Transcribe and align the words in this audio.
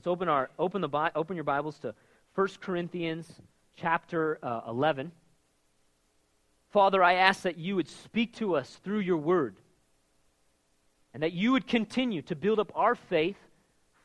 Let's 0.00 0.06
open, 0.06 0.30
our, 0.30 0.48
open, 0.58 0.80
the, 0.80 1.10
open 1.14 1.36
your 1.36 1.44
Bibles 1.44 1.78
to 1.80 1.94
1 2.34 2.48
Corinthians 2.62 3.30
chapter 3.76 4.38
uh, 4.42 4.62
11. 4.66 5.12
Father, 6.70 7.04
I 7.04 7.16
ask 7.16 7.42
that 7.42 7.58
you 7.58 7.76
would 7.76 7.86
speak 7.86 8.34
to 8.36 8.56
us 8.56 8.80
through 8.82 9.00
your 9.00 9.18
word 9.18 9.56
and 11.12 11.22
that 11.22 11.34
you 11.34 11.52
would 11.52 11.66
continue 11.66 12.22
to 12.22 12.34
build 12.34 12.58
up 12.58 12.72
our 12.74 12.94
faith 12.94 13.36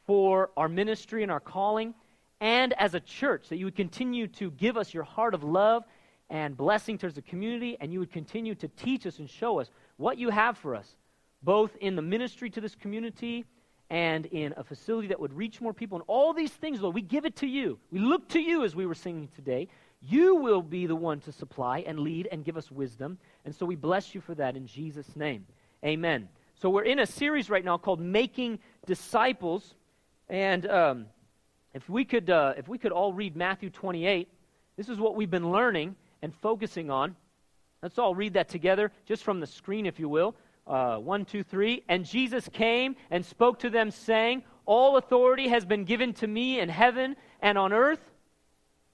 for 0.05 0.49
our 0.57 0.67
ministry 0.67 1.23
and 1.23 1.31
our 1.31 1.39
calling 1.39 1.93
and 2.41 2.73
as 2.73 2.93
a 2.93 2.99
church, 2.99 3.47
that 3.47 3.55
you 3.55 3.63
would 3.63 3.77
continue 3.77 4.27
to 4.27 4.51
give 4.51 4.75
us 4.75 4.93
your 4.93 5.03
heart 5.03 5.33
of 5.33 5.45
love 5.45 5.85
and 6.29 6.57
blessing 6.57 6.97
towards 6.97 7.15
the 7.15 7.21
community, 7.21 7.77
and 7.79 7.93
you 7.93 7.99
would 7.99 8.11
continue 8.11 8.55
to 8.55 8.67
teach 8.67 9.07
us 9.07 9.19
and 9.19 9.29
show 9.29 9.61
us 9.61 9.69
what 9.95 10.17
you 10.17 10.29
have 10.29 10.57
for 10.57 10.75
us, 10.75 10.97
both 11.41 11.73
in 11.77 11.95
the 11.95 12.01
ministry 12.01 12.49
to 12.49 12.59
this 12.59 12.75
community 12.75 13.45
and 13.89 14.25
in 14.27 14.53
a 14.57 14.63
facility 14.63 15.09
that 15.09 15.19
would 15.19 15.33
reach 15.33 15.61
more 15.61 15.73
people. 15.73 15.97
And 15.97 16.05
all 16.07 16.33
these 16.33 16.51
things, 16.51 16.81
Lord, 16.81 16.95
we 16.95 17.01
give 17.01 17.25
it 17.25 17.35
to 17.37 17.47
you. 17.47 17.77
We 17.91 17.99
look 17.99 18.27
to 18.29 18.39
you 18.39 18.63
as 18.63 18.75
we 18.75 18.85
were 18.85 18.95
singing 18.95 19.29
today. 19.35 19.67
You 20.01 20.35
will 20.35 20.61
be 20.61 20.85
the 20.85 20.95
one 20.95 21.19
to 21.21 21.31
supply 21.31 21.79
and 21.79 21.99
lead 21.99 22.27
and 22.31 22.43
give 22.43 22.57
us 22.57 22.71
wisdom. 22.71 23.17
And 23.43 23.55
so 23.55 23.65
we 23.65 23.75
bless 23.75 24.15
you 24.15 24.21
for 24.21 24.35
that 24.35 24.55
in 24.55 24.67
Jesus' 24.67 25.15
name. 25.15 25.45
Amen. 25.83 26.29
So 26.55 26.69
we're 26.69 26.83
in 26.83 26.99
a 26.99 27.05
series 27.05 27.49
right 27.49 27.63
now 27.63 27.77
called 27.77 27.99
Making 27.99 28.59
Disciples. 28.85 29.75
And 30.29 30.67
um, 30.67 31.05
if, 31.73 31.87
we 31.89 32.05
could, 32.05 32.29
uh, 32.29 32.53
if 32.57 32.67
we 32.67 32.77
could 32.77 32.91
all 32.91 33.13
read 33.13 33.35
Matthew 33.35 33.69
28, 33.69 34.29
this 34.77 34.89
is 34.89 34.99
what 34.99 35.15
we've 35.15 35.29
been 35.29 35.51
learning 35.51 35.95
and 36.21 36.33
focusing 36.33 36.89
on. 36.89 37.15
Let's 37.83 37.99
all 37.99 38.15
read 38.15 38.33
that 38.33 38.49
together, 38.49 38.91
just 39.05 39.23
from 39.23 39.39
the 39.39 39.47
screen, 39.47 39.85
if 39.85 39.99
you 39.99 40.09
will. 40.09 40.35
Uh, 40.67 40.97
one, 40.97 41.25
two, 41.25 41.43
three. 41.43 41.83
And 41.87 42.05
Jesus 42.05 42.49
came 42.51 42.95
and 43.11 43.25
spoke 43.25 43.59
to 43.59 43.69
them, 43.69 43.91
saying, 43.91 44.43
All 44.65 44.97
authority 44.97 45.47
has 45.47 45.65
been 45.65 45.85
given 45.85 46.13
to 46.13 46.27
me 46.27 46.59
in 46.59 46.69
heaven 46.69 47.15
and 47.41 47.57
on 47.57 47.71
earth. 47.71 48.11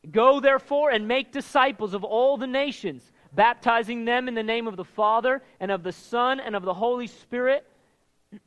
Go 0.10 0.40
therefore 0.40 0.90
and 0.90 1.08
make 1.08 1.32
disciples 1.32 1.94
of 1.94 2.04
all 2.04 2.36
the 2.36 2.48
nations, 2.48 3.12
baptizing 3.34 4.04
them 4.06 4.28
in 4.28 4.34
the 4.34 4.44
name 4.44 4.68
of 4.68 4.76
the 4.76 4.84
Father 4.84 5.42
and 5.60 5.72
of 5.72 5.84
the 5.84 5.92
Son 5.92 6.40
and 6.40 6.56
of 6.56 6.64
the 6.64 6.74
Holy 6.74 7.08
Spirit, 7.08 7.66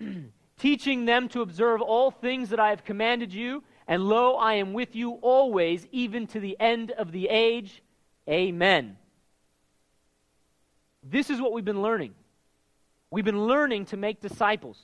teaching 0.58 1.04
them 1.04 1.28
to 1.28 1.42
observe 1.42 1.80
all 1.80 2.10
things 2.10 2.50
that 2.50 2.58
I 2.58 2.70
have 2.70 2.84
commanded 2.84 3.32
you. 3.32 3.62
And 3.86 4.02
lo, 4.02 4.34
I 4.34 4.54
am 4.54 4.72
with 4.72 4.96
you 4.96 5.12
always, 5.22 5.86
even 5.92 6.26
to 6.28 6.40
the 6.40 6.56
end 6.58 6.90
of 6.90 7.12
the 7.12 7.28
age. 7.28 7.82
Amen. 8.28 8.96
This 11.02 11.30
is 11.30 11.40
what 11.40 11.52
we've 11.52 11.64
been 11.64 11.82
learning. 11.82 12.14
We've 13.14 13.24
been 13.24 13.46
learning 13.46 13.84
to 13.86 13.96
make 13.96 14.20
disciples. 14.20 14.76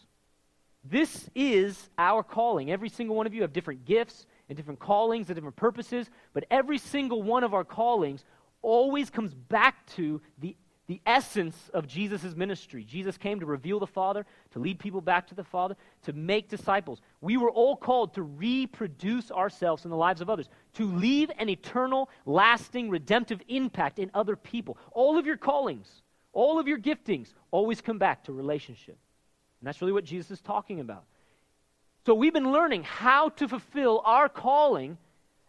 This 0.84 1.28
is 1.34 1.90
our 1.98 2.22
calling. 2.22 2.70
Every 2.70 2.88
single 2.88 3.16
one 3.16 3.26
of 3.26 3.34
you 3.34 3.42
have 3.42 3.52
different 3.52 3.84
gifts 3.84 4.24
and 4.48 4.56
different 4.56 4.78
callings 4.78 5.28
and 5.28 5.34
different 5.34 5.56
purposes, 5.56 6.08
but 6.32 6.44
every 6.48 6.78
single 6.78 7.24
one 7.24 7.42
of 7.42 7.54
our 7.54 7.64
callings 7.64 8.24
always 8.62 9.10
comes 9.10 9.34
back 9.34 9.84
to 9.96 10.20
the, 10.38 10.56
the 10.86 11.00
essence 11.06 11.56
of 11.74 11.88
Jesus' 11.88 12.36
ministry. 12.36 12.84
Jesus 12.84 13.18
came 13.18 13.40
to 13.40 13.46
reveal 13.46 13.80
the 13.80 13.86
Father, 13.88 14.24
to 14.52 14.60
lead 14.60 14.78
people 14.78 15.00
back 15.00 15.26
to 15.26 15.34
the 15.34 15.42
Father, 15.42 15.76
to 16.04 16.12
make 16.12 16.48
disciples. 16.48 17.00
We 17.20 17.36
were 17.36 17.50
all 17.50 17.74
called 17.74 18.14
to 18.14 18.22
reproduce 18.22 19.32
ourselves 19.32 19.84
in 19.84 19.90
the 19.90 19.96
lives 19.96 20.20
of 20.20 20.30
others, 20.30 20.48
to 20.74 20.84
leave 20.84 21.32
an 21.36 21.48
eternal, 21.48 22.08
lasting, 22.26 22.90
redemptive 22.90 23.42
impact 23.48 23.98
in 23.98 24.08
other 24.14 24.36
people. 24.36 24.78
All 24.92 25.18
of 25.18 25.26
your 25.26 25.36
callings 25.36 26.02
all 26.32 26.58
of 26.58 26.68
your 26.68 26.78
giftings 26.78 27.32
always 27.50 27.80
come 27.80 27.98
back 27.98 28.24
to 28.24 28.32
relationship. 28.32 28.98
And 29.60 29.66
that's 29.66 29.80
really 29.80 29.92
what 29.92 30.04
Jesus 30.04 30.30
is 30.30 30.40
talking 30.40 30.80
about. 30.80 31.04
So 32.06 32.14
we've 32.14 32.32
been 32.32 32.52
learning 32.52 32.84
how 32.84 33.28
to 33.30 33.48
fulfill 33.48 34.02
our 34.04 34.28
calling 34.28 34.96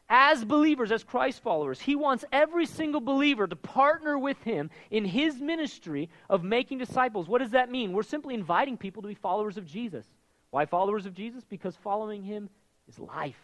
as 0.10 0.44
believers, 0.44 0.92
as 0.92 1.06
Christ 1.06 1.42
followers. 1.42 1.80
He 1.80 1.96
wants 1.96 2.26
every 2.34 2.66
single 2.66 3.00
believer 3.00 3.48
to 3.48 3.56
partner 3.56 4.18
with 4.20 4.42
him 4.44 4.70
in 4.90 5.06
his 5.06 5.40
ministry 5.40 6.10
of 6.30 6.44
making 6.44 6.80
disciples. 6.80 7.30
What 7.30 7.40
does 7.40 7.52
that 7.52 7.72
mean? 7.72 7.94
We're 7.94 8.04
simply 8.04 8.34
inviting 8.34 8.76
people 8.76 9.02
to 9.04 9.08
be 9.08 9.14
followers 9.14 9.56
of 9.56 9.66
Jesus. 9.66 10.06
Why 10.50 10.66
followers 10.66 11.06
of 11.06 11.14
Jesus? 11.14 11.46
Because 11.46 11.78
following 11.78 12.24
him 12.24 12.50
is 12.90 13.00
life. 13.00 13.40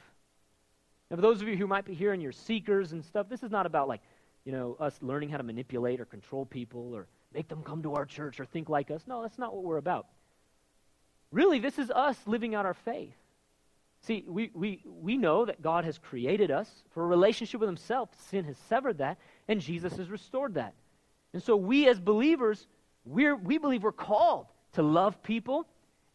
Now, 1.09 1.15
for 1.15 1.21
those 1.21 1.41
of 1.41 1.47
you 1.47 1.55
who 1.55 1.67
might 1.67 1.85
be 1.85 1.93
here 1.93 2.11
and 2.11 2.21
you're 2.21 2.33
seekers 2.33 2.91
and 2.91 3.03
stuff, 3.05 3.29
this 3.29 3.43
is 3.43 3.51
not 3.51 3.65
about 3.65 3.87
like, 3.87 4.01
you 4.43 4.51
know, 4.51 4.75
us 4.77 4.99
learning 5.01 5.29
how 5.29 5.37
to 5.37 5.43
manipulate 5.43 6.01
or 6.01 6.05
control 6.05 6.45
people 6.45 6.93
or 6.93 7.07
make 7.33 7.47
them 7.47 7.63
come 7.63 7.83
to 7.83 7.95
our 7.95 8.05
church 8.05 8.39
or 8.39 8.45
think 8.45 8.69
like 8.69 8.91
us. 8.91 9.03
No, 9.07 9.21
that's 9.21 9.37
not 9.37 9.53
what 9.53 9.63
we're 9.63 9.77
about. 9.77 10.07
Really, 11.31 11.59
this 11.59 11.77
is 11.77 11.91
us 11.91 12.17
living 12.25 12.55
out 12.55 12.65
our 12.65 12.73
faith. 12.73 13.15
See, 14.01 14.23
we, 14.27 14.51
we, 14.53 14.81
we 14.85 15.17
know 15.17 15.45
that 15.45 15.61
God 15.61 15.83
has 15.83 15.97
created 15.97 16.51
us 16.51 16.69
for 16.91 17.03
a 17.03 17.07
relationship 17.07 17.59
with 17.59 17.67
Himself. 17.67 18.09
Sin 18.29 18.45
has 18.45 18.57
severed 18.69 18.99
that, 18.99 19.17
and 19.47 19.59
Jesus 19.59 19.95
has 19.97 20.09
restored 20.09 20.53
that. 20.53 20.73
And 21.33 21.43
so, 21.43 21.55
we 21.55 21.87
as 21.87 21.99
believers, 21.99 22.67
we're, 23.05 23.35
we 23.35 23.57
believe 23.57 23.83
we're 23.83 23.91
called 23.91 24.47
to 24.73 24.83
love 24.83 25.21
people 25.23 25.67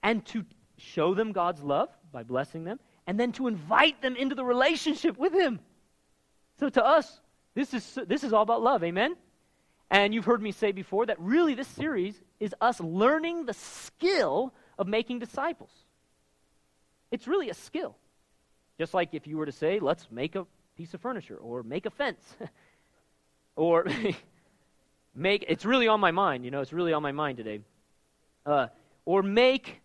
and 0.03 0.25
to 0.27 0.45
show 0.79 1.15
them 1.15 1.33
God's 1.33 1.63
love 1.63 1.89
by 2.13 2.23
blessing 2.23 2.65
them, 2.65 2.81
and 3.07 3.19
then 3.19 3.33
to 3.33 3.47
invite 3.47 4.01
them 4.01 4.17
into 4.17 4.35
the 4.35 4.45
relationship 4.45 5.19
with 5.19 5.33
Him. 5.33 5.61
So, 6.61 6.69
to 6.69 6.85
us, 6.85 7.21
this 7.55 7.75
is, 7.75 7.99
this 8.07 8.25
is 8.25 8.33
all 8.33 8.43
about 8.43 8.63
love. 8.63 8.85
Amen? 8.85 9.17
And 9.93 10.15
you've 10.15 10.25
heard 10.25 10.41
me 10.41 10.53
say 10.53 10.73
before 10.73 11.05
that 11.07 11.21
really 11.21 11.53
this 11.53 11.69
series 11.69 12.19
is 12.41 12.55
us 12.63 12.81
learning 12.81 13.45
the 13.45 13.53
skill 13.53 14.55
of 14.79 14.89
making 14.89 15.19
disciples. 15.19 15.71
It's 17.11 17.29
really 17.29 17.51
a 17.51 17.55
skill. 17.55 17.95
Just 18.79 18.95
like 18.95 19.11
if 19.13 19.27
you 19.27 19.37
were 19.37 19.45
to 19.45 19.53
say, 19.53 19.81
let's 19.81 20.11
make 20.11 20.35
a 20.35 20.47
piece 20.79 20.95
of 20.95 21.03
furniture 21.03 21.37
or 21.37 21.63
make 21.63 21.85
a 21.85 21.91
fence 21.91 22.37
or 23.57 23.87
make, 25.15 25.45
it's 25.47 25.67
really 25.67 25.89
on 25.89 26.01
my 26.01 26.11
mind, 26.11 26.47
you 26.47 26.51
know, 26.51 26.63
it's 26.63 26.73
really 26.73 26.95
on 26.95 27.03
my 27.03 27.13
mind 27.13 27.37
today. 27.37 27.61
Uh, 28.47 28.69
or 29.05 29.23
make, 29.23 29.83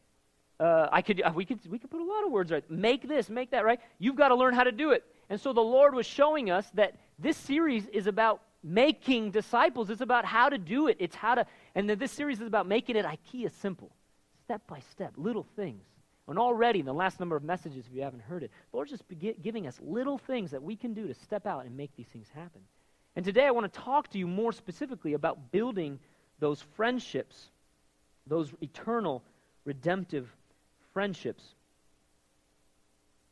uh, 0.57 0.87
I 0.89 1.01
could, 1.01 1.21
uh, 1.21 1.33
we 1.35 1.43
could, 1.43 1.59
we 1.69 1.79
could 1.79 1.91
put 1.91 1.99
a 1.99 2.05
lot 2.05 2.23
of 2.23 2.31
words 2.31 2.49
right. 2.49 2.63
Make 2.71 3.09
this, 3.09 3.29
make 3.29 3.51
that, 3.51 3.65
right? 3.65 3.81
You've 3.99 4.15
got 4.15 4.29
to 4.29 4.35
learn 4.35 4.53
how 4.53 4.63
to 4.63 4.71
do 4.71 4.91
it. 4.91 5.03
And 5.29 5.37
so 5.41 5.51
the 5.51 5.59
Lord 5.59 5.93
was 5.93 6.05
showing 6.05 6.49
us 6.49 6.65
that 6.75 6.95
this 7.19 7.35
series 7.35 7.87
is 7.87 8.07
about 8.07 8.41
making 8.67 9.31
disciples. 9.31 9.89
It's 9.89 10.01
about 10.01 10.25
how 10.25 10.49
to 10.49 10.57
do 10.57 10.87
it. 10.87 10.97
It's 10.99 11.15
how 11.15 11.35
to, 11.35 11.45
and 11.75 11.89
then 11.89 11.97
this 11.97 12.11
series 12.11 12.41
is 12.41 12.47
about 12.47 12.67
making 12.67 12.95
it 12.95 13.05
IKEA 13.05 13.51
simple, 13.61 13.91
step 14.43 14.61
by 14.67 14.79
step, 14.91 15.13
little 15.15 15.45
things. 15.55 15.83
And 16.27 16.37
already, 16.37 16.81
in 16.81 16.85
the 16.85 16.93
last 16.93 17.21
number 17.21 17.37
of 17.37 17.43
messages, 17.43 17.85
if 17.87 17.95
you 17.95 18.01
haven't 18.01 18.23
heard 18.23 18.43
it, 18.43 18.51
the 18.71 18.75
Lord's 18.75 18.91
just 18.91 19.03
giving 19.41 19.65
us 19.65 19.79
little 19.81 20.17
things 20.17 20.51
that 20.51 20.61
we 20.61 20.75
can 20.75 20.93
do 20.93 21.07
to 21.07 21.13
step 21.13 21.47
out 21.47 21.65
and 21.65 21.77
make 21.77 21.95
these 21.95 22.07
things 22.07 22.27
happen. 22.35 22.61
And 23.15 23.23
today, 23.23 23.45
I 23.45 23.51
want 23.51 23.71
to 23.71 23.79
talk 23.79 24.09
to 24.09 24.17
you 24.17 24.27
more 24.27 24.51
specifically 24.51 25.13
about 25.13 25.51
building 25.51 25.99
those 26.39 26.61
friendships, 26.75 27.49
those 28.27 28.51
eternal, 28.61 29.23
redemptive 29.63 30.27
friendships. 30.93 31.43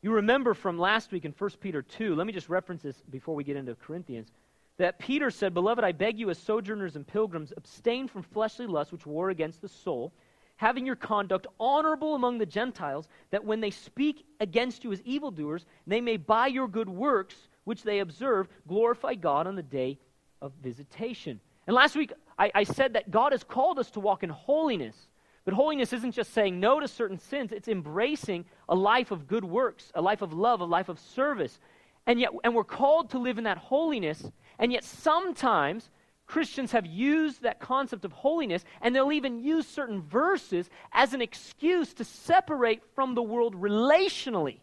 You 0.00 0.12
remember 0.12 0.54
from 0.54 0.78
last 0.78 1.12
week 1.12 1.26
in 1.26 1.34
1 1.36 1.50
Peter 1.60 1.82
2, 1.82 2.14
let 2.14 2.26
me 2.26 2.32
just 2.32 2.48
reference 2.48 2.82
this 2.82 2.96
before 3.10 3.34
we 3.34 3.44
get 3.44 3.56
into 3.56 3.74
Corinthians 3.74 4.30
that 4.78 4.98
Peter 4.98 5.30
said, 5.30 5.54
Beloved, 5.54 5.84
I 5.84 5.92
beg 5.92 6.18
you, 6.18 6.30
as 6.30 6.38
sojourners 6.38 6.96
and 6.96 7.06
pilgrims, 7.06 7.52
abstain 7.56 8.08
from 8.08 8.22
fleshly 8.22 8.66
lusts 8.66 8.92
which 8.92 9.06
war 9.06 9.30
against 9.30 9.62
the 9.62 9.68
soul, 9.68 10.12
having 10.56 10.86
your 10.86 10.96
conduct 10.96 11.46
honorable 11.58 12.14
among 12.14 12.38
the 12.38 12.46
Gentiles, 12.46 13.08
that 13.30 13.44
when 13.44 13.60
they 13.60 13.70
speak 13.70 14.24
against 14.40 14.84
you 14.84 14.92
as 14.92 15.02
evildoers, 15.02 15.64
they 15.86 16.00
may 16.00 16.16
by 16.16 16.46
your 16.46 16.68
good 16.68 16.88
works, 16.88 17.48
which 17.64 17.82
they 17.82 18.00
observe, 18.00 18.48
glorify 18.66 19.14
God 19.14 19.46
on 19.46 19.56
the 19.56 19.62
day 19.62 19.98
of 20.42 20.52
visitation. 20.62 21.40
And 21.66 21.74
last 21.74 21.96
week, 21.96 22.12
I, 22.38 22.50
I 22.54 22.64
said 22.64 22.92
that 22.94 23.10
God 23.10 23.32
has 23.32 23.42
called 23.42 23.78
us 23.78 23.90
to 23.92 24.00
walk 24.00 24.22
in 24.22 24.30
holiness. 24.30 24.96
But 25.44 25.54
holiness 25.54 25.92
isn't 25.92 26.12
just 26.12 26.32
saying 26.32 26.58
no 26.58 26.80
to 26.80 26.88
certain 26.88 27.18
sins, 27.18 27.52
it's 27.52 27.68
embracing 27.68 28.44
a 28.68 28.74
life 28.74 29.10
of 29.10 29.28
good 29.28 29.44
works, 29.44 29.92
a 29.94 30.02
life 30.02 30.22
of 30.22 30.32
love, 30.32 30.60
a 30.60 30.64
life 30.64 30.88
of 30.88 30.98
service. 30.98 31.60
And 32.06 32.20
yet, 32.20 32.30
and 32.44 32.54
we're 32.54 32.64
called 32.64 33.10
to 33.10 33.18
live 33.18 33.38
in 33.38 33.44
that 33.44 33.58
holiness 33.58 34.30
and 34.58 34.72
yet, 34.72 34.84
sometimes 34.84 35.90
Christians 36.26 36.72
have 36.72 36.86
used 36.86 37.42
that 37.42 37.60
concept 37.60 38.04
of 38.04 38.12
holiness, 38.12 38.64
and 38.80 38.94
they'll 38.94 39.12
even 39.12 39.38
use 39.38 39.66
certain 39.66 40.02
verses 40.02 40.68
as 40.92 41.14
an 41.14 41.22
excuse 41.22 41.94
to 41.94 42.04
separate 42.04 42.82
from 42.94 43.14
the 43.14 43.22
world 43.22 43.54
relationally. 43.54 44.58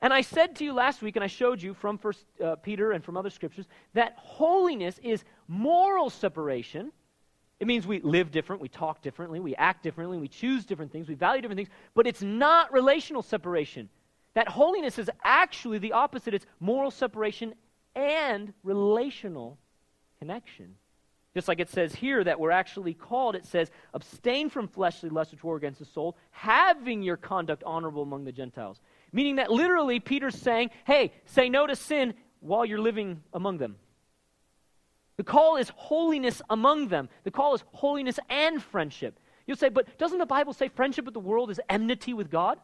And 0.00 0.12
I 0.12 0.20
said 0.20 0.56
to 0.56 0.64
you 0.64 0.72
last 0.72 1.02
week, 1.02 1.16
and 1.16 1.24
I 1.24 1.28
showed 1.28 1.60
you 1.60 1.74
from 1.74 1.98
First 1.98 2.24
uh, 2.44 2.56
Peter 2.56 2.92
and 2.92 3.02
from 3.02 3.16
other 3.16 3.30
scriptures, 3.30 3.66
that 3.94 4.14
holiness 4.16 5.00
is 5.02 5.24
moral 5.48 6.08
separation. 6.08 6.92
It 7.58 7.66
means 7.66 7.86
we 7.86 8.00
live 8.00 8.30
different, 8.30 8.62
we 8.62 8.68
talk 8.68 9.02
differently, 9.02 9.40
we 9.40 9.56
act 9.56 9.82
differently, 9.82 10.18
we 10.18 10.28
choose 10.28 10.64
different 10.64 10.92
things, 10.92 11.08
we 11.08 11.14
value 11.14 11.42
different 11.42 11.58
things, 11.58 11.70
but 11.94 12.06
it's 12.06 12.22
not 12.22 12.72
relational 12.72 13.22
separation. 13.22 13.88
That 14.34 14.46
holiness 14.46 14.98
is 14.98 15.10
actually 15.24 15.78
the 15.78 15.92
opposite. 15.92 16.34
It's 16.34 16.46
moral 16.60 16.92
separation 16.92 17.54
and 17.98 18.52
relational 18.62 19.58
connection. 20.18 20.76
Just 21.34 21.48
like 21.48 21.60
it 21.60 21.68
says 21.68 21.94
here 21.94 22.24
that 22.24 22.40
we're 22.40 22.50
actually 22.50 22.94
called, 22.94 23.34
it 23.34 23.44
says, 23.44 23.70
abstain 23.92 24.48
from 24.48 24.68
fleshly 24.68 25.10
lusts 25.10 25.32
which 25.32 25.44
war 25.44 25.56
against 25.56 25.78
the 25.78 25.84
soul, 25.84 26.16
having 26.30 27.02
your 27.02 27.16
conduct 27.16 27.62
honorable 27.64 28.02
among 28.02 28.24
the 28.24 28.32
Gentiles. 28.32 28.80
Meaning 29.12 29.36
that 29.36 29.50
literally 29.50 30.00
Peter's 30.00 30.36
saying, 30.36 30.70
hey, 30.86 31.12
say 31.26 31.48
no 31.48 31.66
to 31.66 31.76
sin 31.76 32.14
while 32.40 32.64
you're 32.64 32.80
living 32.80 33.22
among 33.34 33.58
them. 33.58 33.76
The 35.16 35.24
call 35.24 35.56
is 35.56 35.68
holiness 35.74 36.40
among 36.48 36.88
them. 36.88 37.08
The 37.24 37.30
call 37.30 37.54
is 37.54 37.64
holiness 37.72 38.18
and 38.30 38.62
friendship. 38.62 39.18
You'll 39.46 39.56
say, 39.56 39.68
but 39.68 39.98
doesn't 39.98 40.18
the 40.18 40.26
Bible 40.26 40.52
say 40.52 40.68
friendship 40.68 41.04
with 41.04 41.14
the 41.14 41.20
world 41.20 41.50
is 41.50 41.60
enmity 41.68 42.14
with 42.14 42.30
God? 42.30 42.58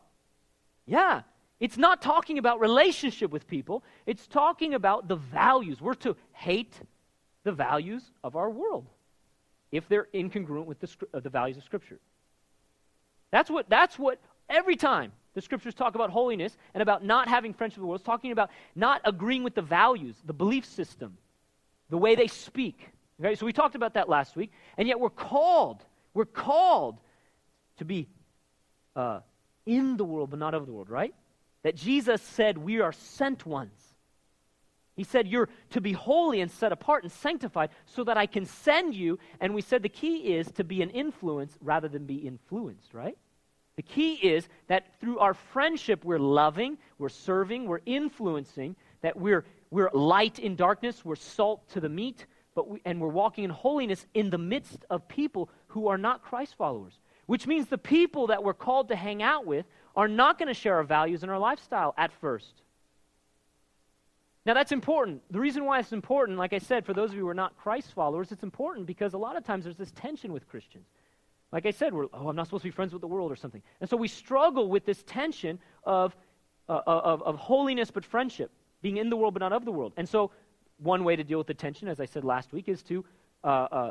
Yeah. 0.86 1.22
It's 1.60 1.76
not 1.76 2.02
talking 2.02 2.38
about 2.38 2.60
relationship 2.60 3.30
with 3.30 3.46
people, 3.46 3.84
it's 4.06 4.26
talking 4.26 4.74
about 4.74 5.08
the 5.08 5.16
values. 5.16 5.80
We're 5.80 5.94
to 5.94 6.16
hate 6.32 6.74
the 7.44 7.52
values 7.52 8.02
of 8.22 8.36
our 8.36 8.50
world 8.50 8.86
if 9.70 9.88
they're 9.88 10.08
incongruent 10.14 10.66
with 10.66 10.80
the, 10.80 10.88
uh, 11.12 11.20
the 11.20 11.30
values 11.30 11.56
of 11.56 11.64
Scripture. 11.64 11.98
That's 13.30 13.50
what, 13.50 13.68
that's 13.68 13.98
what 13.98 14.20
every 14.48 14.76
time 14.76 15.12
the 15.34 15.40
Scriptures 15.40 15.74
talk 15.74 15.94
about 15.94 16.10
holiness 16.10 16.56
and 16.74 16.82
about 16.82 17.04
not 17.04 17.28
having 17.28 17.52
friendship 17.52 17.78
with 17.78 17.82
the 17.82 17.86
world, 17.86 18.00
it's 18.00 18.06
talking 18.06 18.32
about 18.32 18.50
not 18.74 19.00
agreeing 19.04 19.42
with 19.42 19.54
the 19.54 19.62
values, 19.62 20.16
the 20.24 20.32
belief 20.32 20.64
system, 20.64 21.16
the 21.90 21.98
way 21.98 22.14
they 22.14 22.28
speak. 22.28 22.88
Okay, 23.20 23.34
so 23.34 23.46
we 23.46 23.52
talked 23.52 23.74
about 23.74 23.94
that 23.94 24.08
last 24.08 24.36
week, 24.36 24.52
and 24.76 24.88
yet 24.88 24.98
we're 24.98 25.10
called, 25.10 25.84
we're 26.14 26.24
called 26.24 26.98
to 27.78 27.84
be 27.84 28.08
uh, 28.96 29.20
in 29.66 29.96
the 29.96 30.04
world, 30.04 30.30
but 30.30 30.38
not 30.38 30.54
of 30.54 30.66
the 30.66 30.72
world, 30.72 30.88
right? 30.88 31.14
That 31.64 31.74
Jesus 31.74 32.22
said 32.22 32.56
we 32.56 32.80
are 32.80 32.92
sent 32.92 33.44
ones. 33.44 33.80
He 34.94 35.02
said, 35.02 35.26
You're 35.26 35.48
to 35.70 35.80
be 35.80 35.92
holy 35.92 36.40
and 36.40 36.50
set 36.50 36.70
apart 36.70 37.02
and 37.02 37.10
sanctified 37.10 37.70
so 37.86 38.04
that 38.04 38.16
I 38.16 38.26
can 38.26 38.46
send 38.46 38.94
you. 38.94 39.18
And 39.40 39.54
we 39.54 39.62
said 39.62 39.82
the 39.82 39.88
key 39.88 40.34
is 40.36 40.50
to 40.52 40.64
be 40.64 40.82
an 40.82 40.90
influence 40.90 41.58
rather 41.60 41.88
than 41.88 42.06
be 42.06 42.16
influenced, 42.16 42.94
right? 42.94 43.18
The 43.76 43.82
key 43.82 44.14
is 44.14 44.48
that 44.68 45.00
through 45.00 45.18
our 45.18 45.34
friendship, 45.34 46.04
we're 46.04 46.20
loving, 46.20 46.78
we're 46.98 47.08
serving, 47.08 47.66
we're 47.66 47.80
influencing, 47.86 48.76
that 49.00 49.16
we're, 49.16 49.44
we're 49.70 49.90
light 49.92 50.38
in 50.38 50.54
darkness, 50.54 51.04
we're 51.04 51.16
salt 51.16 51.68
to 51.70 51.80
the 51.80 51.88
meat, 51.88 52.26
but 52.54 52.68
we, 52.68 52.80
and 52.84 53.00
we're 53.00 53.08
walking 53.08 53.42
in 53.42 53.50
holiness 53.50 54.06
in 54.14 54.30
the 54.30 54.38
midst 54.38 54.84
of 54.90 55.08
people 55.08 55.50
who 55.68 55.88
are 55.88 55.98
not 55.98 56.22
Christ 56.22 56.54
followers. 56.56 57.00
Which 57.26 57.46
means 57.46 57.66
the 57.66 57.78
people 57.78 58.28
that 58.28 58.44
we're 58.44 58.54
called 58.54 58.88
to 58.88 58.96
hang 58.96 59.22
out 59.22 59.44
with 59.44 59.66
are 59.96 60.08
not 60.08 60.38
going 60.38 60.48
to 60.48 60.54
share 60.54 60.76
our 60.76 60.84
values 60.84 61.22
and 61.22 61.30
our 61.30 61.38
lifestyle 61.38 61.94
at 61.96 62.12
first. 62.20 62.62
Now, 64.46 64.52
that's 64.52 64.72
important. 64.72 65.22
The 65.30 65.40
reason 65.40 65.64
why 65.64 65.78
it's 65.78 65.92
important, 65.92 66.36
like 66.36 66.52
I 66.52 66.58
said, 66.58 66.84
for 66.84 66.92
those 66.92 67.10
of 67.10 67.16
you 67.16 67.22
who 67.22 67.28
are 67.28 67.34
not 67.34 67.56
Christ 67.56 67.94
followers, 67.94 68.30
it's 68.30 68.42
important 68.42 68.86
because 68.86 69.14
a 69.14 69.18
lot 69.18 69.36
of 69.36 69.44
times 69.44 69.64
there's 69.64 69.76
this 69.76 69.92
tension 69.92 70.32
with 70.32 70.46
Christians. 70.48 70.86
Like 71.50 71.64
I 71.66 71.70
said, 71.70 71.94
we're, 71.94 72.06
oh, 72.12 72.28
I'm 72.28 72.36
not 72.36 72.46
supposed 72.46 72.62
to 72.62 72.68
be 72.68 72.72
friends 72.72 72.92
with 72.92 73.00
the 73.00 73.08
world 73.08 73.32
or 73.32 73.36
something. 73.36 73.62
And 73.80 73.88
so 73.88 73.96
we 73.96 74.08
struggle 74.08 74.68
with 74.68 74.84
this 74.84 75.02
tension 75.04 75.58
of, 75.84 76.14
uh, 76.68 76.80
of, 76.86 77.22
of 77.22 77.36
holiness 77.36 77.90
but 77.90 78.04
friendship, 78.04 78.50
being 78.82 78.98
in 78.98 79.08
the 79.08 79.16
world 79.16 79.34
but 79.34 79.40
not 79.40 79.52
of 79.52 79.64
the 79.64 79.72
world. 79.72 79.94
And 79.96 80.06
so 80.06 80.30
one 80.78 81.04
way 81.04 81.16
to 81.16 81.24
deal 81.24 81.38
with 81.38 81.46
the 81.46 81.54
tension, 81.54 81.88
as 81.88 82.00
I 82.00 82.06
said 82.06 82.24
last 82.24 82.52
week, 82.52 82.68
is 82.68 82.82
to 82.84 83.04
uh, 83.44 83.46
uh, 83.46 83.90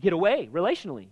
get 0.00 0.12
away 0.12 0.48
relationally. 0.52 1.08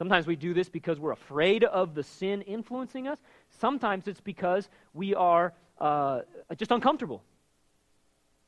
Sometimes 0.00 0.26
we 0.26 0.34
do 0.34 0.54
this 0.54 0.70
because 0.70 0.98
we're 0.98 1.12
afraid 1.12 1.62
of 1.62 1.94
the 1.94 2.02
sin 2.02 2.40
influencing 2.42 3.06
us. 3.06 3.18
Sometimes 3.58 4.08
it's 4.08 4.20
because 4.20 4.70
we 4.94 5.14
are 5.14 5.52
uh, 5.78 6.22
just 6.56 6.70
uncomfortable 6.70 7.22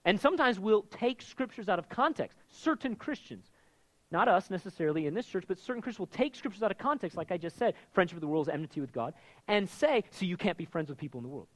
and 0.04 0.20
sometimes 0.20 0.58
we'll 0.58 0.86
take 0.90 1.22
scriptures 1.22 1.68
out 1.68 1.78
of 1.78 1.90
context. 1.90 2.38
Certain 2.48 2.96
Christians, 2.96 3.50
not 4.10 4.28
us 4.28 4.50
necessarily 4.50 5.06
in 5.06 5.14
this 5.14 5.26
church, 5.26 5.44
but 5.46 5.58
certain 5.58 5.82
Christians 5.82 6.00
will 6.00 6.06
take 6.18 6.34
scriptures 6.34 6.62
out 6.62 6.70
of 6.70 6.78
context, 6.78 7.16
like 7.16 7.30
I 7.30 7.36
just 7.36 7.56
said, 7.56 7.74
friendship 7.92 8.16
with 8.16 8.22
the 8.22 8.28
world 8.28 8.48
is 8.48 8.54
enmity 8.54 8.80
with 8.80 8.92
God, 8.92 9.14
and 9.46 9.68
say, 9.68 10.04
so 10.10 10.24
you 10.24 10.36
can't 10.36 10.58
be 10.58 10.64
friends 10.64 10.88
with 10.88 10.98
people 10.98 11.18
in 11.18 11.24
the 11.24 11.28
world. 11.28 11.48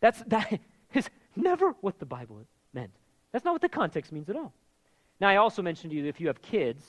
That's, 0.00 0.20
that 0.26 0.60
is 0.94 1.08
never 1.34 1.74
what 1.80 1.98
the 1.98 2.06
Bible 2.06 2.42
meant. 2.74 2.92
That's 3.32 3.44
not 3.44 3.52
what 3.52 3.62
the 3.62 3.68
context 3.68 4.12
means 4.12 4.28
at 4.28 4.36
all. 4.36 4.52
Now, 5.20 5.28
I 5.28 5.36
also 5.36 5.62
mentioned 5.62 5.90
to 5.90 5.96
you 5.96 6.02
that 6.02 6.08
if 6.08 6.20
you 6.20 6.26
have 6.26 6.42
kids, 6.42 6.84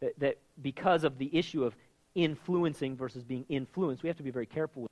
that, 0.00 0.18
that 0.20 0.38
because 0.62 1.04
of 1.04 1.18
the 1.18 1.36
issue 1.36 1.64
of 1.64 1.76
influencing 2.14 2.96
versus 2.96 3.24
being 3.24 3.44
influenced, 3.48 4.02
we 4.02 4.08
have 4.08 4.16
to 4.16 4.22
be 4.22 4.30
very 4.30 4.46
careful 4.46 4.82
with 4.82 4.90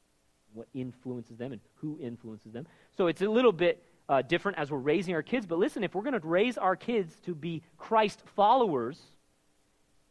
what 0.54 0.68
influences 0.74 1.38
them 1.38 1.52
and 1.52 1.60
who 1.76 1.98
influences 2.00 2.52
them. 2.52 2.66
So 2.96 3.06
it's 3.06 3.22
a 3.22 3.28
little 3.28 3.52
bit 3.52 3.82
uh, 4.08 4.22
different 4.22 4.58
as 4.58 4.70
we're 4.70 4.78
raising 4.78 5.14
our 5.14 5.22
kids. 5.22 5.46
But 5.46 5.58
listen, 5.58 5.84
if 5.84 5.94
we're 5.94 6.02
going 6.02 6.20
to 6.20 6.26
raise 6.26 6.58
our 6.58 6.76
kids 6.76 7.16
to 7.24 7.34
be 7.34 7.62
Christ 7.78 8.22
followers, 8.36 9.00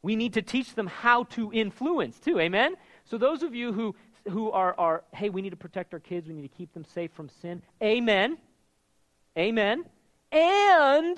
we 0.01 0.15
need 0.15 0.33
to 0.33 0.41
teach 0.41 0.73
them 0.73 0.87
how 0.87 1.25
to 1.25 1.51
influence 1.53 2.19
too. 2.19 2.39
Amen? 2.39 2.75
So, 3.05 3.17
those 3.17 3.43
of 3.43 3.53
you 3.53 3.73
who, 3.73 3.95
who 4.29 4.51
are, 4.51 4.73
are, 4.77 5.03
hey, 5.13 5.29
we 5.29 5.41
need 5.41 5.51
to 5.51 5.57
protect 5.57 5.93
our 5.93 5.99
kids, 5.99 6.27
we 6.27 6.33
need 6.33 6.49
to 6.49 6.57
keep 6.57 6.73
them 6.73 6.85
safe 6.85 7.11
from 7.11 7.29
sin, 7.41 7.61
amen. 7.83 8.37
Amen. 9.37 9.85
And 10.31 11.17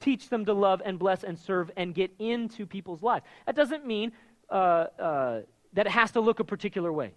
teach 0.00 0.28
them 0.28 0.44
to 0.44 0.52
love 0.52 0.82
and 0.84 0.98
bless 0.98 1.24
and 1.24 1.38
serve 1.38 1.70
and 1.76 1.94
get 1.94 2.10
into 2.18 2.66
people's 2.66 3.02
lives. 3.02 3.24
That 3.46 3.56
doesn't 3.56 3.86
mean 3.86 4.12
uh, 4.50 4.54
uh, 4.98 5.40
that 5.72 5.86
it 5.86 5.90
has 5.90 6.10
to 6.12 6.20
look 6.20 6.40
a 6.40 6.44
particular 6.44 6.92
way. 6.92 7.12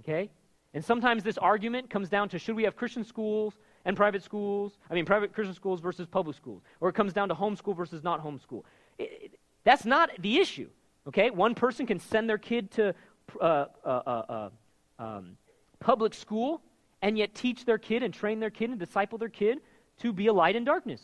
Okay? 0.00 0.30
And 0.74 0.84
sometimes 0.84 1.22
this 1.22 1.38
argument 1.38 1.88
comes 1.88 2.08
down 2.08 2.28
to 2.30 2.38
should 2.38 2.56
we 2.56 2.64
have 2.64 2.76
Christian 2.76 3.04
schools 3.04 3.54
and 3.84 3.96
private 3.96 4.22
schools? 4.22 4.78
I 4.90 4.94
mean, 4.94 5.04
private 5.04 5.32
Christian 5.32 5.54
schools 5.54 5.80
versus 5.80 6.06
public 6.06 6.36
schools. 6.36 6.62
Or 6.80 6.88
it 6.88 6.94
comes 6.94 7.12
down 7.12 7.28
to 7.28 7.34
homeschool 7.34 7.76
versus 7.76 8.02
not 8.02 8.22
homeschool. 8.22 8.62
It, 8.98 9.10
it, 9.22 9.38
that's 9.64 9.84
not 9.84 10.10
the 10.20 10.38
issue, 10.38 10.68
okay? 11.08 11.30
One 11.30 11.54
person 11.54 11.86
can 11.86 11.98
send 11.98 12.28
their 12.28 12.38
kid 12.38 12.70
to 12.72 12.94
uh, 13.40 13.66
uh, 13.84 13.88
uh, 13.88 14.50
um, 14.98 15.36
public 15.80 16.14
school 16.14 16.62
and 17.02 17.16
yet 17.18 17.34
teach 17.34 17.64
their 17.64 17.78
kid 17.78 18.02
and 18.02 18.12
train 18.12 18.40
their 18.40 18.50
kid 18.50 18.70
and 18.70 18.78
disciple 18.78 19.18
their 19.18 19.28
kid 19.28 19.60
to 19.98 20.12
be 20.12 20.26
a 20.26 20.32
light 20.32 20.56
in 20.56 20.64
darkness. 20.64 21.02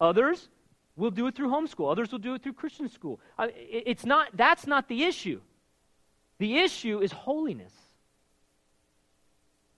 Others 0.00 0.48
will 1.00 1.10
do 1.10 1.26
it 1.26 1.34
through 1.34 1.48
homeschool. 1.48 1.90
Others 1.90 2.12
will 2.12 2.18
do 2.18 2.34
it 2.34 2.42
through 2.42 2.52
Christian 2.52 2.88
school. 2.88 3.20
it's 3.38 4.04
not, 4.04 4.28
that's 4.34 4.66
not 4.66 4.88
the 4.88 5.02
issue. 5.04 5.40
The 6.38 6.58
issue 6.58 7.00
is 7.00 7.12
holiness 7.12 7.72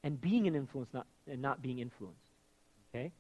and 0.05 0.21
being 0.21 0.47
an 0.47 0.55
influence 0.55 0.93
not, 0.93 1.07
and 1.27 1.41
not 1.41 1.63
being 1.63 1.79
influenced. 1.79 2.19
Okay? 2.95 3.13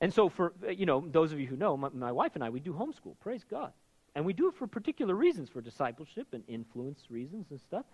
And 0.00 0.12
so, 0.12 0.28
for, 0.28 0.52
you 0.68 0.86
know, 0.86 1.04
those 1.10 1.32
of 1.32 1.40
you 1.40 1.46
who 1.46 1.56
know, 1.56 1.76
my, 1.76 1.88
my 1.92 2.12
wife 2.12 2.32
and 2.34 2.42
I, 2.42 2.50
we 2.50 2.60
do 2.60 2.72
homeschool. 2.72 3.14
Praise 3.20 3.44
God. 3.48 3.72
And 4.14 4.24
we 4.24 4.32
do 4.32 4.48
it 4.48 4.54
for 4.54 4.66
particular 4.66 5.14
reasons, 5.14 5.48
for 5.48 5.60
discipleship 5.60 6.26
and 6.32 6.42
influence 6.48 7.04
reasons 7.10 7.46
and 7.50 7.60
stuff. 7.60 7.84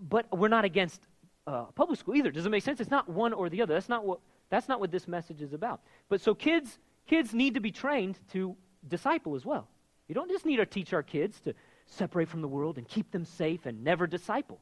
But 0.00 0.26
we're 0.36 0.48
not 0.48 0.64
against 0.64 1.00
uh, 1.46 1.64
public 1.74 1.98
school 1.98 2.16
either. 2.16 2.30
Does 2.30 2.46
it 2.46 2.50
make 2.50 2.64
sense? 2.64 2.80
It's 2.80 2.90
not 2.90 3.08
one 3.08 3.32
or 3.32 3.48
the 3.48 3.62
other. 3.62 3.74
That's 3.74 3.88
not 3.88 4.04
what, 4.04 4.18
that's 4.50 4.68
not 4.68 4.80
what 4.80 4.90
this 4.90 5.08
message 5.08 5.42
is 5.42 5.52
about. 5.52 5.80
But 6.08 6.20
so 6.20 6.34
kids, 6.34 6.78
kids 7.06 7.34
need 7.34 7.54
to 7.54 7.60
be 7.60 7.72
trained 7.72 8.18
to 8.32 8.56
disciple 8.86 9.34
as 9.34 9.44
well. 9.44 9.68
You 10.08 10.14
don't 10.14 10.30
just 10.30 10.44
need 10.44 10.56
to 10.56 10.66
teach 10.66 10.92
our 10.92 11.02
kids 11.02 11.40
to 11.40 11.54
separate 11.86 12.28
from 12.28 12.42
the 12.42 12.48
world 12.48 12.78
and 12.78 12.86
keep 12.86 13.10
them 13.10 13.24
safe 13.24 13.66
and 13.66 13.82
never 13.82 14.06
disciple. 14.06 14.60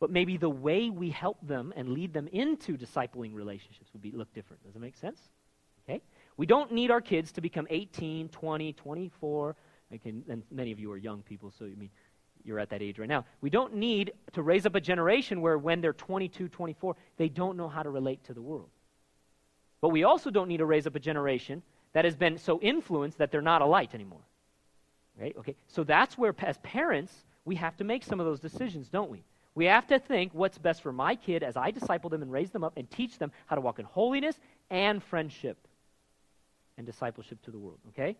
But 0.00 0.10
maybe 0.10 0.36
the 0.36 0.50
way 0.50 0.90
we 0.90 1.10
help 1.10 1.38
them 1.46 1.72
and 1.76 1.88
lead 1.88 2.12
them 2.12 2.28
into 2.28 2.76
discipling 2.76 3.34
relationships 3.34 3.90
would 3.92 4.02
be, 4.02 4.12
look 4.12 4.32
different. 4.32 4.62
Does 4.64 4.76
it 4.76 4.80
make 4.80 4.96
sense? 4.96 5.20
Okay? 5.88 6.00
We 6.36 6.46
don't 6.46 6.72
need 6.72 6.90
our 6.90 7.00
kids 7.00 7.32
to 7.32 7.40
become 7.40 7.66
18, 7.68 8.28
20, 8.28 8.72
24. 8.74 9.56
Can, 10.02 10.22
and 10.28 10.42
many 10.50 10.70
of 10.70 10.78
you 10.78 10.92
are 10.92 10.98
young 10.98 11.22
people, 11.22 11.50
so 11.58 11.64
I 11.64 11.70
mean, 11.70 11.90
you're 12.48 12.58
at 12.58 12.70
that 12.70 12.82
age 12.82 12.98
right 12.98 13.08
now. 13.08 13.24
We 13.40 13.50
don't 13.50 13.74
need 13.74 14.12
to 14.32 14.42
raise 14.42 14.66
up 14.66 14.74
a 14.74 14.80
generation 14.80 15.40
where 15.40 15.58
when 15.58 15.80
they're 15.80 15.92
22, 15.92 16.48
24, 16.48 16.96
they 17.16 17.28
don't 17.28 17.56
know 17.56 17.68
how 17.68 17.82
to 17.82 17.90
relate 17.90 18.24
to 18.24 18.34
the 18.34 18.42
world. 18.42 18.70
But 19.80 19.90
we 19.90 20.02
also 20.02 20.30
don't 20.30 20.48
need 20.48 20.56
to 20.56 20.66
raise 20.66 20.86
up 20.86 20.96
a 20.96 21.00
generation 21.00 21.62
that 21.92 22.04
has 22.04 22.16
been 22.16 22.38
so 22.38 22.58
influenced 22.60 23.18
that 23.18 23.30
they're 23.30 23.42
not 23.42 23.62
a 23.62 23.66
light 23.66 23.94
anymore. 23.94 24.22
Right? 25.20 25.36
Okay. 25.38 25.54
So 25.68 25.84
that's 25.84 26.16
where, 26.16 26.34
as 26.40 26.58
parents, 26.58 27.12
we 27.44 27.54
have 27.56 27.76
to 27.76 27.84
make 27.84 28.02
some 28.04 28.18
of 28.18 28.26
those 28.26 28.40
decisions, 28.40 28.88
don't 28.88 29.10
we? 29.10 29.22
We 29.54 29.66
have 29.66 29.86
to 29.88 29.98
think 29.98 30.32
what's 30.32 30.58
best 30.58 30.82
for 30.82 30.92
my 30.92 31.16
kid 31.16 31.42
as 31.42 31.56
I 31.56 31.70
disciple 31.70 32.10
them 32.10 32.22
and 32.22 32.30
raise 32.30 32.50
them 32.50 32.64
up 32.64 32.74
and 32.76 32.90
teach 32.90 33.18
them 33.18 33.32
how 33.46 33.56
to 33.56 33.60
walk 33.60 33.78
in 33.78 33.84
holiness 33.84 34.38
and 34.70 35.02
friendship 35.02 35.58
and 36.76 36.86
discipleship 36.86 37.42
to 37.42 37.50
the 37.50 37.58
world. 37.58 37.80
Okay? 37.88 38.16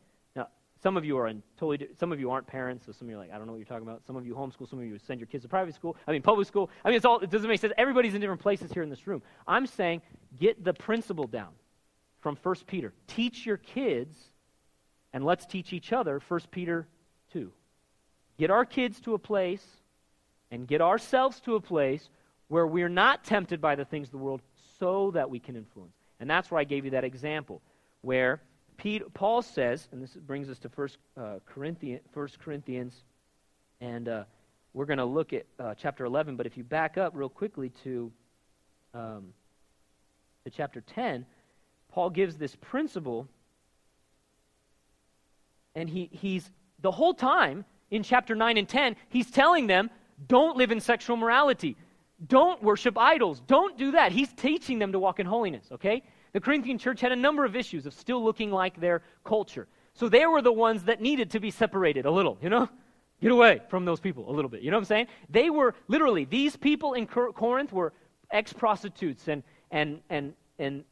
Some 0.82 0.97
of 0.97 1.04
you 1.04 1.18
are 1.18 1.26
in 1.26 1.42
totally. 1.58 1.88
Some 1.99 2.12
of 2.12 2.20
you 2.20 2.30
aren't 2.30 2.47
parents, 2.47 2.87
so 2.87 2.92
some 2.92 3.08
of 3.08 3.11
you 3.11 3.16
are 3.16 3.20
like, 3.20 3.32
I 3.32 3.38
don't 3.38 3.47
know 3.47 3.52
what 3.52 3.58
you're 3.58 3.66
talking 3.66 3.87
about. 3.87 4.02
Some 4.06 4.16
of 4.16 4.25
you 4.26 4.35
homeschool. 4.35 4.68
Some 4.68 4.78
of 4.78 4.85
you 4.85 4.99
send 4.99 5.18
your 5.18 5.26
kids 5.26 5.42
to 5.42 5.49
private 5.49 5.75
school. 5.75 5.97
I 6.06 6.12
mean, 6.12 6.23
public 6.23 6.47
school. 6.47 6.70
I 6.85 6.88
mean, 6.88 6.97
it's 6.97 7.04
all. 7.04 7.18
It 7.18 7.30
doesn't 7.30 7.49
make 7.49 7.61
sense. 7.61 7.73
Everybody's 7.76 8.14
in 8.14 8.20
different 8.20 8.40
places 8.40 8.73
here 8.73 8.82
in 8.82 8.90
this 8.90 9.06
room. 9.06 9.23
I'm 9.47 9.66
saying, 9.66 10.02
get 10.38 10.62
the 10.62 10.73
principle 10.73 11.26
down 11.26 11.50
from 12.20 12.37
First 12.37 12.66
Peter. 12.66 12.92
Teach 13.06 13.44
your 13.44 13.56
kids 13.56 14.16
and 15.12 15.25
let's 15.25 15.47
teach 15.47 15.73
each 15.73 15.92
other 15.92 16.20
1 16.26 16.40
Peter 16.50 16.87
2. 17.32 17.50
Get 18.38 18.50
our 18.50 18.64
kids 18.64 19.00
to 19.00 19.14
a 19.14 19.18
place 19.18 19.64
and 20.50 20.66
get 20.66 20.80
ourselves 20.80 21.40
to 21.40 21.56
a 21.56 21.61
place 21.61 22.08
where 22.49 22.66
we're 22.66 22.88
not 22.88 23.25
tempted 23.25 23.61
by 23.61 23.75
the 23.75 23.85
things 23.85 24.08
of 24.08 24.12
the 24.12 24.18
world 24.18 24.42
so 24.78 25.11
that 25.12 25.28
we 25.28 25.38
can 25.38 25.56
influence. 25.56 25.94
And 26.20 26.28
that's 26.28 26.50
where 26.50 26.61
I 26.61 26.64
gave 26.64 26.85
you 26.85 26.92
that 26.92 27.04
example 27.04 27.62
where 28.02 28.40
Paul 29.14 29.42
says, 29.42 29.88
and 29.90 30.00
this 30.00 30.14
brings 30.14 30.49
us 30.49 30.58
to 30.61 30.68
1 30.68 30.88
uh, 31.16 31.38
Corinthians, 31.47 32.02
1 32.14 32.28
Corinthians 32.38 33.02
And 33.80 34.08
uh, 34.08 34.25
we're 34.73 34.85
going 34.85 34.99
to 34.99 35.04
look 35.04 35.32
at 35.32 35.47
uh, 35.58 35.75
chapter 35.75 36.04
11, 36.04 36.37
but 36.37 36.47
if 36.47 36.56
you 36.56 36.62
back 36.62 36.97
up 36.97 37.12
real 37.16 37.28
quickly 37.28 37.70
to, 37.82 38.12
um, 38.94 39.32
to 40.44 40.50
chapter 40.50 40.80
10, 40.80 41.26
Paul 41.90 42.11
gives 42.11 42.37
this 42.37 42.54
principle, 42.54 43.26
and 45.75 45.88
he, 45.88 46.08
he's 46.12 46.49
the 46.80 46.92
whole 46.92 47.14
time 47.14 47.64
in 47.90 48.04
chapter 48.04 48.37
9 48.37 48.58
and 48.58 48.68
10, 48.68 48.94
he's 49.08 49.30
telling 49.30 49.66
them, 49.66 49.90
don't 50.28 50.56
live 50.56 50.70
in 50.70 50.80
sexual 50.80 51.16
morality. 51.16 51.76
Don't 52.26 52.62
worship 52.62 52.97
idols. 52.97 53.40
Don't 53.47 53.76
do 53.78 53.92
that. 53.92 54.12
He's 54.12 54.32
teaching 54.32 54.78
them 54.78 54.92
to 54.92 54.99
walk 54.99 55.18
in 55.18 55.26
holiness, 55.26 55.66
okay? 55.73 56.02
The 56.32 56.40
Corinthian 56.40 56.78
church 56.78 57.00
had 57.00 57.12
a 57.12 57.16
number 57.16 57.44
of 57.44 57.56
issues 57.56 57.87
of 57.87 57.94
still 57.94 58.23
looking 58.23 58.50
like 58.50 58.80
their 58.80 59.02
culture. 59.25 59.66
So 59.94 60.08
they 60.08 60.26
were 60.26 60.42
the 60.42 60.52
ones 60.52 60.85
that 60.85 61.00
needed 61.00 61.30
to 61.32 61.40
be 61.40 61.50
separated 61.50 62.06
a 62.06 62.11
little, 62.11 62.38
you 62.42 62.49
know? 62.49 62.68
Get 63.20 63.32
away 63.32 63.61
from 63.68 63.85
those 63.85 63.99
people 63.99 64.30
a 64.30 64.32
little 64.32 64.49
bit. 64.49 64.62
You 64.62 64.70
know 64.70 64.76
what 64.76 64.82
I'm 64.82 64.87
saying? 64.87 65.06
They 65.28 65.50
were 65.50 65.75
literally, 65.88 66.25
these 66.25 66.56
people 66.56 66.94
in 66.94 67.06
Corinth 67.06 67.73
were 67.73 67.92
ex 68.30 68.52
prostitutes 68.52 69.26
and, 69.26 69.42
and, 69.70 70.00
and, 70.08 70.35
and 70.58 70.85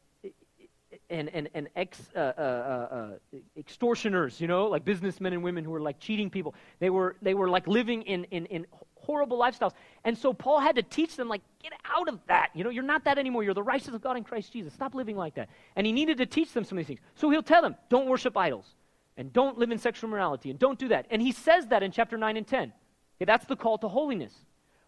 and 1.09 1.29
and, 1.29 1.49
and 1.53 1.69
ex, 1.75 2.09
uh, 2.15 2.19
uh, 2.19 2.21
uh, 2.41 3.37
extortioners, 3.57 4.41
you 4.41 4.47
know, 4.47 4.67
like 4.67 4.83
businessmen 4.83 5.33
and 5.33 5.43
women 5.43 5.63
who 5.63 5.71
were 5.71 5.81
like 5.81 5.99
cheating 5.99 6.29
people. 6.29 6.53
They 6.79 6.89
were 6.89 7.15
they 7.21 7.33
were 7.33 7.49
like 7.49 7.67
living 7.67 8.01
in, 8.03 8.25
in, 8.25 8.45
in 8.47 8.65
horrible 9.07 9.39
lifestyles. 9.39 9.71
And 10.03 10.15
so 10.15 10.33
Paul 10.33 10.59
had 10.59 10.75
to 10.75 10.83
teach 10.83 11.15
them, 11.15 11.27
like, 11.27 11.41
get 11.63 11.71
out 11.85 12.07
of 12.07 12.19
that. 12.27 12.51
You 12.53 12.63
know, 12.63 12.69
you're 12.69 12.83
not 12.83 13.05
that 13.05 13.17
anymore. 13.17 13.43
You're 13.43 13.55
the 13.55 13.63
righteousness 13.63 13.95
of 13.95 14.01
God 14.01 14.17
in 14.17 14.23
Christ 14.23 14.53
Jesus. 14.53 14.73
Stop 14.73 14.93
living 14.93 15.17
like 15.17 15.33
that. 15.35 15.49
And 15.75 15.87
he 15.87 15.93
needed 15.93 16.17
to 16.17 16.25
teach 16.25 16.53
them 16.53 16.63
some 16.63 16.77
of 16.77 16.81
these 16.81 16.87
things. 16.87 16.99
So 17.15 17.29
he'll 17.31 17.41
tell 17.41 17.63
them, 17.63 17.75
don't 17.89 18.07
worship 18.07 18.37
idols, 18.37 18.75
and 19.15 19.33
don't 19.33 19.57
live 19.57 19.71
in 19.71 19.79
sexual 19.79 20.09
morality, 20.11 20.51
and 20.51 20.59
don't 20.59 20.77
do 20.77 20.89
that. 20.89 21.07
And 21.09 21.21
he 21.21 21.31
says 21.31 21.67
that 21.67 21.81
in 21.81 21.91
chapter 21.91 22.17
9 22.17 22.37
and 22.37 22.45
10. 22.45 22.71
Okay, 23.17 23.25
that's 23.25 23.45
the 23.47 23.55
call 23.55 23.79
to 23.79 23.87
holiness. 23.87 24.33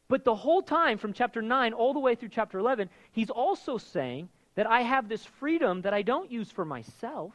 But 0.07 0.23
the 0.23 0.35
whole 0.35 0.61
time, 0.61 0.97
from 0.97 1.13
chapter 1.13 1.41
9 1.41 1.73
all 1.73 1.93
the 1.93 1.99
way 1.99 2.15
through 2.15 2.29
chapter 2.29 2.59
11, 2.59 2.89
he's 3.11 3.29
also 3.29 3.77
saying 3.77 4.29
that 4.55 4.69
I 4.69 4.81
have 4.81 5.07
this 5.07 5.23
freedom 5.23 5.81
that 5.83 5.93
I 5.93 6.01
don't 6.01 6.31
use 6.31 6.51
for 6.51 6.65
myself, 6.65 7.33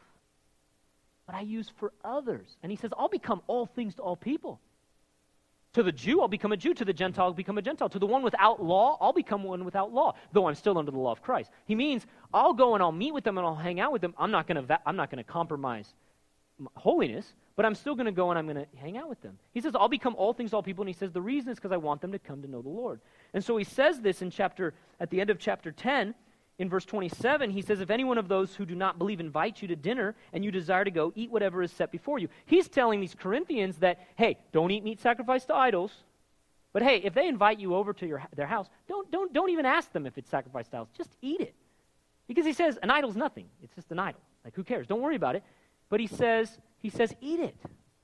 but 1.26 1.34
I 1.34 1.40
use 1.40 1.70
for 1.76 1.92
others. 2.04 2.56
And 2.62 2.70
he 2.70 2.76
says, 2.76 2.90
I'll 2.98 3.08
become 3.08 3.40
all 3.46 3.66
things 3.66 3.94
to 3.94 4.02
all 4.02 4.16
people. 4.16 4.60
To 5.74 5.82
the 5.82 5.92
Jew, 5.92 6.20
I'll 6.20 6.28
become 6.28 6.52
a 6.52 6.56
Jew. 6.56 6.72
To 6.74 6.84
the 6.84 6.92
Gentile, 6.92 7.26
I'll 7.26 7.32
become 7.32 7.58
a 7.58 7.62
Gentile. 7.62 7.88
To 7.88 7.98
the 7.98 8.06
one 8.06 8.22
without 8.22 8.62
law, 8.62 8.96
I'll 9.00 9.12
become 9.12 9.42
one 9.42 9.64
without 9.64 9.92
law, 9.92 10.14
though 10.32 10.48
I'm 10.48 10.54
still 10.54 10.78
under 10.78 10.90
the 10.90 10.98
law 10.98 11.12
of 11.12 11.22
Christ. 11.22 11.50
He 11.66 11.74
means 11.74 12.06
I'll 12.32 12.54
go 12.54 12.74
and 12.74 12.82
I'll 12.82 12.92
meet 12.92 13.12
with 13.12 13.24
them 13.24 13.38
and 13.38 13.46
I'll 13.46 13.54
hang 13.56 13.80
out 13.80 13.92
with 13.92 14.00
them. 14.00 14.14
I'm 14.16 14.30
not 14.30 14.46
going 14.46 14.66
to 14.66 14.80
I'm 14.86 14.96
not 14.96 15.10
going 15.10 15.22
to 15.22 15.30
compromise 15.30 15.92
holiness, 16.76 17.34
but 17.56 17.66
I'm 17.66 17.74
still 17.74 17.94
going 17.94 18.06
to 18.06 18.12
go 18.12 18.30
and 18.30 18.38
I'm 18.38 18.46
going 18.46 18.64
to 18.64 18.66
hang 18.76 18.96
out 18.96 19.08
with 19.08 19.20
them. 19.20 19.38
He 19.52 19.60
says, 19.60 19.74
I'll 19.74 19.88
become 19.88 20.14
all 20.16 20.32
things 20.32 20.52
all 20.52 20.62
people. 20.62 20.82
And 20.82 20.88
he 20.88 20.98
says, 20.98 21.12
the 21.12 21.20
reason 21.20 21.50
is 21.50 21.58
because 21.58 21.72
I 21.72 21.76
want 21.76 22.00
them 22.00 22.12
to 22.12 22.18
come 22.18 22.42
to 22.42 22.50
know 22.50 22.62
the 22.62 22.68
Lord. 22.68 23.00
And 23.32 23.44
so 23.44 23.56
he 23.56 23.64
says 23.64 24.00
this 24.00 24.22
in 24.22 24.30
chapter, 24.30 24.74
at 25.00 25.10
the 25.10 25.20
end 25.20 25.30
of 25.30 25.38
chapter 25.38 25.72
10, 25.72 26.14
in 26.58 26.68
verse 26.68 26.84
27, 26.84 27.50
he 27.50 27.62
says, 27.62 27.80
If 27.80 27.90
any 27.90 28.04
one 28.04 28.18
of 28.18 28.28
those 28.28 28.54
who 28.54 28.64
do 28.64 28.76
not 28.76 28.98
believe 28.98 29.18
invites 29.18 29.60
you 29.60 29.68
to 29.68 29.76
dinner 29.76 30.14
and 30.32 30.44
you 30.44 30.52
desire 30.52 30.84
to 30.84 30.90
go, 30.90 31.12
eat 31.16 31.30
whatever 31.30 31.62
is 31.62 31.72
set 31.72 31.90
before 31.90 32.18
you. 32.20 32.28
He's 32.46 32.68
telling 32.68 33.00
these 33.00 33.14
Corinthians 33.14 33.78
that, 33.78 33.98
hey, 34.14 34.38
don't 34.52 34.70
eat 34.70 34.84
meat 34.84 35.00
sacrificed 35.00 35.48
to 35.48 35.54
idols. 35.54 35.92
But 36.72 36.82
hey, 36.82 36.98
if 36.98 37.12
they 37.12 37.26
invite 37.26 37.58
you 37.58 37.74
over 37.74 37.92
to 37.94 38.06
your, 38.06 38.22
their 38.36 38.46
house, 38.46 38.68
don't, 38.88 39.10
don't, 39.10 39.32
don't 39.32 39.50
even 39.50 39.66
ask 39.66 39.92
them 39.92 40.06
if 40.06 40.16
it's 40.16 40.30
sacrificed 40.30 40.70
to 40.70 40.76
idols. 40.76 40.90
Just 40.96 41.10
eat 41.22 41.40
it. 41.40 41.54
Because 42.28 42.46
he 42.46 42.52
says, 42.52 42.78
an 42.82 42.90
idol's 42.90 43.16
nothing. 43.16 43.46
It's 43.62 43.74
just 43.74 43.90
an 43.90 43.98
idol. 43.98 44.20
Like, 44.44 44.54
who 44.54 44.62
cares? 44.62 44.86
Don't 44.86 45.00
worry 45.00 45.16
about 45.16 45.34
it. 45.34 45.42
But 45.88 45.98
he 46.00 46.06
says, 46.06 46.58
he 46.78 46.88
says, 46.88 47.14
eat 47.20 47.40
it. 47.40 47.56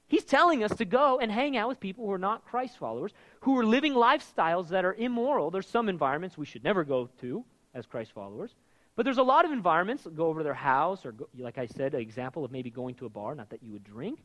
He's 0.09 0.25
telling 0.25 0.65
us 0.65 0.75
to 0.77 0.85
go 0.85 1.21
and 1.21 1.31
hang 1.31 1.57
out 1.57 1.69
with 1.69 1.79
people 1.79 2.05
who 2.05 2.13
are 2.13 2.19
not 2.19 2.45
Christ 2.45 2.79
followers, 2.79 3.13
who 3.43 3.57
are 3.59 3.65
living 3.65 3.95
lifestyles 3.95 4.69
that 4.71 4.85
are 4.85 4.95
immoral. 4.95 5.53
There's 5.53 5.69
some 5.69 5.89
environments 5.89 6.37
we 6.37 6.47
should 6.47 6.65
never 6.65 6.83
go 6.83 7.09
to 7.21 7.45
as 7.75 7.87
Christ 7.87 8.13
followers. 8.13 8.55
But 8.97 9.05
there's 9.05 9.19
a 9.19 9.23
lot 9.23 9.45
of 9.45 9.53
environments, 9.53 10.07
go 10.15 10.27
over 10.27 10.41
to 10.41 10.45
their 10.45 10.53
house, 10.53 11.07
or 11.07 11.13
go, 11.13 11.29
like 11.39 11.59
I 11.59 11.67
said, 11.67 11.95
an 11.95 12.01
example 12.01 12.45
of 12.45 12.51
maybe 12.51 12.71
going 12.71 12.95
to 12.97 13.07
a 13.07 13.09
bar, 13.09 13.35
not 13.35 13.51
that 13.51 13.63
you 13.63 13.73
would 13.73 13.85
drink, 13.85 14.21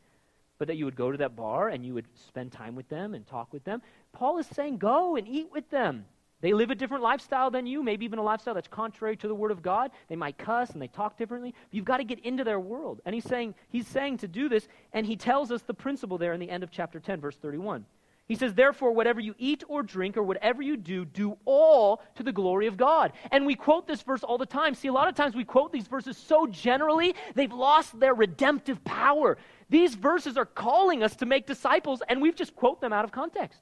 but 0.57 0.67
that 0.67 0.75
you 0.75 0.85
would 0.85 0.95
go 0.95 1.11
to 1.11 1.17
that 1.19 1.35
bar 1.35 1.69
and 1.69 1.85
you 1.85 1.93
would 1.93 2.07
spend 2.27 2.51
time 2.51 2.75
with 2.75 2.89
them 2.89 3.13
and 3.13 3.25
talk 3.27 3.53
with 3.53 3.63
them. 3.63 3.81
Paul 4.11 4.37
is 4.37 4.47
saying, 4.47 4.77
go 4.77 5.15
and 5.15 5.27
eat 5.27 5.49
with 5.51 5.69
them. 5.69 6.05
They 6.41 6.53
live 6.53 6.69
a 6.69 6.75
different 6.75 7.03
lifestyle 7.03 7.49
than 7.49 7.65
you, 7.65 7.81
maybe 7.81 8.05
even 8.05 8.19
a 8.19 8.23
lifestyle 8.23 8.53
that's 8.53 8.67
contrary 8.67 9.15
to 9.17 9.27
the 9.27 9.33
Word 9.33 9.51
of 9.51 9.61
God. 9.61 9.91
They 10.09 10.15
might 10.15 10.37
cuss 10.37 10.71
and 10.71 10.81
they 10.81 10.87
talk 10.87 11.17
differently. 11.17 11.55
You've 11.71 11.85
got 11.85 11.97
to 11.97 12.03
get 12.03 12.19
into 12.19 12.43
their 12.43 12.59
world. 12.59 13.01
And 13.05 13.15
he's 13.15 13.23
saying, 13.23 13.55
he's 13.69 13.87
saying 13.87 14.17
to 14.17 14.27
do 14.27 14.49
this, 14.49 14.67
and 14.93 15.05
he 15.05 15.15
tells 15.15 15.51
us 15.51 15.61
the 15.61 15.73
principle 15.73 16.17
there 16.17 16.33
in 16.33 16.39
the 16.39 16.49
end 16.49 16.63
of 16.63 16.71
chapter 16.71 16.99
10, 16.99 17.21
verse 17.21 17.37
31. 17.37 17.85
He 18.27 18.35
says, 18.35 18.53
Therefore, 18.53 18.91
whatever 18.91 19.19
you 19.19 19.35
eat 19.37 19.63
or 19.67 19.83
drink 19.83 20.17
or 20.17 20.23
whatever 20.23 20.61
you 20.61 20.77
do, 20.77 21.05
do 21.05 21.37
all 21.45 22.01
to 22.15 22.23
the 22.23 22.31
glory 22.31 22.65
of 22.65 22.75
God. 22.75 23.13
And 23.31 23.45
we 23.45 23.55
quote 23.55 23.87
this 23.87 24.01
verse 24.01 24.23
all 24.23 24.37
the 24.37 24.45
time. 24.45 24.73
See, 24.73 24.87
a 24.87 24.93
lot 24.93 25.07
of 25.07 25.15
times 25.15 25.35
we 25.35 25.45
quote 25.45 25.71
these 25.71 25.87
verses 25.87 26.17
so 26.17 26.47
generally, 26.47 27.15
they've 27.35 27.53
lost 27.53 27.99
their 27.99 28.15
redemptive 28.15 28.83
power. 28.83 29.37
These 29.69 29.93
verses 29.93 30.37
are 30.37 30.45
calling 30.45 31.03
us 31.03 31.15
to 31.17 31.25
make 31.25 31.45
disciples, 31.45 32.01
and 32.09 32.21
we've 32.21 32.35
just 32.35 32.55
quote 32.55 32.81
them 32.81 32.93
out 32.93 33.05
of 33.05 33.11
context. 33.11 33.61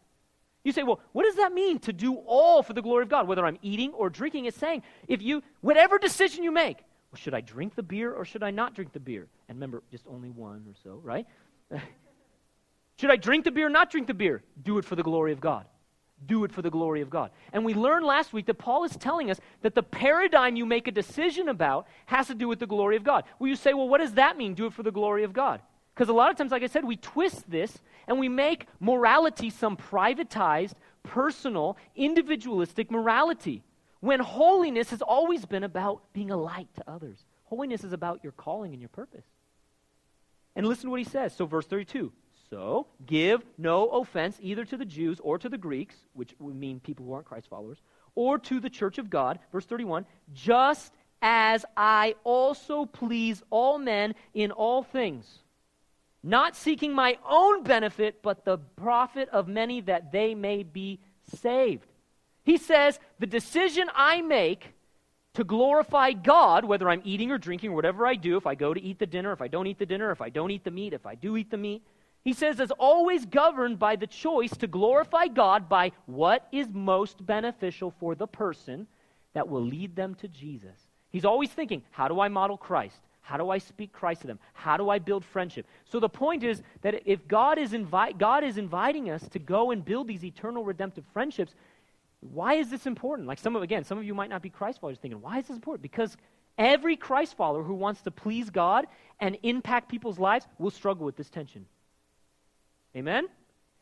You 0.63 0.71
say, 0.71 0.83
well, 0.83 1.01
what 1.11 1.23
does 1.23 1.35
that 1.35 1.51
mean 1.51 1.79
to 1.79 1.91
do 1.91 2.15
all 2.25 2.63
for 2.63 2.71
the 2.71 2.81
glory 2.81 3.03
of 3.03 3.09
God? 3.09 3.27
Whether 3.27 3.45
I'm 3.45 3.59
eating 3.61 3.91
or 3.91 4.09
drinking, 4.09 4.45
it's 4.45 4.57
saying, 4.57 4.83
if 5.09 5.21
you, 5.21 5.43
whatever 5.59 5.97
decision 5.97 6.41
you 6.41 6.53
make, 6.53 6.77
well, 7.11 7.19
should 7.19 7.33
I 7.33 7.41
drink 7.41 7.75
the 7.75 7.83
beer 7.83 8.13
or 8.13 8.23
should 8.23 8.43
I 8.43 8.51
not 8.51 8.73
drink 8.73 8.93
the 8.93 8.99
beer? 8.99 9.27
And 9.49 9.57
remember, 9.57 9.83
just 9.91 10.05
only 10.07 10.29
one 10.29 10.65
or 10.67 10.73
so, 10.83 11.01
right? 11.03 11.27
Should 12.99 13.11
I 13.11 13.15
drink 13.15 13.43
the 13.43 13.51
beer 13.51 13.67
or 13.67 13.69
not 13.69 13.89
drink 13.89 14.07
the 14.07 14.13
beer? 14.13 14.43
Do 14.61 14.77
it 14.77 14.85
for 14.85 14.95
the 14.95 15.03
glory 15.03 15.31
of 15.31 15.41
God. 15.41 15.65
Do 16.25 16.43
it 16.43 16.51
for 16.51 16.61
the 16.61 16.69
glory 16.69 17.01
of 17.01 17.09
God. 17.09 17.31
And 17.51 17.65
we 17.65 17.73
learned 17.73 18.05
last 18.05 18.31
week 18.31 18.45
that 18.45 18.53
Paul 18.53 18.83
is 18.85 18.95
telling 18.95 19.29
us 19.29 19.39
that 19.61 19.75
the 19.75 19.83
paradigm 19.83 20.55
you 20.55 20.65
make 20.65 20.87
a 20.87 20.91
decision 20.91 21.49
about 21.49 21.87
has 22.05 22.27
to 22.27 22.35
do 22.35 22.47
with 22.47 22.59
the 22.59 22.67
glory 22.67 22.95
of 22.95 23.03
God. 23.03 23.25
Well, 23.39 23.49
you 23.49 23.55
say, 23.55 23.73
well, 23.73 23.89
what 23.89 23.97
does 23.99 24.13
that 24.13 24.37
mean? 24.37 24.53
Do 24.53 24.65
it 24.67 24.73
for 24.73 24.83
the 24.83 24.91
glory 24.91 25.23
of 25.23 25.33
God. 25.33 25.61
Because 25.93 26.09
a 26.09 26.13
lot 26.13 26.31
of 26.31 26.37
times, 26.37 26.51
like 26.51 26.63
I 26.63 26.67
said, 26.67 26.85
we 26.85 26.95
twist 26.95 27.49
this 27.49 27.79
and 28.07 28.19
we 28.19 28.29
make 28.29 28.67
morality 28.79 29.49
some 29.49 29.75
privatized, 29.75 30.73
personal, 31.03 31.77
individualistic 31.95 32.89
morality. 32.89 33.63
When 33.99 34.19
holiness 34.19 34.89
has 34.89 35.01
always 35.01 35.45
been 35.45 35.63
about 35.63 36.01
being 36.13 36.31
a 36.31 36.37
light 36.37 36.67
to 36.75 36.83
others. 36.89 37.25
Holiness 37.45 37.83
is 37.83 37.93
about 37.93 38.23
your 38.23 38.33
calling 38.33 38.71
and 38.71 38.81
your 38.81 38.89
purpose. 38.89 39.25
And 40.55 40.65
listen 40.65 40.85
to 40.85 40.89
what 40.89 40.99
he 40.99 41.05
says. 41.05 41.35
So, 41.35 41.45
verse 41.45 41.65
32 41.65 42.11
so, 42.53 42.85
give 43.07 43.43
no 43.57 43.87
offense 43.87 44.37
either 44.39 44.63
to 44.63 44.77
the 44.77 44.85
Jews 44.85 45.19
or 45.23 45.39
to 45.39 45.49
the 45.49 45.57
Greeks, 45.57 45.95
which 46.13 46.35
would 46.37 46.55
mean 46.55 46.79
people 46.79 47.03
who 47.03 47.13
aren't 47.13 47.25
Christ 47.25 47.47
followers, 47.49 47.81
or 48.13 48.37
to 48.37 48.59
the 48.59 48.69
church 48.69 48.99
of 48.99 49.09
God. 49.09 49.39
Verse 49.51 49.65
31 49.65 50.05
just 50.33 50.93
as 51.23 51.65
I 51.75 52.13
also 52.23 52.85
please 52.85 53.41
all 53.49 53.79
men 53.79 54.13
in 54.35 54.51
all 54.51 54.83
things, 54.83 55.39
not 56.21 56.55
seeking 56.55 56.93
my 56.93 57.17
own 57.27 57.63
benefit, 57.63 58.21
but 58.21 58.45
the 58.45 58.59
profit 58.59 59.29
of 59.29 59.47
many 59.47 59.81
that 59.81 60.11
they 60.11 60.35
may 60.35 60.61
be 60.61 60.99
saved. 61.35 61.87
He 62.43 62.57
says, 62.57 62.99
The 63.17 63.25
decision 63.25 63.89
I 63.95 64.21
make 64.21 64.75
to 65.33 65.43
glorify 65.43 66.11
God, 66.11 66.65
whether 66.65 66.87
I'm 66.87 67.01
eating 67.03 67.31
or 67.31 67.39
drinking 67.39 67.71
or 67.71 67.75
whatever 67.75 68.05
I 68.05 68.13
do, 68.13 68.37
if 68.37 68.45
I 68.45 68.53
go 68.53 68.75
to 68.75 68.81
eat 68.81 68.99
the 68.99 69.07
dinner, 69.07 69.31
if 69.31 69.41
I 69.41 69.47
don't 69.47 69.65
eat 69.65 69.79
the 69.79 69.87
dinner, 69.87 70.11
if 70.11 70.21
I 70.21 70.29
don't 70.29 70.51
eat 70.51 70.63
the 70.63 70.69
meat, 70.69 70.93
if 70.93 71.07
I 71.07 71.15
do 71.15 71.35
eat 71.35 71.49
the 71.49 71.57
meat, 71.57 71.81
he 72.23 72.33
says, 72.33 72.59
is 72.59 72.71
always 72.71 73.25
governed 73.25 73.79
by 73.79 73.95
the 73.95 74.07
choice 74.07 74.55
to 74.57 74.67
glorify 74.67 75.27
God 75.27 75.67
by 75.67 75.91
what 76.05 76.47
is 76.51 76.67
most 76.71 77.25
beneficial 77.25 77.91
for 77.99 78.15
the 78.15 78.27
person 78.27 78.87
that 79.33 79.47
will 79.49 79.63
lead 79.63 79.95
them 79.95 80.15
to 80.15 80.27
Jesus. 80.27 80.77
He's 81.09 81.25
always 81.25 81.49
thinking, 81.49 81.83
how 81.91 82.07
do 82.07 82.19
I 82.19 82.29
model 82.29 82.57
Christ? 82.57 82.99
How 83.21 83.37
do 83.37 83.49
I 83.49 83.57
speak 83.57 83.91
Christ 83.93 84.21
to 84.21 84.27
them? 84.27 84.39
How 84.53 84.77
do 84.77 84.89
I 84.89 84.99
build 84.99 85.23
friendship? 85.23 85.65
So 85.85 85.99
the 85.99 86.09
point 86.09 86.43
is 86.43 86.61
that 86.81 87.01
if 87.05 87.27
God 87.27 87.57
is, 87.57 87.75
God 88.17 88.43
is 88.43 88.57
inviting 88.57 89.09
us 89.09 89.27
to 89.29 89.39
go 89.39 89.71
and 89.71 89.83
build 89.83 90.07
these 90.07 90.23
eternal 90.23 90.63
redemptive 90.63 91.05
friendships, 91.13 91.55
why 92.19 92.55
is 92.55 92.69
this 92.69 92.85
important? 92.85 93.27
Like 93.27 93.39
some 93.39 93.55
of, 93.55 93.63
again, 93.63 93.83
some 93.83 93.97
of 93.97 94.03
you 94.03 94.13
might 94.13 94.29
not 94.29 94.41
be 94.41 94.49
Christ 94.49 94.79
followers 94.79 94.99
thinking, 94.99 95.21
why 95.21 95.39
is 95.39 95.47
this 95.47 95.55
important? 95.55 95.81
Because 95.81 96.15
every 96.57 96.95
Christ 96.95 97.35
follower 97.35 97.63
who 97.63 97.73
wants 97.73 98.01
to 98.01 98.11
please 98.11 98.49
God 98.49 98.87
and 99.19 99.37
impact 99.43 99.89
people's 99.89 100.19
lives 100.19 100.47
will 100.57 100.71
struggle 100.71 101.05
with 101.05 101.17
this 101.17 101.29
tension. 101.29 101.65
Amen? 102.95 103.27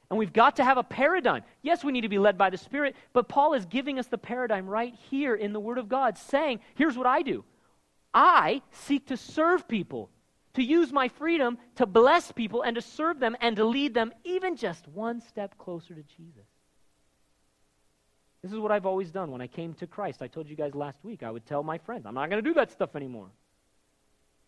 And 0.10 0.18
we've 0.20 0.34
got 0.34 0.58
to 0.58 0.64
have 0.64 0.78
a 0.78 0.84
paradigm. 0.84 1.44
Yes, 1.62 1.84
we 1.84 1.92
need 1.92 2.02
to 2.02 2.10
be 2.10 2.20
led 2.20 2.38
by 2.38 2.50
the 2.50 2.58
Spirit, 2.58 2.96
but 3.14 3.30
Paul 3.30 3.54
is 3.54 3.66
giving 3.66 3.98
us 3.98 4.08
the 4.08 4.18
paradigm 4.18 4.68
right 4.68 4.94
here 5.10 5.36
in 5.36 5.54
the 5.54 5.60
Word 5.60 5.78
of 5.78 5.88
God, 5.88 6.18
saying, 6.18 6.60
here's 6.76 6.98
what 6.98 7.08
I 7.08 7.22
do 7.22 7.44
I 8.14 8.62
seek 8.72 9.08
to 9.08 9.18
serve 9.18 9.68
people, 9.68 10.10
to 10.56 10.64
use 10.64 10.92
my 10.92 11.08
freedom 11.08 11.58
to 11.76 11.86
bless 11.86 12.32
people 12.32 12.62
and 12.62 12.76
to 12.76 12.82
serve 12.82 13.20
them 13.20 13.38
and 13.40 13.56
to 13.56 13.64
lead 13.64 13.94
them 13.94 14.12
even 14.24 14.58
just 14.58 14.88
one 14.90 15.22
step 15.22 15.58
closer 15.58 15.96
to 15.96 16.04
Jesus. 16.04 16.46
This 18.42 18.52
is 18.52 18.60
what 18.60 18.72
I've 18.72 18.88
always 18.88 19.12
done 19.12 19.32
when 19.32 19.40
I 19.40 19.48
came 19.48 19.74
to 19.76 19.88
Christ. 19.88 20.22
I 20.22 20.28
told 20.28 20.50
you 20.50 20.56
guys 20.56 20.74
last 20.74 20.98
week, 21.04 21.22
I 21.22 21.30
would 21.30 21.46
tell 21.46 21.64
my 21.64 21.78
friends, 21.78 22.06
I'm 22.06 22.16
not 22.16 22.30
going 22.30 22.44
to 22.44 22.50
do 22.50 22.56
that 22.56 22.72
stuff 22.72 22.96
anymore. 22.96 23.30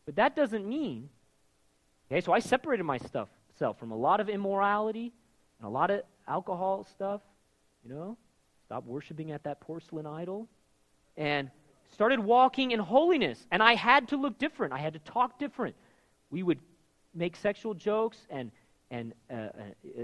But 0.06 0.16
that 0.16 0.36
doesn't 0.36 0.68
mean, 0.68 1.10
okay, 2.12 2.20
so 2.20 2.34
I 2.34 2.40
separated 2.40 2.84
my 2.84 2.98
stuff 2.98 3.30
myself 3.54 3.80
from 3.80 3.92
a 3.92 3.96
lot 3.96 4.20
of 4.20 4.30
immorality 4.30 5.12
and 5.60 5.68
a 5.68 5.70
lot 5.70 5.92
of 5.92 6.02
alcohol 6.28 6.86
stuff, 6.92 7.22
you 7.84 7.94
know, 7.94 8.18
stopped 8.66 8.88
worshiping 8.88 9.32
at 9.32 9.44
that 9.44 9.60
porcelain 9.62 10.06
idol, 10.06 10.48
and 11.18 11.52
started 11.92 12.20
walking 12.20 12.72
in 12.72 12.80
holiness. 12.80 13.46
And 13.52 13.62
I 13.62 13.76
had 13.76 14.08
to 14.10 14.18
look 14.18 14.40
different. 14.40 14.74
I 14.74 14.80
had 14.80 14.94
to 14.94 15.00
talk 15.00 15.38
different. 15.38 15.76
We 16.32 16.44
would 16.44 16.60
make 17.14 17.36
sexual 17.36 17.74
jokes, 17.74 18.18
and, 18.30 18.52
and 18.90 19.14
uh, 19.30 19.34
uh, 19.34 19.50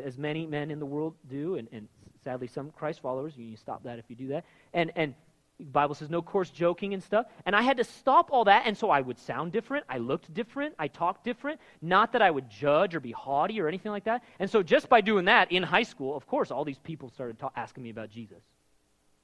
as 0.04 0.18
many 0.18 0.46
men 0.46 0.70
in 0.70 0.80
the 0.80 0.86
world 0.86 1.16
do, 1.30 1.56
and, 1.56 1.68
and 1.72 1.88
sadly 2.24 2.48
some 2.48 2.70
Christ 2.72 3.02
followers, 3.02 3.34
you, 3.36 3.46
you 3.46 3.58
stop 3.58 3.84
that 3.84 3.98
if 3.98 4.06
you 4.10 4.16
do 4.16 4.28
that. 4.28 4.46
And, 4.74 4.92
and 4.96 5.16
Bible 5.60 5.96
says 5.96 6.10
no 6.10 6.22
coarse 6.22 6.50
joking 6.50 6.94
and 6.94 7.04
stuff. 7.04 7.26
And 7.46 7.56
I 7.56 7.62
had 7.62 7.78
to 7.78 7.84
stop 7.84 8.30
all 8.32 8.46
that. 8.46 8.64
And 8.66 8.78
so 8.78 8.90
I 8.90 9.02
would 9.02 9.20
sound 9.20 9.52
different. 9.52 9.86
I 9.90 9.98
looked 9.98 10.34
different. 10.34 10.76
I 10.80 10.88
talked 10.88 11.24
different. 11.24 11.60
Not 11.82 12.14
that 12.14 12.22
I 12.22 12.32
would 12.32 12.50
judge 12.50 12.96
or 12.96 13.00
be 13.00 13.12
haughty 13.12 13.60
or 13.60 13.68
anything 13.68 13.92
like 13.92 14.06
that. 14.06 14.24
And 14.40 14.50
so 14.50 14.64
just 14.64 14.90
by 14.90 15.02
doing 15.02 15.26
that 15.26 15.52
in 15.52 15.64
high 15.64 15.84
school, 15.84 16.16
of 16.16 16.26
course, 16.26 16.52
all 16.52 16.64
these 16.64 16.80
people 16.80 17.10
started 17.10 17.40
ta- 17.40 17.52
asking 17.56 17.84
me 17.84 17.90
about 17.90 18.10
Jesus. 18.10 18.42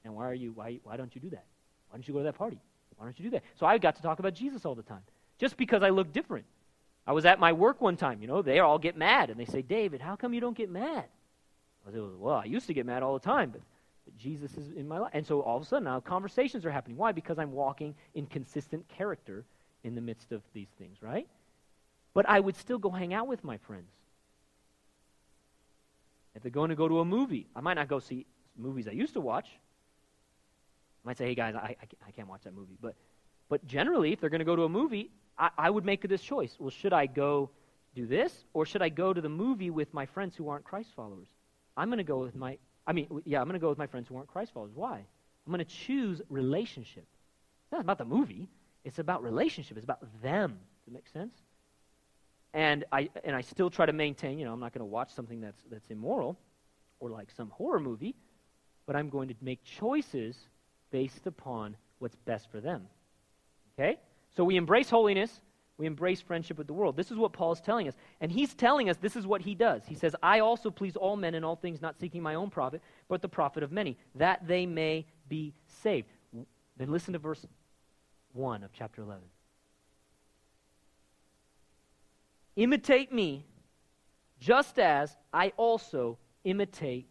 And 0.04 0.14
why 0.14 0.28
are 0.28 0.34
you, 0.34 0.52
why, 0.52 0.78
why 0.84 0.96
don't 0.96 1.14
you 1.14 1.20
do 1.20 1.30
that? 1.30 1.44
Why 1.88 1.96
don't 1.96 2.06
you 2.06 2.14
go 2.14 2.20
to 2.20 2.24
that 2.24 2.38
party? 2.38 2.60
Why 2.96 3.06
don't 3.06 3.18
you 3.18 3.24
do 3.24 3.30
that? 3.30 3.42
So 3.58 3.66
I 3.66 3.78
got 3.78 3.96
to 3.96 4.02
talk 4.02 4.18
about 4.18 4.34
Jesus 4.34 4.64
all 4.64 4.74
the 4.74 4.82
time. 4.82 5.02
Just 5.38 5.56
because 5.56 5.82
I 5.82 5.90
looked 5.90 6.12
different. 6.12 6.46
I 7.06 7.12
was 7.12 7.24
at 7.24 7.38
my 7.38 7.52
work 7.52 7.80
one 7.80 7.96
time, 7.96 8.20
you 8.20 8.26
know, 8.26 8.42
they 8.42 8.58
all 8.58 8.78
get 8.78 8.96
mad 8.96 9.30
and 9.30 9.38
they 9.38 9.44
say, 9.44 9.62
David, 9.62 10.00
how 10.00 10.16
come 10.16 10.34
you 10.34 10.40
don't 10.40 10.56
get 10.56 10.70
mad? 10.70 11.04
I 11.86 11.92
said, 11.92 12.02
well, 12.18 12.36
I 12.36 12.44
used 12.44 12.66
to 12.66 12.74
get 12.74 12.84
mad 12.84 13.04
all 13.04 13.14
the 13.14 13.24
time, 13.24 13.50
but 13.50 13.60
Jesus 14.18 14.56
is 14.56 14.72
in 14.72 14.86
my 14.88 14.98
life. 14.98 15.10
And 15.14 15.26
so 15.26 15.40
all 15.40 15.56
of 15.56 15.62
a 15.62 15.66
sudden 15.66 15.84
now 15.84 16.00
conversations 16.00 16.64
are 16.64 16.70
happening. 16.70 16.96
Why? 16.96 17.12
Because 17.12 17.38
I'm 17.38 17.52
walking 17.52 17.94
in 18.14 18.26
consistent 18.26 18.86
character 18.88 19.44
in 19.84 19.94
the 19.94 20.00
midst 20.00 20.32
of 20.32 20.42
these 20.52 20.68
things, 20.78 20.98
right? 21.00 21.28
But 22.14 22.28
I 22.28 22.40
would 22.40 22.56
still 22.56 22.78
go 22.78 22.90
hang 22.90 23.12
out 23.14 23.26
with 23.26 23.44
my 23.44 23.58
friends. 23.58 23.90
If 26.34 26.42
they're 26.42 26.50
going 26.50 26.70
to 26.70 26.76
go 26.76 26.88
to 26.88 27.00
a 27.00 27.04
movie, 27.04 27.46
I 27.54 27.60
might 27.60 27.74
not 27.74 27.88
go 27.88 27.98
see 27.98 28.26
movies 28.56 28.88
I 28.88 28.92
used 28.92 29.14
to 29.14 29.20
watch. 29.20 29.48
I 31.04 31.08
might 31.08 31.18
say, 31.18 31.26
hey 31.26 31.34
guys, 31.34 31.54
I, 31.54 31.76
I, 31.80 31.86
I 32.08 32.10
can't 32.10 32.28
watch 32.28 32.42
that 32.44 32.54
movie. 32.54 32.76
But, 32.80 32.94
but 33.48 33.66
generally, 33.66 34.12
if 34.12 34.20
they're 34.20 34.30
going 34.30 34.40
to 34.40 34.44
go 34.44 34.56
to 34.56 34.64
a 34.64 34.68
movie, 34.68 35.10
I, 35.38 35.50
I 35.56 35.70
would 35.70 35.84
make 35.84 36.06
this 36.08 36.22
choice. 36.22 36.56
Well, 36.58 36.70
should 36.70 36.92
I 36.92 37.06
go 37.06 37.50
do 37.94 38.06
this, 38.06 38.44
or 38.52 38.66
should 38.66 38.82
I 38.82 38.90
go 38.90 39.12
to 39.12 39.20
the 39.20 39.28
movie 39.28 39.70
with 39.70 39.94
my 39.94 40.04
friends 40.06 40.36
who 40.36 40.48
aren't 40.48 40.64
Christ 40.64 40.90
followers? 40.94 41.28
I'm 41.76 41.88
going 41.88 41.98
to 41.98 42.04
go 42.04 42.18
with 42.18 42.34
my 42.34 42.58
I 42.86 42.92
mean, 42.92 43.08
yeah, 43.24 43.40
I'm 43.40 43.46
going 43.46 43.54
to 43.54 43.60
go 43.60 43.68
with 43.68 43.78
my 43.78 43.86
friends 43.86 44.08
who 44.08 44.16
aren't 44.16 44.28
Christ 44.28 44.52
followers. 44.54 44.72
Why? 44.74 44.96
I'm 45.46 45.52
going 45.52 45.58
to 45.58 45.64
choose 45.64 46.20
relationship. 46.28 47.06
It's 47.64 47.72
not 47.72 47.80
about 47.80 47.98
the 47.98 48.04
movie. 48.04 48.48
It's 48.84 48.98
about 48.98 49.22
relationship. 49.22 49.76
It's 49.76 49.84
about 49.84 50.00
them. 50.22 50.58
Does 50.84 50.88
it 50.88 50.92
make 50.92 51.08
sense? 51.08 51.34
And 52.54 52.84
I 52.92 53.10
and 53.24 53.34
I 53.34 53.40
still 53.40 53.70
try 53.70 53.86
to 53.86 53.92
maintain. 53.92 54.38
You 54.38 54.44
know, 54.44 54.52
I'm 54.52 54.60
not 54.60 54.72
going 54.72 54.80
to 54.80 54.84
watch 54.86 55.12
something 55.12 55.40
that's 55.40 55.60
that's 55.70 55.90
immoral, 55.90 56.38
or 57.00 57.10
like 57.10 57.30
some 57.36 57.50
horror 57.50 57.80
movie, 57.80 58.14
but 58.86 58.96
I'm 58.96 59.08
going 59.08 59.28
to 59.28 59.34
make 59.42 59.62
choices 59.64 60.36
based 60.90 61.26
upon 61.26 61.76
what's 61.98 62.16
best 62.16 62.50
for 62.50 62.60
them. 62.60 62.86
Okay. 63.78 63.98
So 64.36 64.44
we 64.44 64.56
embrace 64.56 64.88
holiness 64.88 65.40
we 65.78 65.86
embrace 65.86 66.20
friendship 66.20 66.56
with 66.56 66.66
the 66.66 66.72
world. 66.72 66.96
This 66.96 67.10
is 67.10 67.18
what 67.18 67.32
Paul 67.32 67.52
is 67.52 67.60
telling 67.60 67.86
us. 67.86 67.94
And 68.20 68.32
he's 68.32 68.54
telling 68.54 68.88
us 68.88 68.96
this 68.96 69.14
is 69.16 69.26
what 69.26 69.42
he 69.42 69.54
does. 69.54 69.82
He 69.86 69.94
says, 69.94 70.16
I 70.22 70.40
also 70.40 70.70
please 70.70 70.96
all 70.96 71.16
men 71.16 71.34
in 71.34 71.44
all 71.44 71.56
things, 71.56 71.82
not 71.82 72.00
seeking 72.00 72.22
my 72.22 72.34
own 72.34 72.48
profit, 72.48 72.80
but 73.08 73.20
the 73.20 73.28
profit 73.28 73.62
of 73.62 73.72
many, 73.72 73.98
that 74.14 74.46
they 74.46 74.64
may 74.64 75.04
be 75.28 75.52
saved. 75.82 76.08
Then 76.78 76.90
listen 76.90 77.12
to 77.12 77.18
verse 77.18 77.44
1 78.32 78.62
of 78.62 78.72
chapter 78.72 79.02
11. 79.02 79.22
Imitate 82.56 83.12
me, 83.12 83.44
just 84.40 84.78
as 84.78 85.14
I 85.32 85.52
also 85.58 86.16
imitate 86.44 87.06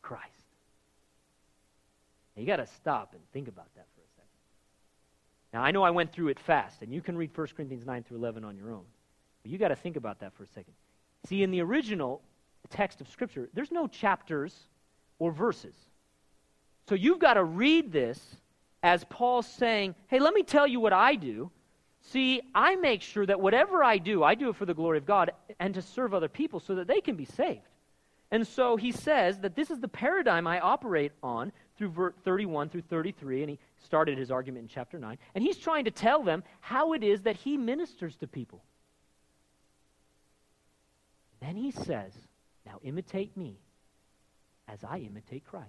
Christ. 0.00 0.24
Now, 2.34 2.40
you 2.40 2.46
got 2.46 2.56
to 2.56 2.66
stop 2.66 3.12
and 3.12 3.20
think 3.32 3.48
about 3.48 3.68
that 3.74 3.86
now, 5.52 5.62
I 5.62 5.72
know 5.72 5.82
I 5.82 5.90
went 5.90 6.12
through 6.12 6.28
it 6.28 6.38
fast, 6.38 6.82
and 6.82 6.92
you 6.92 7.00
can 7.00 7.16
read 7.16 7.36
1 7.36 7.48
Corinthians 7.56 7.84
9 7.84 8.04
through 8.04 8.18
11 8.18 8.44
on 8.44 8.56
your 8.56 8.70
own. 8.70 8.84
But 9.42 9.50
you 9.50 9.58
got 9.58 9.68
to 9.68 9.76
think 9.76 9.96
about 9.96 10.20
that 10.20 10.32
for 10.34 10.44
a 10.44 10.46
second. 10.46 10.74
See, 11.26 11.42
in 11.42 11.50
the 11.50 11.60
original 11.60 12.22
text 12.68 13.00
of 13.00 13.08
Scripture, 13.08 13.48
there's 13.52 13.72
no 13.72 13.88
chapters 13.88 14.54
or 15.18 15.32
verses. 15.32 15.74
So 16.88 16.94
you've 16.94 17.18
got 17.18 17.34
to 17.34 17.44
read 17.44 17.90
this 17.90 18.20
as 18.82 19.04
Paul's 19.04 19.46
saying, 19.46 19.94
hey, 20.06 20.20
let 20.20 20.34
me 20.34 20.42
tell 20.42 20.66
you 20.66 20.80
what 20.80 20.92
I 20.92 21.14
do. 21.16 21.50
See, 22.02 22.40
I 22.54 22.76
make 22.76 23.02
sure 23.02 23.26
that 23.26 23.40
whatever 23.40 23.84
I 23.84 23.98
do, 23.98 24.22
I 24.22 24.34
do 24.34 24.48
it 24.48 24.56
for 24.56 24.66
the 24.66 24.74
glory 24.74 24.98
of 24.98 25.04
God 25.04 25.32
and 25.58 25.74
to 25.74 25.82
serve 25.82 26.14
other 26.14 26.28
people 26.28 26.60
so 26.60 26.76
that 26.76 26.86
they 26.86 27.00
can 27.00 27.16
be 27.16 27.26
saved. 27.26 27.60
And 28.30 28.46
so 28.46 28.76
he 28.76 28.92
says 28.92 29.38
that 29.40 29.56
this 29.56 29.70
is 29.70 29.80
the 29.80 29.88
paradigm 29.88 30.46
I 30.46 30.60
operate 30.60 31.12
on 31.22 31.52
through 31.80 32.12
31 32.24 32.68
through 32.68 32.82
33, 32.82 33.40
and 33.40 33.50
he 33.50 33.58
started 33.82 34.18
his 34.18 34.30
argument 34.30 34.64
in 34.64 34.68
chapter 34.68 34.98
9. 34.98 35.16
And 35.34 35.42
he's 35.42 35.56
trying 35.56 35.86
to 35.86 35.90
tell 35.90 36.22
them 36.22 36.44
how 36.60 36.92
it 36.92 37.02
is 37.02 37.22
that 37.22 37.36
he 37.36 37.56
ministers 37.56 38.16
to 38.16 38.26
people. 38.26 38.62
Then 41.40 41.56
he 41.56 41.70
says, 41.70 42.12
Now 42.66 42.80
imitate 42.84 43.34
me 43.34 43.56
as 44.68 44.84
I 44.84 44.98
imitate 44.98 45.46
Christ. 45.46 45.66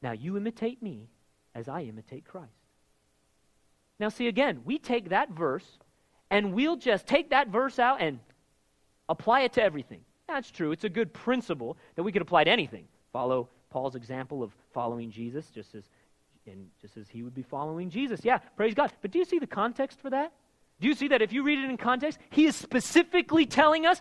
Now 0.00 0.12
you 0.12 0.38
imitate 0.38 0.82
me 0.82 1.10
as 1.54 1.68
I 1.68 1.82
imitate 1.82 2.24
Christ. 2.24 2.48
Now, 4.00 4.08
see, 4.08 4.26
again, 4.26 4.62
we 4.64 4.78
take 4.78 5.10
that 5.10 5.30
verse 5.30 5.66
and 6.30 6.54
we'll 6.54 6.76
just 6.76 7.06
take 7.06 7.28
that 7.30 7.48
verse 7.48 7.78
out 7.78 8.00
and 8.00 8.20
apply 9.10 9.42
it 9.42 9.52
to 9.52 9.62
everything. 9.62 10.00
That's 10.32 10.50
true. 10.50 10.72
It's 10.72 10.84
a 10.84 10.88
good 10.88 11.12
principle 11.12 11.76
that 11.94 12.02
we 12.02 12.12
could 12.12 12.22
apply 12.22 12.44
to 12.44 12.50
anything. 12.50 12.86
Follow 13.12 13.48
Paul's 13.70 13.94
example 13.94 14.42
of 14.42 14.52
following 14.72 15.10
Jesus, 15.10 15.46
just 15.54 15.74
as 15.74 15.84
and 16.46 16.68
just 16.80 16.96
as 16.96 17.08
he 17.08 17.22
would 17.22 17.34
be 17.34 17.42
following 17.42 17.90
Jesus. 17.90 18.20
Yeah, 18.24 18.38
praise 18.56 18.74
God. 18.74 18.92
But 19.00 19.10
do 19.12 19.18
you 19.18 19.24
see 19.24 19.38
the 19.38 19.46
context 19.46 20.00
for 20.00 20.10
that? 20.10 20.32
Do 20.80 20.88
you 20.88 20.94
see 20.94 21.08
that 21.08 21.22
if 21.22 21.32
you 21.32 21.44
read 21.44 21.58
it 21.58 21.70
in 21.70 21.76
context, 21.76 22.18
he 22.30 22.46
is 22.46 22.56
specifically 22.56 23.46
telling 23.46 23.86
us, 23.86 24.00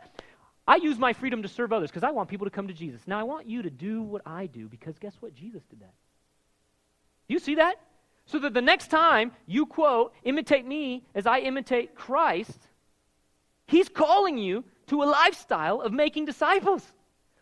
I 0.67 0.78
use 0.78 0.98
my 0.98 1.13
freedom 1.13 1.44
to 1.44 1.48
serve 1.48 1.74
others 1.74 1.91
because 1.91 2.04
I 2.04 2.12
want 2.12 2.30
people 2.30 2.48
to 2.48 2.52
come 2.52 2.67
to 2.67 2.74
Jesus. 2.74 3.02
Now 3.06 3.20
I 3.20 3.24
want 3.24 3.48
you 3.48 3.62
to 3.62 3.70
do 3.70 4.02
what 4.02 4.22
I 4.26 4.48
do 4.48 4.67
because 4.67 4.98
guess 4.98 5.13
what? 5.20 5.36
Jesus 5.36 5.62
did 5.70 5.82
that. 5.82 5.94
Do 7.28 7.34
you 7.34 7.39
see 7.39 7.56
that? 7.56 7.76
So 8.26 8.39
that 8.39 8.54
the 8.54 8.62
next 8.62 8.88
time 8.88 9.32
you 9.46 9.65
quote, 9.65 10.13
imitate 10.24 10.65
me 10.65 11.04
as 11.13 11.28
I 11.28 11.39
imitate 11.39 11.94
Christ, 11.94 12.58
he's 13.67 13.89
calling 13.89 14.38
you 14.38 14.63
to 14.88 15.04
a 15.04 15.06
lifestyle 15.06 15.82
of 15.82 15.94
making 15.94 16.26
disciples 16.26 16.86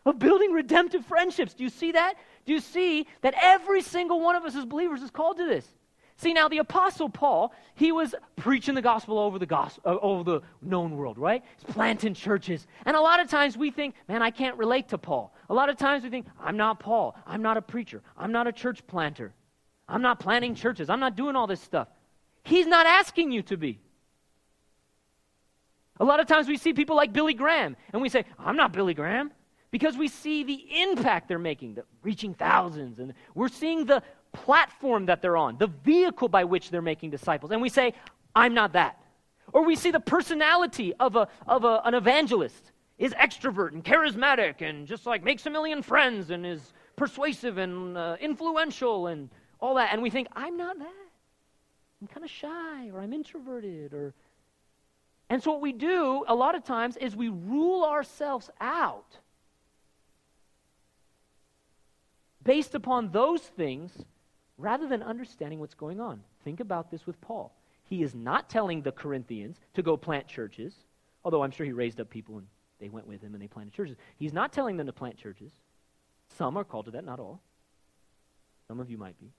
of 0.06 0.18
building 0.18 0.52
redemptive 0.52 1.04
friendships. 1.04 1.54
Do 1.54 1.64
you 1.64 1.70
see 1.70 1.92
that? 1.92 2.14
Do 2.46 2.52
you 2.52 2.60
see 2.60 3.06
that 3.20 3.34
every 3.40 3.82
single 3.82 4.20
one 4.20 4.34
of 4.34 4.44
us 4.44 4.56
as 4.56 4.64
believers 4.64 5.02
is 5.02 5.10
called 5.10 5.36
to 5.38 5.46
this? 5.46 5.66
See, 6.16 6.34
now 6.34 6.48
the 6.48 6.58
Apostle 6.58 7.08
Paul, 7.08 7.54
he 7.74 7.92
was 7.92 8.14
preaching 8.36 8.74
the 8.74 8.82
gospel 8.82 9.18
over 9.18 9.38
the 9.38 9.46
gospel, 9.46 9.82
uh, 9.86 9.96
over 10.02 10.22
the 10.22 10.42
known 10.60 10.96
world, 10.96 11.16
right? 11.16 11.42
He's 11.56 11.72
planting 11.72 12.12
churches. 12.12 12.66
And 12.84 12.94
a 12.94 13.00
lot 13.00 13.20
of 13.20 13.30
times 13.30 13.56
we 13.56 13.70
think, 13.70 13.94
man, 14.06 14.20
I 14.20 14.30
can't 14.30 14.58
relate 14.58 14.88
to 14.90 14.98
Paul. 14.98 15.34
A 15.48 15.54
lot 15.54 15.70
of 15.70 15.78
times 15.78 16.04
we 16.04 16.10
think, 16.10 16.26
I'm 16.38 16.58
not 16.58 16.78
Paul. 16.78 17.16
I'm 17.26 17.40
not 17.40 17.56
a 17.56 17.62
preacher. 17.62 18.02
I'm 18.18 18.32
not 18.32 18.46
a 18.46 18.52
church 18.52 18.86
planter. 18.86 19.32
I'm 19.88 20.02
not 20.02 20.20
planting 20.20 20.54
churches. 20.54 20.90
I'm 20.90 21.00
not 21.00 21.16
doing 21.16 21.36
all 21.36 21.46
this 21.46 21.62
stuff. 21.62 21.88
He's 22.44 22.66
not 22.66 22.84
asking 22.84 23.32
you 23.32 23.42
to 23.44 23.56
be. 23.56 23.80
A 26.00 26.04
lot 26.04 26.18
of 26.18 26.26
times 26.26 26.48
we 26.48 26.56
see 26.56 26.72
people 26.72 26.96
like 26.96 27.12
Billy 27.12 27.34
Graham, 27.34 27.76
and 27.92 28.00
we 28.00 28.08
say, 28.08 28.24
I'm 28.38 28.56
not 28.56 28.72
Billy 28.72 28.94
Graham 28.94 29.30
because 29.70 29.98
we 29.98 30.08
see 30.08 30.42
the 30.42 30.80
impact 30.80 31.28
they're 31.28 31.38
making, 31.38 31.74
the 31.74 31.84
reaching 32.02 32.32
thousands, 32.32 32.98
and 32.98 33.12
we're 33.34 33.48
seeing 33.48 33.84
the 33.84 34.02
platform 34.32 35.06
that 35.06 35.20
they're 35.20 35.36
on, 35.36 35.58
the 35.58 35.66
vehicle 35.66 36.28
by 36.28 36.44
which 36.44 36.70
they're 36.70 36.80
making 36.80 37.10
disciples. 37.10 37.52
And 37.52 37.60
we 37.60 37.68
say, 37.68 37.92
I'm 38.34 38.54
not 38.54 38.72
that. 38.72 38.98
Or 39.52 39.62
we 39.62 39.76
see 39.76 39.90
the 39.90 40.00
personality 40.00 40.94
of, 40.94 41.16
a, 41.16 41.28
of 41.46 41.64
a, 41.64 41.82
an 41.84 41.92
evangelist 41.92 42.72
is 42.98 43.12
extrovert 43.14 43.72
and 43.72 43.84
charismatic 43.84 44.62
and 44.62 44.86
just 44.86 45.04
like 45.04 45.22
makes 45.22 45.44
a 45.46 45.50
million 45.50 45.82
friends 45.82 46.30
and 46.30 46.46
is 46.46 46.72
persuasive 46.96 47.58
and 47.58 47.98
uh, 47.98 48.16
influential 48.20 49.08
and 49.08 49.28
all 49.60 49.74
that. 49.74 49.90
And 49.92 50.00
we 50.02 50.08
think, 50.08 50.28
I'm 50.34 50.56
not 50.56 50.78
that. 50.78 50.92
I'm 52.00 52.06
kind 52.06 52.24
of 52.24 52.30
shy 52.30 52.88
or 52.90 53.00
I'm 53.00 53.12
introverted 53.12 53.92
or. 53.92 54.14
And 55.30 55.40
so 55.40 55.52
what 55.52 55.60
we 55.60 55.72
do 55.72 56.24
a 56.26 56.34
lot 56.34 56.56
of 56.56 56.64
times 56.64 56.96
is 56.96 57.14
we 57.14 57.28
rule 57.28 57.84
ourselves 57.84 58.50
out 58.60 59.16
based 62.42 62.74
upon 62.74 63.12
those 63.12 63.40
things 63.40 63.92
rather 64.58 64.88
than 64.88 65.04
understanding 65.04 65.60
what's 65.60 65.74
going 65.74 66.00
on. 66.00 66.20
Think 66.44 66.58
about 66.58 66.90
this 66.90 67.06
with 67.06 67.20
Paul. 67.20 67.54
He 67.84 68.02
is 68.02 68.12
not 68.12 68.50
telling 68.50 68.82
the 68.82 68.90
Corinthians 68.90 69.60
to 69.74 69.82
go 69.82 69.96
plant 69.96 70.26
churches, 70.26 70.74
although 71.24 71.44
I'm 71.44 71.52
sure 71.52 71.64
he 71.64 71.72
raised 71.72 72.00
up 72.00 72.10
people 72.10 72.38
and 72.38 72.46
they 72.80 72.88
went 72.88 73.06
with 73.06 73.22
him 73.22 73.34
and 73.34 73.42
they 73.42 73.46
planted 73.48 73.72
churches. 73.72 73.96
He's 74.16 74.32
not 74.32 74.52
telling 74.52 74.76
them 74.76 74.86
to 74.86 74.92
plant 74.92 75.16
churches. 75.16 75.52
Some 76.36 76.56
are 76.56 76.64
called 76.64 76.86
to 76.86 76.90
that, 76.92 77.04
not 77.04 77.20
all. 77.20 77.40
Some 78.66 78.80
of 78.80 78.90
you 78.90 78.98
might 78.98 79.18
be. 79.20 79.30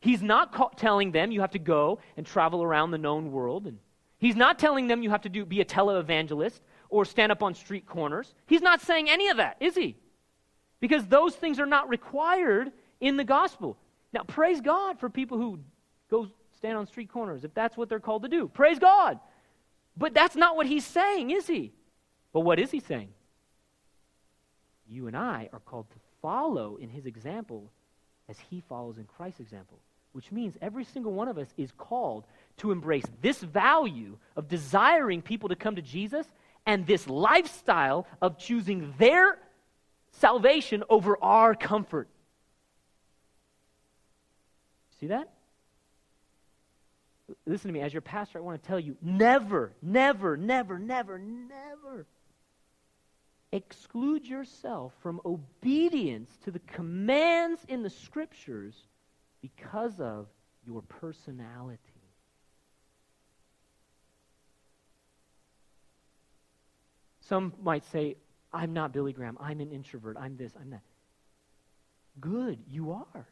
He's 0.00 0.22
not 0.22 0.52
ca- 0.52 0.70
telling 0.76 1.12
them 1.12 1.32
you 1.32 1.40
have 1.40 1.52
to 1.52 1.58
go 1.58 2.00
and 2.16 2.26
travel 2.26 2.62
around 2.62 2.90
the 2.90 2.98
known 2.98 3.32
world. 3.32 3.66
And 3.66 3.78
he's 4.20 4.36
not 4.36 4.58
telling 4.58 4.86
them 4.86 5.02
you 5.02 5.10
have 5.10 5.22
to 5.22 5.28
do, 5.28 5.44
be 5.44 5.60
a 5.60 5.64
televangelist 5.64 6.60
or 6.88 7.04
stand 7.04 7.32
up 7.32 7.42
on 7.42 7.54
street 7.54 7.86
corners. 7.86 8.34
He's 8.46 8.62
not 8.62 8.80
saying 8.80 9.10
any 9.10 9.28
of 9.28 9.38
that, 9.38 9.56
is 9.58 9.74
he? 9.74 9.96
Because 10.78 11.06
those 11.06 11.34
things 11.34 11.58
are 11.58 11.66
not 11.66 11.88
required 11.88 12.70
in 13.00 13.16
the 13.16 13.24
gospel. 13.24 13.76
Now, 14.12 14.22
praise 14.22 14.60
God 14.60 14.98
for 14.98 15.10
people 15.10 15.38
who 15.38 15.60
go 16.10 16.28
stand 16.56 16.76
on 16.76 16.86
street 16.86 17.10
corners 17.10 17.44
if 17.44 17.54
that's 17.54 17.76
what 17.76 17.88
they're 17.88 18.00
called 18.00 18.22
to 18.22 18.28
do. 18.28 18.48
Praise 18.48 18.78
God. 18.78 19.18
But 19.96 20.14
that's 20.14 20.36
not 20.36 20.56
what 20.56 20.66
he's 20.66 20.86
saying, 20.86 21.30
is 21.30 21.46
he? 21.46 21.72
But 22.32 22.40
what 22.40 22.58
is 22.58 22.70
he 22.70 22.80
saying? 22.80 23.08
You 24.88 25.06
and 25.06 25.16
I 25.16 25.48
are 25.52 25.60
called 25.60 25.90
to 25.90 25.96
follow 26.20 26.76
in 26.76 26.88
his 26.88 27.06
example 27.06 27.70
as 28.28 28.38
he 28.50 28.62
follows 28.68 28.98
in 28.98 29.04
Christ's 29.04 29.40
example, 29.40 29.78
which 30.12 30.32
means 30.32 30.56
every 30.60 30.84
single 30.84 31.12
one 31.12 31.28
of 31.28 31.38
us 31.38 31.48
is 31.56 31.72
called 31.72 32.24
to 32.60 32.72
embrace 32.72 33.04
this 33.20 33.40
value 33.40 34.16
of 34.36 34.48
desiring 34.48 35.22
people 35.22 35.48
to 35.48 35.56
come 35.56 35.76
to 35.76 35.82
Jesus 35.82 36.26
and 36.66 36.86
this 36.86 37.06
lifestyle 37.08 38.06
of 38.20 38.38
choosing 38.38 38.94
their 38.98 39.38
salvation 40.12 40.84
over 40.88 41.16
our 41.22 41.54
comfort. 41.54 42.08
See 45.00 45.08
that? 45.08 45.30
Listen 47.46 47.68
to 47.68 47.72
me, 47.72 47.80
as 47.80 47.94
your 47.94 48.02
pastor, 48.02 48.38
I 48.38 48.42
want 48.42 48.62
to 48.62 48.66
tell 48.66 48.80
you 48.80 48.96
never, 49.00 49.72
never, 49.82 50.36
never, 50.36 50.78
never, 50.78 51.18
never 51.18 52.06
exclude 53.52 54.26
yourself 54.26 54.92
from 55.02 55.20
obedience 55.24 56.30
to 56.44 56.50
the 56.50 56.60
commands 56.60 57.64
in 57.68 57.82
the 57.82 57.90
scriptures 57.90 58.74
because 59.42 59.98
of 60.00 60.26
your 60.66 60.82
personality. 60.82 61.78
Some 67.30 67.52
might 67.62 67.84
say, 67.84 68.16
I'm 68.52 68.72
not 68.72 68.92
Billy 68.92 69.12
Graham. 69.12 69.38
I'm 69.40 69.60
an 69.60 69.70
introvert. 69.70 70.16
I'm 70.18 70.36
this. 70.36 70.52
I'm 70.60 70.70
that. 70.70 70.82
Good. 72.20 72.58
You 72.68 72.90
are. 72.90 73.28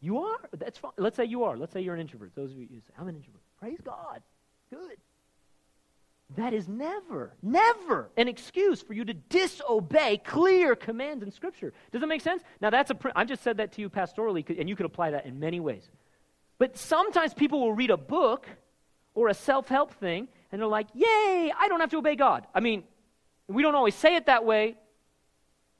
You 0.00 0.18
are. 0.18 0.48
That's 0.56 0.78
fine. 0.78 0.92
Let's 0.96 1.16
say 1.16 1.24
you 1.24 1.42
are. 1.42 1.56
Let's 1.56 1.72
say 1.72 1.80
you're 1.80 1.94
an 1.94 2.00
introvert. 2.00 2.36
Those 2.36 2.52
of 2.52 2.56
you 2.56 2.68
who 2.70 2.76
say, 2.76 2.94
I'm 2.96 3.08
an 3.08 3.16
introvert. 3.16 3.40
Praise 3.58 3.80
God. 3.84 4.22
Good. 4.70 4.96
That 6.36 6.52
is 6.52 6.68
never, 6.68 7.34
never 7.42 8.10
an 8.16 8.28
excuse 8.28 8.80
for 8.80 8.92
you 8.92 9.04
to 9.04 9.14
disobey 9.14 10.18
clear 10.18 10.76
commands 10.76 11.24
in 11.24 11.32
Scripture. 11.32 11.72
Does 11.90 12.02
that 12.02 12.06
make 12.06 12.20
sense? 12.20 12.44
Now, 12.60 12.70
that's 12.70 12.92
a. 12.92 12.94
Pr- 12.94 13.08
I 13.16 13.24
just 13.24 13.42
said 13.42 13.56
that 13.56 13.72
to 13.72 13.80
you 13.80 13.90
pastorally, 13.90 14.48
and 14.56 14.68
you 14.68 14.76
could 14.76 14.86
apply 14.86 15.10
that 15.10 15.26
in 15.26 15.40
many 15.40 15.58
ways. 15.58 15.90
But 16.58 16.76
sometimes 16.76 17.34
people 17.34 17.58
will 17.58 17.72
read 17.72 17.90
a 17.90 17.96
book 17.96 18.46
or 19.14 19.28
a 19.28 19.34
self 19.34 19.66
help 19.66 19.94
thing, 19.94 20.28
and 20.52 20.60
they're 20.60 20.68
like, 20.68 20.86
Yay, 20.94 21.52
I 21.58 21.66
don't 21.66 21.80
have 21.80 21.90
to 21.90 21.98
obey 21.98 22.14
God. 22.14 22.46
I 22.54 22.60
mean, 22.60 22.84
we 23.48 23.62
don't 23.62 23.74
always 23.74 23.94
say 23.94 24.16
it 24.16 24.26
that 24.26 24.44
way. 24.44 24.76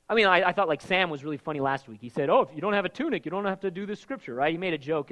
I 0.09 0.15
mean, 0.15 0.27
I, 0.27 0.49
I 0.49 0.51
thought 0.53 0.67
like 0.67 0.81
Sam 0.81 1.09
was 1.09 1.23
really 1.23 1.37
funny 1.37 1.59
last 1.59 1.87
week. 1.87 1.99
He 2.01 2.09
said, 2.09 2.29
Oh, 2.29 2.41
if 2.41 2.49
you 2.55 2.61
don't 2.61 2.73
have 2.73 2.85
a 2.85 2.89
tunic, 2.89 3.25
you 3.25 3.31
don't 3.31 3.45
have 3.45 3.59
to 3.61 3.71
do 3.71 3.85
this 3.85 3.99
Scripture, 3.99 4.35
right? 4.35 4.51
He 4.51 4.57
made 4.57 4.73
a 4.73 4.77
joke 4.77 5.11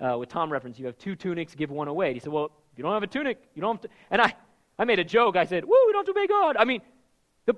uh, 0.00 0.16
with 0.18 0.28
Tom 0.28 0.52
reference. 0.52 0.78
You 0.78 0.86
have 0.86 0.98
two 0.98 1.16
tunics, 1.16 1.54
give 1.54 1.70
one 1.70 1.88
away. 1.88 2.08
And 2.08 2.16
he 2.16 2.20
said, 2.20 2.32
Well, 2.32 2.46
if 2.72 2.78
you 2.78 2.84
don't 2.84 2.92
have 2.92 3.02
a 3.02 3.08
tunic, 3.08 3.42
you 3.54 3.62
don't 3.62 3.76
have 3.76 3.82
to. 3.82 3.88
And 4.10 4.22
I, 4.22 4.34
I 4.78 4.84
made 4.84 4.98
a 4.98 5.04
joke. 5.04 5.36
I 5.36 5.46
said, 5.46 5.64
Woo, 5.64 5.76
we 5.86 5.92
don't 5.92 6.06
have 6.06 6.14
to 6.14 6.20
obey 6.20 6.28
God. 6.28 6.56
I 6.56 6.64
mean, 6.64 6.80
the, 7.46 7.54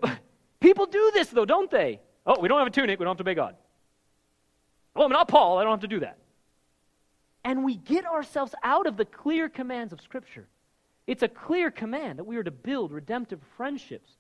people 0.61 0.87
do 0.87 1.11
this, 1.13 1.29
though, 1.29 1.45
don't 1.45 1.71
they? 1.71 2.01
Oh, 2.25 2.41
we 2.41 2.49
don't 2.49 2.59
have 2.59 2.69
a 2.69 2.71
tunic. 2.71 2.99
We 2.99 3.05
don't 3.05 3.13
have 3.13 3.19
to 3.19 3.25
obey 3.25 3.35
God. 3.35 3.57
Oh, 4.97 5.05
I'm 5.05 5.13
not 5.13 5.29
Paul. 5.29 5.59
I 5.59 5.63
don't 5.63 5.73
have 5.73 5.81
to 5.81 5.89
do 5.89 6.01
that. 6.01 6.19
And 7.45 7.65
we 7.65 7.77
get 7.77 8.05
ourselves 8.05 8.55
out 8.63 8.87
of 8.87 8.97
the 8.97 9.05
clear 9.05 9.49
commands 9.49 9.93
of 9.93 10.01
Scripture. 10.01 10.49
It's 11.07 11.23
a 11.23 11.29
clear 11.29 11.71
command 11.71 12.19
that 12.19 12.25
we 12.25 12.37
are 12.37 12.43
to 12.43 12.51
build 12.51 12.93
redemptive 12.93 13.41
friendships, 13.57 14.18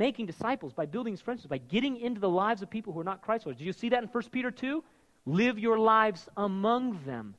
making 0.00 0.24
disciples 0.24 0.72
by 0.72 0.86
building 0.86 1.14
friendships, 1.14 1.46
by 1.46 1.58
getting 1.58 1.98
into 1.98 2.20
the 2.20 2.28
lives 2.28 2.62
of 2.62 2.70
people 2.70 2.90
who 2.90 3.00
are 3.00 3.04
not 3.04 3.20
Christ 3.20 3.44
followers. 3.44 3.58
Do 3.58 3.66
you 3.66 3.74
see 3.74 3.90
that 3.90 4.02
in 4.02 4.08
1 4.08 4.22
Peter 4.32 4.50
2? 4.50 4.82
Live 5.26 5.58
your 5.58 5.78
lives 5.78 6.26
among 6.38 7.04
them 7.04 7.34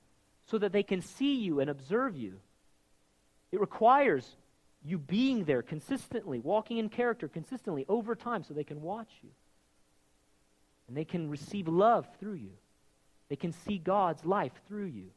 so 0.45 0.59
that 0.59 0.71
they 0.71 0.83
can 0.83 1.01
see 1.01 1.33
you 1.33 1.59
and 1.59 1.71
observe 1.71 2.15
you. 2.15 2.35
It 3.51 3.59
requires 3.59 4.37
you 4.85 4.99
being 4.99 5.43
there 5.43 5.63
consistently, 5.63 6.39
walking 6.39 6.77
in 6.77 6.89
character 6.89 7.27
consistently 7.27 7.83
over 7.89 8.13
time 8.13 8.43
so 8.43 8.53
they 8.53 8.63
can 8.63 8.83
watch 8.83 9.09
you. 9.23 9.29
And 10.87 10.95
they 10.95 11.05
can 11.05 11.31
receive 11.31 11.67
love 11.67 12.07
through 12.19 12.35
you. 12.35 12.51
They 13.29 13.37
can 13.37 13.53
see 13.53 13.79
God's 13.79 14.23
life 14.23 14.53
through 14.67 14.85
you. 14.85 15.07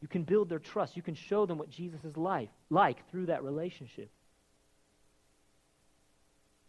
You 0.00 0.06
can 0.06 0.22
build 0.22 0.48
their 0.48 0.60
trust. 0.60 0.96
You 0.96 1.02
can 1.02 1.16
show 1.16 1.46
them 1.46 1.58
what 1.58 1.68
Jesus 1.68 2.04
is 2.04 2.16
life, 2.16 2.50
like 2.70 3.10
through 3.10 3.26
that 3.26 3.42
relationship. 3.42 4.08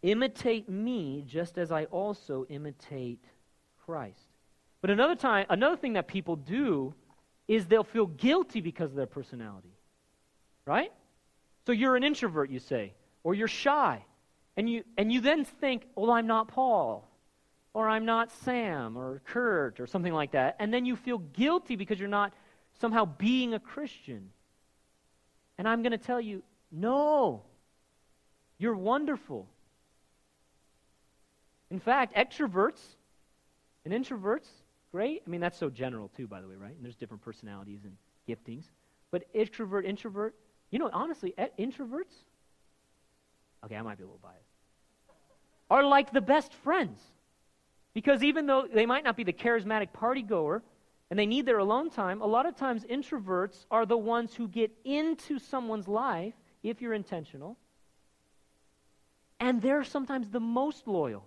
Imitate 0.02 0.68
me 0.68 1.24
just 1.26 1.58
as 1.58 1.70
I 1.70 1.84
also 1.84 2.44
imitate 2.48 3.24
Christ. 3.84 4.18
But 4.80 4.90
another 4.90 5.14
time, 5.14 5.46
another 5.48 5.76
thing 5.76 5.92
that 5.92 6.08
people 6.08 6.36
do 6.36 6.94
is 7.46 7.66
they'll 7.66 7.84
feel 7.84 8.06
guilty 8.06 8.60
because 8.60 8.90
of 8.90 8.96
their 8.96 9.06
personality. 9.06 9.76
Right? 10.66 10.92
So 11.66 11.72
you're 11.72 11.96
an 11.96 12.04
introvert, 12.04 12.50
you 12.50 12.58
say, 12.58 12.94
or 13.22 13.34
you're 13.34 13.48
shy. 13.48 14.04
And 14.56 14.68
you, 14.68 14.84
and 14.98 15.12
you 15.12 15.20
then 15.20 15.44
think, 15.44 15.86
well, 15.94 16.10
I'm 16.10 16.26
not 16.26 16.48
Paul, 16.48 17.08
or 17.72 17.88
I'm 17.88 18.04
not 18.04 18.30
Sam, 18.30 18.98
or 18.98 19.22
Kurt, 19.24 19.80
or 19.80 19.86
something 19.86 20.12
like 20.12 20.32
that. 20.32 20.56
And 20.58 20.74
then 20.74 20.84
you 20.84 20.96
feel 20.96 21.18
guilty 21.18 21.76
because 21.76 21.98
you're 21.98 22.08
not 22.08 22.32
somehow 22.80 23.04
being 23.04 23.54
a 23.54 23.60
Christian. 23.60 24.30
And 25.58 25.66
I'm 25.66 25.82
going 25.82 25.92
to 25.92 25.98
tell 25.98 26.20
you, 26.20 26.42
no, 26.70 27.42
you're 28.58 28.76
wonderful. 28.76 29.48
In 31.72 31.80
fact, 31.80 32.14
extroverts 32.14 32.82
and 33.86 33.94
introverts, 33.94 34.46
great. 34.92 35.22
I 35.26 35.30
mean, 35.30 35.40
that's 35.40 35.56
so 35.56 35.70
general, 35.70 36.10
too, 36.14 36.28
by 36.28 36.42
the 36.42 36.46
way, 36.46 36.54
right? 36.54 36.76
And 36.76 36.84
there's 36.84 36.96
different 36.96 37.22
personalities 37.22 37.80
and 37.84 37.96
giftings. 38.28 38.64
But 39.10 39.24
extrovert, 39.34 39.86
introvert, 39.86 40.34
you 40.70 40.78
know, 40.78 40.90
honestly, 40.92 41.34
introverts, 41.58 42.12
okay, 43.64 43.76
I 43.76 43.80
might 43.80 43.96
be 43.96 44.04
a 44.04 44.06
little 44.06 44.20
biased, 44.22 44.44
are 45.70 45.82
like 45.82 46.12
the 46.12 46.20
best 46.20 46.52
friends. 46.52 47.00
Because 47.94 48.22
even 48.22 48.44
though 48.44 48.68
they 48.70 48.84
might 48.84 49.02
not 49.02 49.16
be 49.16 49.24
the 49.24 49.32
charismatic 49.32 49.94
party 49.94 50.20
goer 50.20 50.62
and 51.08 51.18
they 51.18 51.26
need 51.26 51.46
their 51.46 51.58
alone 51.58 51.88
time, 51.88 52.20
a 52.20 52.26
lot 52.26 52.44
of 52.44 52.54
times 52.54 52.84
introverts 52.84 53.64
are 53.70 53.86
the 53.86 53.96
ones 53.96 54.34
who 54.34 54.46
get 54.46 54.70
into 54.84 55.38
someone's 55.38 55.88
life, 55.88 56.34
if 56.62 56.82
you're 56.82 56.92
intentional, 56.92 57.56
and 59.40 59.62
they're 59.62 59.84
sometimes 59.84 60.28
the 60.28 60.38
most 60.38 60.86
loyal. 60.86 61.26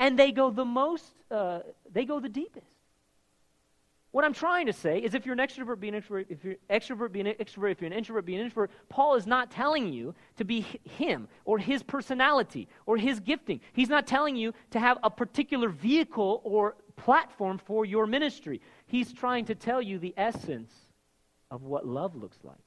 And 0.00 0.18
they 0.18 0.32
go 0.32 0.50
the 0.50 0.64
most, 0.64 1.04
uh, 1.30 1.60
they 1.92 2.04
go 2.04 2.18
the 2.18 2.28
deepest. 2.28 2.66
What 4.12 4.24
I'm 4.24 4.32
trying 4.32 4.66
to 4.66 4.72
say 4.72 4.98
is 4.98 5.14
if 5.14 5.24
you're 5.24 5.34
an 5.34 5.46
extrovert, 5.46 5.78
be 5.78 5.88
an 5.88 5.94
introvert. 5.94 6.26
If 6.30 6.42
you're 6.42 6.56
extrovert, 6.68 7.12
be 7.12 7.20
an 7.20 7.26
extrovert. 7.26 7.70
If 7.70 7.80
you're 7.80 7.92
an 7.92 7.96
introvert, 7.96 8.26
be 8.26 8.34
an 8.34 8.40
introvert. 8.40 8.72
Paul 8.88 9.14
is 9.14 9.24
not 9.24 9.52
telling 9.52 9.92
you 9.92 10.14
to 10.36 10.44
be 10.44 10.66
him 10.96 11.28
or 11.44 11.58
his 11.58 11.84
personality 11.84 12.66
or 12.86 12.96
his 12.96 13.20
gifting. 13.20 13.60
He's 13.72 13.88
not 13.88 14.08
telling 14.08 14.34
you 14.34 14.52
to 14.72 14.80
have 14.80 14.98
a 15.04 15.10
particular 15.10 15.68
vehicle 15.68 16.40
or 16.42 16.74
platform 16.96 17.58
for 17.58 17.84
your 17.84 18.06
ministry. 18.06 18.60
He's 18.86 19.12
trying 19.12 19.44
to 19.44 19.54
tell 19.54 19.80
you 19.80 19.98
the 19.98 20.14
essence 20.16 20.72
of 21.52 21.62
what 21.62 21.86
love 21.86 22.16
looks 22.16 22.38
like. 22.42 22.58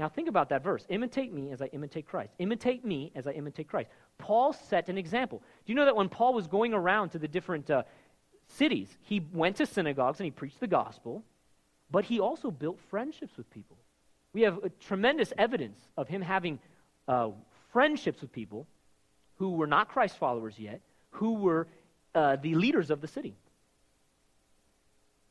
Now, 0.00 0.08
think 0.08 0.28
about 0.28 0.48
that 0.48 0.64
verse. 0.64 0.84
Imitate 0.88 1.32
me 1.32 1.52
as 1.52 1.60
I 1.62 1.66
imitate 1.66 2.06
Christ. 2.06 2.32
Imitate 2.38 2.84
me 2.84 3.12
as 3.14 3.26
I 3.26 3.32
imitate 3.32 3.68
Christ. 3.68 3.90
Paul 4.20 4.52
set 4.52 4.88
an 4.88 4.98
example. 4.98 5.38
Do 5.38 5.72
you 5.72 5.74
know 5.74 5.84
that 5.84 5.96
when 5.96 6.08
Paul 6.08 6.34
was 6.34 6.46
going 6.46 6.74
around 6.74 7.10
to 7.10 7.18
the 7.18 7.28
different 7.28 7.70
uh, 7.70 7.82
cities. 8.50 8.88
He 9.02 9.20
went 9.32 9.56
to 9.56 9.66
synagogues 9.66 10.20
and 10.20 10.24
he 10.24 10.30
preached 10.30 10.60
the 10.60 10.66
gospel, 10.66 11.24
but 11.90 12.04
he 12.04 12.20
also 12.20 12.50
built 12.50 12.78
friendships 12.90 13.36
with 13.36 13.50
people. 13.50 13.76
We 14.32 14.42
have 14.42 14.60
tremendous 14.80 15.32
evidence 15.38 15.78
of 15.96 16.08
him 16.08 16.22
having 16.22 16.58
uh, 17.08 17.30
friendships 17.72 18.20
with 18.20 18.32
people 18.32 18.66
who 19.36 19.52
were 19.52 19.66
not 19.66 19.88
Christ 19.88 20.18
followers 20.18 20.58
yet, 20.58 20.80
who 21.10 21.34
were 21.34 21.66
uh, 22.14 22.36
the 22.36 22.54
leaders 22.54 22.90
of 22.90 23.00
the 23.00 23.08
city. 23.08 23.34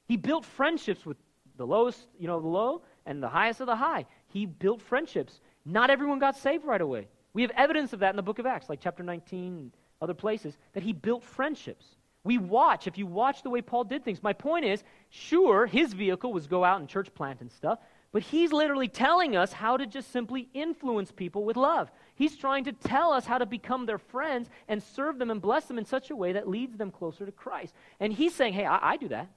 He 0.08 0.18
built 0.18 0.46
friendships 0.46 1.06
with 1.06 1.18
the 1.58 1.66
lowest, 1.66 2.08
you 2.18 2.28
know, 2.28 2.40
the 2.40 2.48
low 2.48 2.82
and 3.06 3.22
the 3.22 3.30
highest 3.30 3.62
of 3.62 3.68
the 3.68 3.76
high. 3.76 4.06
He 4.28 4.46
built 4.46 4.82
friendships. 4.82 5.40
Not 5.66 5.90
everyone 5.90 6.20
got 6.20 6.36
saved 6.36 6.66
right 6.66 6.82
away. 6.82 7.08
We 7.34 7.44
have 7.44 7.52
evidence 7.52 7.94
of 7.94 8.00
that 8.00 8.12
in 8.12 8.16
the 8.16 8.24
book 8.24 8.40
of 8.40 8.46
Acts, 8.46 8.70
like 8.70 8.80
chapter 8.82 9.04
19 9.04 9.58
and 9.58 9.72
other 10.02 10.14
places, 10.14 10.58
that 10.74 10.84
he 10.84 10.94
built 10.94 11.24
friendships. 11.24 11.86
We 12.24 12.38
watch, 12.38 12.88
if 12.88 12.98
you 12.98 13.06
watch 13.06 13.44
the 13.44 13.50
way 13.50 13.62
Paul 13.62 13.86
did 13.86 14.04
things. 14.04 14.22
My 14.22 14.34
point 14.34 14.66
is, 14.66 14.84
sure, 15.10 15.66
his 15.66 15.94
vehicle 15.94 16.34
was 16.34 16.48
go 16.48 16.64
out 16.64 16.80
and 16.80 16.90
church 16.90 17.14
plant 17.14 17.42
and 17.42 17.52
stuff, 17.52 17.80
but 18.12 18.24
he's 18.24 18.52
literally 18.52 18.88
telling 18.88 19.36
us 19.36 19.54
how 19.54 19.78
to 19.78 19.86
just 19.86 20.12
simply 20.12 20.50
influence 20.54 21.12
people 21.12 21.44
with 21.46 21.56
love. 21.56 21.92
He's 22.16 22.36
trying 22.36 22.64
to 22.66 22.72
tell 22.72 23.14
us 23.14 23.26
how 23.26 23.38
to 23.38 23.46
become 23.46 23.86
their 23.86 24.00
friends 24.00 24.50
and 24.68 24.82
serve 24.82 25.20
them 25.20 25.30
and 25.30 25.42
bless 25.42 25.66
them 25.66 25.78
in 25.78 25.86
such 25.86 26.10
a 26.10 26.16
way 26.16 26.34
that 26.34 26.48
leads 26.48 26.76
them 26.76 26.92
closer 26.92 27.26
to 27.26 27.32
Christ. 27.32 27.74
And 28.00 28.12
he's 28.12 28.34
saying, 28.34 28.54
hey, 28.54 28.66
I, 28.66 28.94
I 28.94 28.98
do 28.98 29.10
that. 29.10 29.30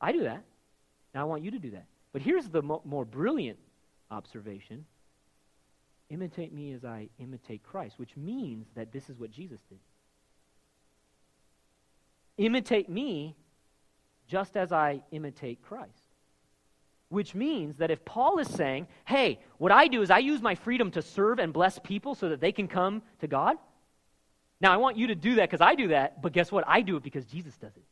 I 0.00 0.12
do 0.12 0.22
that. 0.22 0.44
Now 1.14 1.22
I 1.22 1.24
want 1.24 1.42
you 1.42 1.50
to 1.50 1.58
do 1.58 1.72
that. 1.72 1.86
But 2.12 2.22
here's 2.22 2.48
the 2.48 2.62
mo- 2.62 2.82
more 2.84 3.04
brilliant 3.04 3.58
observation 4.10 4.86
imitate 6.10 6.52
me 6.52 6.72
as 6.72 6.84
I 6.84 7.08
imitate 7.18 7.62
Christ, 7.62 7.98
which 7.98 8.16
means 8.16 8.66
that 8.74 8.92
this 8.92 9.10
is 9.10 9.18
what 9.18 9.30
Jesus 9.30 9.60
did. 9.68 9.78
Imitate 12.38 12.88
me 12.88 13.36
just 14.28 14.56
as 14.56 14.72
I 14.72 15.02
imitate 15.10 15.62
Christ. 15.62 15.92
Which 17.08 17.34
means 17.34 17.76
that 17.78 17.90
if 17.90 18.04
Paul 18.04 18.38
is 18.38 18.48
saying, 18.48 18.86
hey, 19.06 19.40
what 19.56 19.72
I 19.72 19.88
do 19.88 20.02
is 20.02 20.10
I 20.10 20.18
use 20.18 20.42
my 20.42 20.54
freedom 20.54 20.90
to 20.92 21.02
serve 21.02 21.38
and 21.38 21.52
bless 21.52 21.78
people 21.78 22.14
so 22.14 22.28
that 22.28 22.40
they 22.40 22.52
can 22.52 22.68
come 22.68 23.02
to 23.20 23.26
God. 23.26 23.56
Now, 24.60 24.72
I 24.72 24.76
want 24.76 24.96
you 24.96 25.06
to 25.08 25.14
do 25.14 25.36
that 25.36 25.48
because 25.48 25.60
I 25.60 25.74
do 25.74 25.88
that, 25.88 26.20
but 26.20 26.32
guess 26.32 26.52
what? 26.52 26.64
I 26.66 26.82
do 26.82 26.96
it 26.96 27.02
because 27.02 27.24
Jesus 27.24 27.56
does 27.56 27.76
it. 27.76 27.84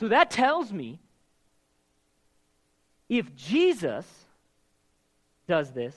So 0.00 0.08
that 0.08 0.30
tells 0.30 0.72
me 0.72 0.98
if 3.08 3.34
Jesus 3.36 4.06
does 5.46 5.70
this, 5.70 5.94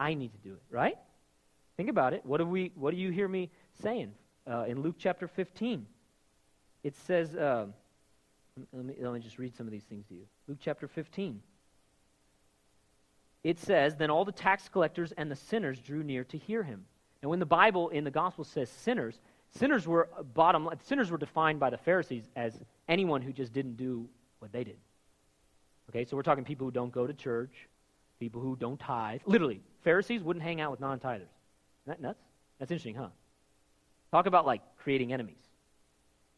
I 0.00 0.14
need 0.14 0.32
to 0.32 0.38
do 0.38 0.54
it, 0.54 0.62
right? 0.70 0.96
Think 1.76 1.90
about 1.90 2.14
it. 2.14 2.24
What 2.24 2.38
do, 2.38 2.46
we, 2.46 2.72
what 2.74 2.92
do 2.92 2.96
you 2.96 3.10
hear 3.10 3.28
me 3.28 3.50
saying 3.82 4.12
uh, 4.50 4.64
in 4.66 4.80
Luke 4.80 4.96
chapter 4.98 5.28
15? 5.28 5.86
It 6.82 6.96
says, 6.96 7.36
uh, 7.36 7.66
let, 8.72 8.84
me, 8.84 8.94
let 8.98 9.12
me 9.12 9.20
just 9.20 9.38
read 9.38 9.54
some 9.54 9.66
of 9.66 9.72
these 9.72 9.84
things 9.84 10.06
to 10.08 10.14
you. 10.14 10.24
Luke 10.48 10.58
chapter 10.60 10.88
15. 10.88 11.42
It 13.44 13.58
says, 13.58 13.96
Then 13.96 14.10
all 14.10 14.24
the 14.24 14.32
tax 14.32 14.68
collectors 14.68 15.12
and 15.12 15.30
the 15.30 15.36
sinners 15.36 15.78
drew 15.80 16.02
near 16.02 16.24
to 16.24 16.38
hear 16.38 16.62
him. 16.62 16.86
And 17.22 17.30
when 17.30 17.38
the 17.38 17.46
Bible 17.46 17.90
in 17.90 18.04
the 18.04 18.10
gospel 18.10 18.44
says 18.44 18.70
sinners, 18.70 19.20
sinners 19.50 19.86
were 19.86 20.08
bottom 20.34 20.68
sinners 20.84 21.10
were 21.10 21.18
defined 21.18 21.60
by 21.60 21.70
the 21.70 21.76
Pharisees 21.76 22.24
as 22.36 22.58
anyone 22.88 23.20
who 23.20 23.32
just 23.32 23.52
didn't 23.52 23.76
do 23.76 24.08
what 24.38 24.52
they 24.52 24.64
did. 24.64 24.78
Okay, 25.90 26.04
so 26.04 26.16
we're 26.16 26.22
talking 26.22 26.44
people 26.44 26.66
who 26.66 26.70
don't 26.70 26.92
go 26.92 27.06
to 27.06 27.12
church, 27.12 27.68
people 28.20 28.40
who 28.40 28.54
don't 28.54 28.78
tithe. 28.78 29.22
Literally, 29.26 29.60
Pharisees 29.82 30.22
wouldn't 30.22 30.44
hang 30.44 30.60
out 30.60 30.70
with 30.70 30.78
non-tithers. 30.78 31.22
Isn't 31.22 31.86
that 31.86 32.00
nuts? 32.00 32.22
That's 32.58 32.70
interesting, 32.70 32.94
huh? 32.94 33.08
Talk 34.12 34.26
about 34.26 34.46
like 34.46 34.60
creating 34.78 35.12
enemies. 35.12 35.40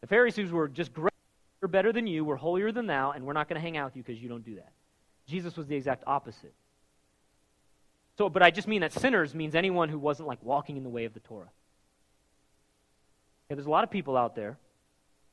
The 0.01 0.07
Pharisees 0.07 0.51
were 0.51 0.69
just 0.69 0.95
great. 0.95 1.13
We're 1.61 1.69
better 1.69 1.93
than 1.93 2.07
you. 2.07 2.25
We're 2.25 2.37
holier 2.37 2.73
than 2.73 2.87
thou, 2.87 3.11
and 3.11 3.27
we're 3.27 3.35
not 3.35 3.49
going 3.49 3.57
to 3.57 3.61
hang 3.61 3.77
out 3.77 3.87
with 3.87 3.97
you 3.97 4.03
because 4.03 4.23
you 4.23 4.29
don't 4.29 4.45
do 4.45 4.55
that. 4.55 4.73
Jesus 5.27 5.57
was 5.57 5.67
the 5.67 5.77
exact 5.77 6.05
opposite. 6.07 6.55
So, 8.19 8.29
but 8.29 8.43
I 8.43 8.51
just 8.51 8.69
mean 8.69 8.81
that 8.83 8.93
sinners 8.93 9.35
means 9.35 9.55
anyone 9.55 9.89
who 9.89 9.99
wasn't 9.99 10.29
like 10.29 10.43
walking 10.43 10.77
in 10.77 10.83
the 10.83 10.89
way 10.89 11.05
of 11.05 11.15
the 11.15 11.21
Torah. 11.21 11.51
There's 13.49 13.67
a 13.67 13.71
lot 13.71 13.85
of 13.85 13.91
people 13.91 14.17
out 14.17 14.35
there 14.35 14.57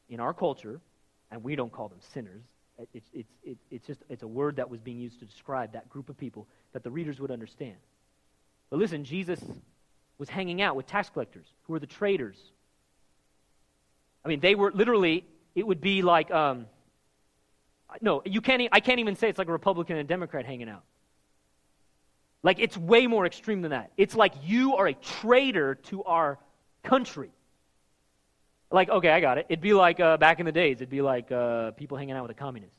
in 0.09 0.19
our 0.19 0.33
culture, 0.33 0.81
and 1.31 1.43
we 1.43 1.55
don't 1.55 1.71
call 1.71 1.87
them 1.87 1.99
sinners. 2.13 2.43
It's, 2.93 3.09
it's, 3.13 3.29
it's, 3.43 3.59
it's 3.71 3.87
just 3.87 4.01
it's 4.09 4.23
a 4.23 4.27
word 4.27 4.55
that 4.57 4.69
was 4.69 4.79
being 4.79 4.99
used 4.99 5.19
to 5.19 5.25
describe 5.25 5.73
that 5.73 5.89
group 5.89 6.09
of 6.09 6.17
people 6.17 6.47
that 6.73 6.83
the 6.83 6.89
readers 6.89 7.19
would 7.19 7.31
understand. 7.31 7.75
But 8.69 8.79
listen, 8.79 9.03
Jesus 9.03 9.39
was 10.17 10.29
hanging 10.29 10.61
out 10.61 10.75
with 10.75 10.85
tax 10.85 11.09
collectors 11.09 11.47
who 11.63 11.73
were 11.73 11.79
the 11.79 11.87
traitors. 11.87 12.37
I 14.23 14.27
mean, 14.27 14.39
they 14.39 14.55
were 14.55 14.71
literally, 14.71 15.25
it 15.55 15.65
would 15.65 15.81
be 15.81 16.01
like, 16.01 16.31
um, 16.31 16.67
no, 18.01 18.21
you 18.25 18.41
can't, 18.41 18.61
I 18.71 18.79
can't 18.79 18.99
even 18.99 19.15
say 19.15 19.29
it's 19.29 19.39
like 19.39 19.47
a 19.47 19.51
Republican 19.51 19.97
and 19.97 20.05
a 20.05 20.07
Democrat 20.07 20.45
hanging 20.45 20.69
out. 20.69 20.83
Like, 22.43 22.59
it's 22.59 22.77
way 22.77 23.07
more 23.07 23.25
extreme 23.25 23.61
than 23.61 23.71
that. 23.71 23.91
It's 23.97 24.15
like 24.15 24.33
you 24.43 24.75
are 24.77 24.87
a 24.87 24.93
traitor 24.93 25.75
to 25.75 26.03
our 26.03 26.37
country. 26.83 27.31
Like, 28.71 28.89
okay, 28.89 29.09
I 29.09 29.19
got 29.19 29.37
it. 29.37 29.47
It'd 29.49 29.61
be 29.61 29.73
like 29.73 29.99
uh, 29.99 30.17
back 30.17 30.39
in 30.39 30.45
the 30.45 30.51
days, 30.51 30.77
it'd 30.77 30.89
be 30.89 31.01
like 31.01 31.31
uh, 31.31 31.71
people 31.71 31.97
hanging 31.97 32.15
out 32.15 32.23
with 32.23 32.31
a 32.31 32.39
communist. 32.39 32.75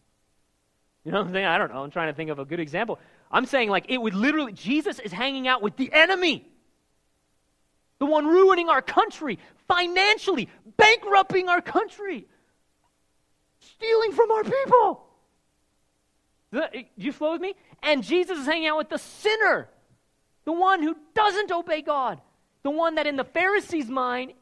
You 1.04 1.12
know 1.12 1.18
what 1.18 1.28
I'm 1.28 1.32
saying? 1.32 1.46
I 1.46 1.58
don't 1.58 1.72
know. 1.72 1.82
I'm 1.82 1.90
trying 1.90 2.08
to 2.08 2.14
think 2.14 2.30
of 2.30 2.38
a 2.38 2.44
good 2.44 2.60
example. 2.60 2.98
I'm 3.30 3.46
saying, 3.46 3.70
like, 3.70 3.86
it 3.88 3.98
would 3.98 4.14
literally, 4.14 4.52
Jesus 4.52 4.98
is 4.98 5.12
hanging 5.12 5.48
out 5.48 5.62
with 5.62 5.76
the 5.76 5.90
enemy, 5.92 6.46
the 7.98 8.06
one 8.06 8.26
ruining 8.26 8.68
our 8.68 8.82
country 8.82 9.38
financially, 9.66 10.48
bankrupting 10.76 11.48
our 11.48 11.62
country, 11.62 12.26
stealing 13.60 14.12
from 14.12 14.30
our 14.30 14.44
people. 14.44 15.06
Do 16.52 16.62
you 16.96 17.12
flow 17.12 17.32
with 17.32 17.40
me? 17.40 17.54
And 17.82 18.02
Jesus 18.02 18.38
is 18.38 18.46
hanging 18.46 18.66
out 18.66 18.78
with 18.78 18.88
the 18.88 18.98
sinner, 18.98 19.68
the 20.44 20.52
one 20.52 20.82
who 20.82 20.96
doesn't 21.14 21.50
obey 21.52 21.82
God, 21.82 22.20
the 22.62 22.70
one 22.70 22.96
that 22.96 23.06
in 23.06 23.16
the 23.16 23.24
Pharisees' 23.24 23.88
mind, 23.88 24.32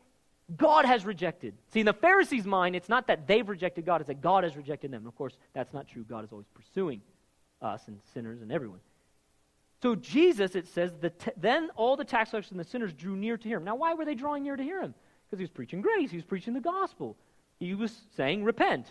God 0.57 0.85
has 0.87 1.05
rejected. 1.05 1.55
See, 1.73 1.81
in 1.81 1.87
the 1.87 1.93
Pharisees' 1.93 2.47
mind, 2.47 2.75
it's 2.75 2.89
not 2.89 3.07
that 3.09 3.27
they've 3.27 3.49
rejected 3.49 3.85
God, 3.85 4.01
it's 4.01 4.09
that 4.09 4.21
God 4.21 4.45
has 4.45 4.57
rejected 4.57 4.91
them. 4.91 5.07
of 5.07 5.15
course, 5.15 5.37
that's 5.53 5.73
not 5.75 5.89
true. 5.89 6.05
God 6.05 6.25
is 6.25 6.33
always 6.33 6.47
pursuing 6.55 7.03
us 7.61 7.87
and 7.89 7.99
sinners 8.15 8.41
and 8.41 8.51
everyone. 8.51 8.81
So, 9.83 9.95
Jesus, 9.95 10.55
it 10.55 10.67
says, 10.67 10.93
the 11.01 11.11
t- 11.11 11.31
then 11.37 11.71
all 11.77 11.97
the 11.97 12.05
tax 12.05 12.31
collectors 12.31 12.51
and 12.51 12.59
the 12.59 12.65
sinners 12.65 12.93
drew 12.93 13.15
near 13.15 13.37
to 13.37 13.49
him. 13.49 13.63
Now, 13.63 13.77
why 13.77 13.95
were 13.95 14.05
they 14.05 14.15
drawing 14.15 14.43
near 14.43 14.57
to 14.57 14.63
hear 14.63 14.81
him? 14.81 14.95
Because 15.27 15.39
he 15.39 15.45
was 15.45 15.51
preaching 15.51 15.83
grace, 15.83 16.11
he 16.11 16.17
was 16.17 16.25
preaching 16.25 16.55
the 16.55 16.61
gospel. 16.61 17.17
He 17.61 17.75
was 17.75 17.93
saying, 18.17 18.43
repent. 18.43 18.91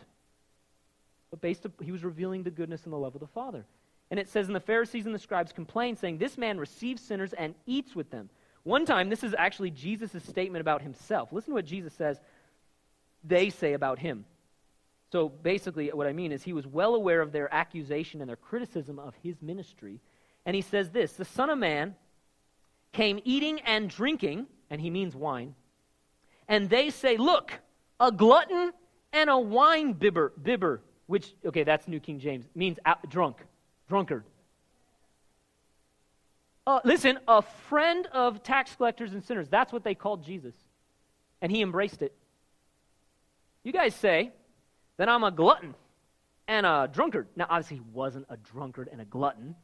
But 1.29 1.41
based 1.41 1.65
he 1.81 1.91
was 1.91 2.03
revealing 2.03 2.43
the 2.43 2.51
goodness 2.51 2.83
and 2.83 2.93
the 2.93 2.97
love 2.97 3.15
of 3.15 3.21
the 3.21 3.27
Father. 3.27 3.65
And 4.09 4.19
it 4.19 4.29
says, 4.29 4.47
And 4.47 4.55
the 4.55 4.61
Pharisees 4.61 5.05
and 5.05 5.13
the 5.13 5.19
scribes 5.19 5.51
complained, 5.51 5.99
saying, 5.99 6.17
This 6.17 6.37
man 6.37 6.57
receives 6.57 7.01
sinners 7.01 7.33
and 7.33 7.53
eats 7.65 7.95
with 7.95 8.09
them. 8.09 8.29
One 8.67 8.85
time, 8.85 9.07
this 9.07 9.23
is 9.23 9.33
actually 9.37 9.71
Jesus' 9.71 10.21
statement 10.27 10.59
about 10.59 10.81
himself. 10.81 11.31
Listen 11.31 11.51
to 11.51 11.55
what 11.55 11.65
Jesus 11.65 11.93
says 11.93 12.19
they 13.23 13.49
say 13.49 13.71
about 13.71 13.97
him. 13.97 14.25
So 15.09 15.29
basically, 15.29 15.87
what 15.87 16.05
I 16.05 16.11
mean 16.11 16.33
is 16.33 16.43
he 16.43 16.51
was 16.51 16.67
well 16.67 16.93
aware 16.93 17.21
of 17.21 17.31
their 17.31 17.51
accusation 17.53 18.19
and 18.19 18.27
their 18.27 18.35
criticism 18.35 18.99
of 18.99 19.15
his 19.23 19.41
ministry. 19.41 20.01
And 20.45 20.53
he 20.53 20.61
says 20.61 20.89
this 20.89 21.13
The 21.13 21.23
Son 21.23 21.49
of 21.49 21.57
Man 21.57 21.95
came 22.91 23.21
eating 23.23 23.61
and 23.61 23.89
drinking, 23.89 24.47
and 24.69 24.81
he 24.81 24.89
means 24.89 25.15
wine. 25.15 25.55
And 26.49 26.69
they 26.69 26.89
say, 26.89 27.15
Look, 27.15 27.53
a 28.01 28.11
glutton 28.11 28.73
and 29.13 29.29
a 29.29 29.39
wine 29.39 29.93
bibber, 29.93 30.33
bibber 30.43 30.81
which, 31.05 31.33
okay, 31.45 31.63
that's 31.63 31.87
New 31.87 32.01
King 32.01 32.19
James, 32.19 32.43
means 32.53 32.79
drunk, 33.07 33.37
drunkard. 33.87 34.25
Uh, 36.67 36.81
listen, 36.83 37.17
a 37.29 37.41
friend 37.41 38.07
of 38.11 38.43
tax 38.43 38.75
collectors 38.75 39.13
and 39.13 39.23
sinners. 39.23 39.47
That's 39.47 39.71
what 39.71 39.85
they 39.85 39.95
called 39.95 40.25
Jesus. 40.25 40.53
And 41.41 41.49
he 41.49 41.61
embraced 41.61 42.01
it. 42.01 42.13
You 43.63 43.71
guys 43.71 43.95
say 43.95 44.31
that 44.97 45.07
I'm 45.07 45.23
a 45.23 45.31
glutton 45.31 45.75
and 46.45 46.65
a 46.65 46.89
drunkard. 46.91 47.27
Now, 47.37 47.45
obviously, 47.49 47.77
he 47.77 47.83
wasn't 47.93 48.25
a 48.29 48.35
drunkard 48.35 48.89
and 48.91 48.99
a 48.99 49.05
glutton. 49.05 49.55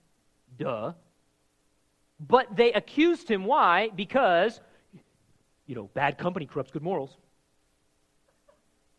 Duh. 0.58 0.94
But 2.22 2.56
they 2.56 2.72
accused 2.72 3.30
him. 3.30 3.44
Why? 3.44 3.90
Because, 3.94 4.62
you 5.66 5.76
know, 5.76 5.90
bad 5.94 6.18
company 6.18 6.46
corrupts 6.46 6.72
good 6.72 6.84
morals. 6.84 7.18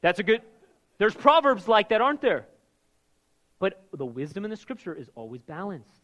That's 0.02 0.18
a 0.18 0.22
good, 0.22 0.42
there's 0.98 1.14
proverbs 1.14 1.68
like 1.68 1.88
that, 1.88 2.02
aren't 2.02 2.20
there? 2.20 2.44
But 3.58 3.82
the 3.94 4.04
wisdom 4.04 4.44
in 4.44 4.50
the 4.50 4.58
scripture 4.58 4.94
is 4.94 5.08
always 5.14 5.40
balanced. 5.40 6.02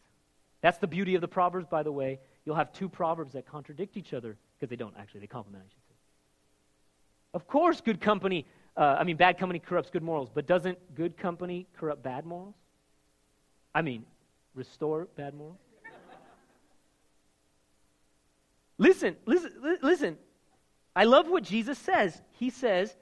That's 0.61 0.77
the 0.77 0.87
beauty 0.87 1.15
of 1.15 1.21
the 1.21 1.27
proverbs, 1.27 1.67
by 1.67 1.83
the 1.83 1.91
way. 1.91 2.19
You'll 2.45 2.55
have 2.55 2.71
two 2.71 2.89
proverbs 2.89 3.33
that 3.33 3.47
contradict 3.47 3.97
each 3.97 4.13
other 4.13 4.37
because 4.57 4.69
they 4.69 4.75
don't 4.75 4.95
actually, 4.97 5.21
they 5.21 5.27
complement, 5.27 5.63
I 5.65 5.69
should 5.69 5.83
say. 5.87 5.95
Of 7.33 7.47
course, 7.47 7.81
good 7.81 7.99
company, 7.99 8.45
uh, 8.77 8.97
I 8.99 9.03
mean, 9.03 9.17
bad 9.17 9.37
company 9.37 9.59
corrupts 9.59 9.89
good 9.89 10.03
morals, 10.03 10.29
but 10.33 10.47
doesn't 10.47 10.77
good 10.95 11.17
company 11.17 11.67
corrupt 11.77 12.03
bad 12.03 12.25
morals? 12.25 12.55
I 13.73 13.81
mean, 13.81 14.05
restore 14.53 15.07
bad 15.15 15.33
morals? 15.33 15.57
listen, 18.77 19.15
listen, 19.25 19.51
listen. 19.81 20.17
I 20.95 21.05
love 21.05 21.29
what 21.29 21.43
Jesus 21.43 21.79
says. 21.79 22.21
He 22.31 22.49
says, 22.49 22.95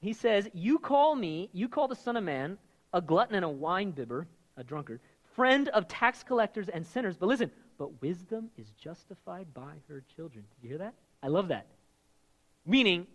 he 0.00 0.12
says, 0.12 0.48
You 0.52 0.78
call 0.78 1.16
me, 1.16 1.50
you 1.52 1.68
call 1.68 1.88
the 1.88 1.96
Son 1.96 2.16
of 2.16 2.24
Man 2.24 2.58
a 2.92 3.00
glutton 3.00 3.34
and 3.34 3.44
a 3.44 3.48
wine 3.48 3.90
bibber, 3.90 4.28
a 4.56 4.62
drunkard, 4.62 5.00
friend 5.34 5.68
of 5.68 5.88
tax 5.88 6.22
collectors 6.22 6.68
and 6.68 6.86
sinners. 6.86 7.16
But 7.16 7.26
listen, 7.26 7.50
but 7.78 8.00
wisdom 8.00 8.50
is 8.56 8.70
justified 8.80 9.52
by 9.52 9.74
her 9.88 10.02
children. 10.14 10.44
Did 10.54 10.62
you 10.62 10.68
hear 10.70 10.78
that? 10.78 10.94
I 11.22 11.28
love 11.28 11.48
that. 11.48 11.66
Meaning, 12.66 13.06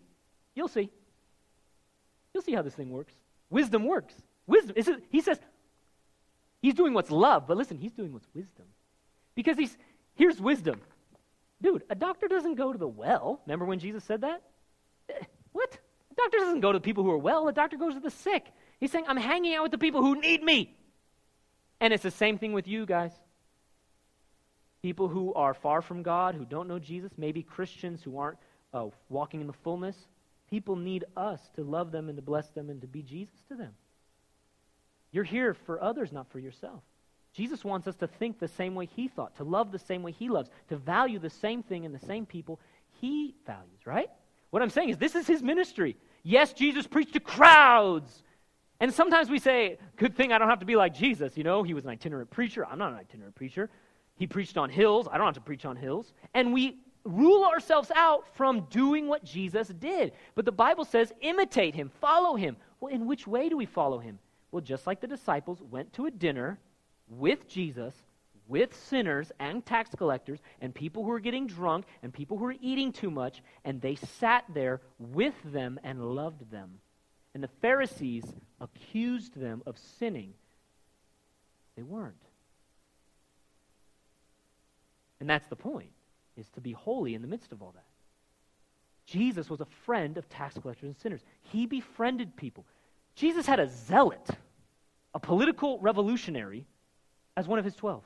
you'll 0.54 0.68
see. 0.68 0.90
You'll 2.32 2.42
see 2.42 2.54
how 2.54 2.62
this 2.62 2.74
thing 2.74 2.90
works. 2.90 3.14
Wisdom 3.48 3.84
works. 3.84 4.14
Wisdom. 4.46 4.74
Is, 4.76 4.90
He 5.10 5.20
says, 5.20 5.38
he's 6.62 6.74
doing 6.74 6.94
what's 6.94 7.10
love, 7.10 7.46
but 7.46 7.56
listen, 7.56 7.76
he's 7.76 7.92
doing 7.92 8.12
what's 8.12 8.28
wisdom. 8.34 8.66
Because 9.34 9.56
he's, 9.56 9.76
here's 10.14 10.40
wisdom. 10.40 10.80
Dude, 11.62 11.82
a 11.90 11.94
doctor 11.94 12.28
doesn't 12.28 12.54
go 12.54 12.72
to 12.72 12.78
the 12.78 12.88
well. 12.88 13.40
Remember 13.46 13.64
when 13.64 13.78
Jesus 13.78 14.04
said 14.04 14.22
that? 14.22 14.42
Eh, 15.08 15.24
what? 15.52 15.70
The 15.70 16.14
doctor 16.16 16.38
doesn't 16.38 16.60
go 16.60 16.72
to 16.72 16.78
the 16.78 16.82
people 16.82 17.04
who 17.04 17.10
are 17.10 17.18
well, 17.18 17.46
the 17.46 17.52
doctor 17.52 17.76
goes 17.76 17.94
to 17.94 18.00
the 18.00 18.10
sick. 18.10 18.46
He's 18.78 18.90
saying, 18.90 19.04
I'm 19.08 19.16
hanging 19.16 19.54
out 19.54 19.64
with 19.64 19.72
the 19.72 19.78
people 19.78 20.02
who 20.02 20.20
need 20.20 20.42
me. 20.42 20.74
And 21.80 21.92
it's 21.92 22.02
the 22.02 22.10
same 22.10 22.38
thing 22.38 22.52
with 22.52 22.68
you 22.68 22.86
guys. 22.86 23.12
People 24.82 25.08
who 25.08 25.34
are 25.34 25.54
far 25.54 25.82
from 25.82 26.02
God, 26.02 26.34
who 26.34 26.44
don't 26.44 26.68
know 26.68 26.78
Jesus, 26.78 27.12
maybe 27.16 27.42
Christians 27.42 28.02
who 28.02 28.18
aren't 28.18 28.38
uh, 28.72 28.86
walking 29.08 29.40
in 29.40 29.46
the 29.46 29.52
fullness. 29.52 29.96
People 30.50 30.76
need 30.76 31.04
us 31.16 31.40
to 31.56 31.62
love 31.62 31.92
them 31.92 32.08
and 32.08 32.16
to 32.16 32.22
bless 32.22 32.48
them 32.50 32.70
and 32.70 32.80
to 32.80 32.86
be 32.86 33.02
Jesus 33.02 33.34
to 33.48 33.54
them. 33.54 33.72
You're 35.12 35.24
here 35.24 35.54
for 35.54 35.82
others, 35.82 36.12
not 36.12 36.30
for 36.30 36.38
yourself. 36.38 36.82
Jesus 37.32 37.64
wants 37.64 37.86
us 37.86 37.96
to 37.96 38.06
think 38.06 38.38
the 38.38 38.48
same 38.48 38.74
way 38.74 38.86
he 38.86 39.08
thought, 39.08 39.36
to 39.36 39.44
love 39.44 39.70
the 39.70 39.78
same 39.78 40.02
way 40.02 40.12
he 40.12 40.28
loves, 40.28 40.50
to 40.68 40.76
value 40.76 41.18
the 41.18 41.30
same 41.30 41.62
thing 41.62 41.86
and 41.86 41.94
the 41.94 42.06
same 42.06 42.26
people 42.26 42.58
he 43.00 43.34
values, 43.46 43.86
right? 43.86 44.10
What 44.50 44.62
I'm 44.62 44.70
saying 44.70 44.88
is, 44.88 44.98
this 44.98 45.14
is 45.14 45.26
his 45.26 45.42
ministry. 45.42 45.96
Yes, 46.22 46.52
Jesus 46.52 46.86
preached 46.86 47.12
to 47.12 47.20
crowds. 47.20 48.22
And 48.80 48.92
sometimes 48.92 49.28
we 49.28 49.38
say, 49.38 49.78
good 49.96 50.16
thing 50.16 50.32
I 50.32 50.38
don't 50.38 50.48
have 50.48 50.60
to 50.60 50.66
be 50.66 50.76
like 50.76 50.94
Jesus. 50.94 51.36
You 51.36 51.44
know, 51.44 51.62
he 51.62 51.74
was 51.74 51.84
an 51.84 51.90
itinerant 51.90 52.30
preacher. 52.30 52.66
I'm 52.66 52.78
not 52.78 52.92
an 52.92 52.98
itinerant 52.98 53.34
preacher. 53.34 53.68
He 54.16 54.26
preached 54.26 54.56
on 54.56 54.70
hills. 54.70 55.06
I 55.10 55.18
don't 55.18 55.26
have 55.26 55.34
to 55.34 55.40
preach 55.40 55.66
on 55.66 55.76
hills. 55.76 56.12
And 56.32 56.52
we 56.52 56.78
rule 57.04 57.44
ourselves 57.44 57.90
out 57.94 58.24
from 58.34 58.66
doing 58.70 59.06
what 59.06 59.24
Jesus 59.24 59.68
did. 59.68 60.12
But 60.34 60.44
the 60.46 60.52
Bible 60.52 60.84
says, 60.84 61.12
imitate 61.20 61.74
him, 61.74 61.90
follow 62.00 62.36
him. 62.36 62.56
Well, 62.80 62.92
in 62.92 63.06
which 63.06 63.26
way 63.26 63.48
do 63.48 63.56
we 63.56 63.66
follow 63.66 63.98
him? 63.98 64.18
Well, 64.50 64.62
just 64.62 64.86
like 64.86 65.00
the 65.00 65.06
disciples 65.06 65.62
went 65.62 65.92
to 65.94 66.06
a 66.06 66.10
dinner 66.10 66.58
with 67.08 67.48
Jesus, 67.48 67.94
with 68.48 68.74
sinners 68.74 69.30
and 69.38 69.64
tax 69.64 69.90
collectors, 69.96 70.40
and 70.60 70.74
people 70.74 71.02
who 71.02 71.10
were 71.10 71.20
getting 71.20 71.46
drunk, 71.46 71.84
and 72.02 72.12
people 72.12 72.36
who 72.36 72.44
were 72.44 72.56
eating 72.60 72.92
too 72.92 73.10
much, 73.10 73.42
and 73.64 73.80
they 73.80 73.94
sat 73.94 74.44
there 74.52 74.80
with 74.98 75.34
them 75.44 75.78
and 75.84 76.14
loved 76.14 76.50
them. 76.50 76.80
And 77.34 77.42
the 77.42 77.50
Pharisees 77.62 78.24
accused 78.60 79.34
them 79.34 79.62
of 79.66 79.78
sinning. 79.98 80.34
They 81.76 81.82
weren't. 81.82 82.14
And 85.20 85.28
that's 85.28 85.46
the 85.48 85.56
point, 85.56 85.90
is 86.36 86.48
to 86.50 86.60
be 86.60 86.72
holy 86.72 87.14
in 87.14 87.22
the 87.22 87.28
midst 87.28 87.52
of 87.52 87.62
all 87.62 87.72
that. 87.74 87.84
Jesus 89.06 89.50
was 89.50 89.60
a 89.60 89.66
friend 89.84 90.16
of 90.18 90.28
tax 90.28 90.56
collectors 90.58 90.84
and 90.84 90.96
sinners. 90.96 91.20
He 91.42 91.66
befriended 91.66 92.36
people. 92.36 92.64
Jesus 93.16 93.44
had 93.44 93.60
a 93.60 93.68
zealot, 93.68 94.28
a 95.14 95.18
political 95.18 95.78
revolutionary, 95.80 96.64
as 97.36 97.48
one 97.48 97.58
of 97.58 97.64
his 97.64 97.74
twelve. 97.74 98.04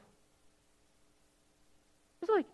It's 2.22 2.30
like, 2.30 2.46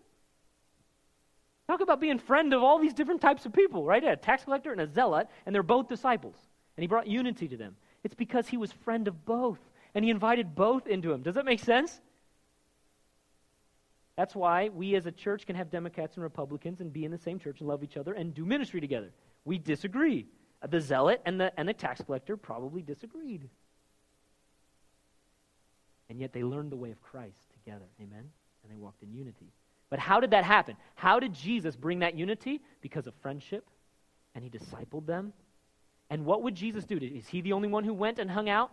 talk 1.67 1.79
about 1.79 2.01
being 2.01 2.19
friend 2.19 2.53
of 2.53 2.61
all 2.61 2.77
these 2.77 2.93
different 2.93 3.21
types 3.21 3.45
of 3.45 3.53
people, 3.53 3.85
right? 3.85 4.03
A 4.03 4.17
tax 4.17 4.43
collector 4.43 4.73
and 4.73 4.81
a 4.81 4.87
zealot, 4.87 5.27
and 5.45 5.55
they're 5.55 5.63
both 5.63 5.87
disciples. 5.87 6.35
And 6.75 6.83
he 6.83 6.87
brought 6.87 7.07
unity 7.07 7.47
to 7.47 7.57
them. 7.57 7.77
It's 8.03 8.15
because 8.15 8.47
he 8.47 8.57
was 8.57 8.71
friend 8.71 9.07
of 9.07 9.25
both, 9.25 9.59
and 9.93 10.03
he 10.03 10.11
invited 10.11 10.55
both 10.55 10.87
into 10.87 11.11
him. 11.11 11.21
Does 11.21 11.35
that 11.35 11.45
make 11.45 11.59
sense? 11.59 11.99
That's 14.15 14.35
why 14.35 14.69
we 14.69 14.95
as 14.95 15.05
a 15.05 15.11
church 15.11 15.45
can 15.45 15.55
have 15.55 15.69
Democrats 15.69 16.15
and 16.15 16.23
Republicans 16.23 16.79
and 16.81 16.91
be 16.91 17.05
in 17.05 17.11
the 17.11 17.17
same 17.17 17.39
church 17.39 17.59
and 17.59 17.67
love 17.67 17.83
each 17.83 17.97
other 17.97 18.13
and 18.13 18.33
do 18.33 18.45
ministry 18.45 18.81
together. 18.81 19.11
We 19.45 19.57
disagree. 19.57 20.27
The 20.67 20.79
zealot 20.79 21.21
and 21.25 21.39
the, 21.39 21.51
and 21.57 21.67
the 21.67 21.73
tax 21.73 22.01
collector 22.01 22.37
probably 22.37 22.81
disagreed. 22.81 23.49
And 26.09 26.19
yet 26.19 26.33
they 26.33 26.43
learned 26.43 26.71
the 26.71 26.77
way 26.77 26.91
of 26.91 27.01
Christ 27.01 27.51
together. 27.53 27.85
Amen? 27.99 28.29
And 28.63 28.71
they 28.71 28.75
walked 28.75 29.01
in 29.01 29.11
unity. 29.11 29.53
But 29.89 29.97
how 29.97 30.19
did 30.19 30.31
that 30.31 30.43
happen? 30.43 30.75
How 30.95 31.19
did 31.19 31.33
Jesus 31.33 31.75
bring 31.75 31.99
that 31.99 32.15
unity? 32.15 32.61
Because 32.81 33.07
of 33.07 33.13
friendship. 33.21 33.65
And 34.35 34.43
he 34.43 34.49
discipled 34.49 35.05
them. 35.05 35.33
And 36.11 36.25
what 36.25 36.43
would 36.43 36.55
Jesus 36.55 36.83
do? 36.83 36.97
Is 36.97 37.29
he 37.29 37.39
the 37.39 37.53
only 37.53 37.69
one 37.69 37.85
who 37.85 37.93
went 37.93 38.19
and 38.19 38.29
hung 38.29 38.49
out 38.49 38.69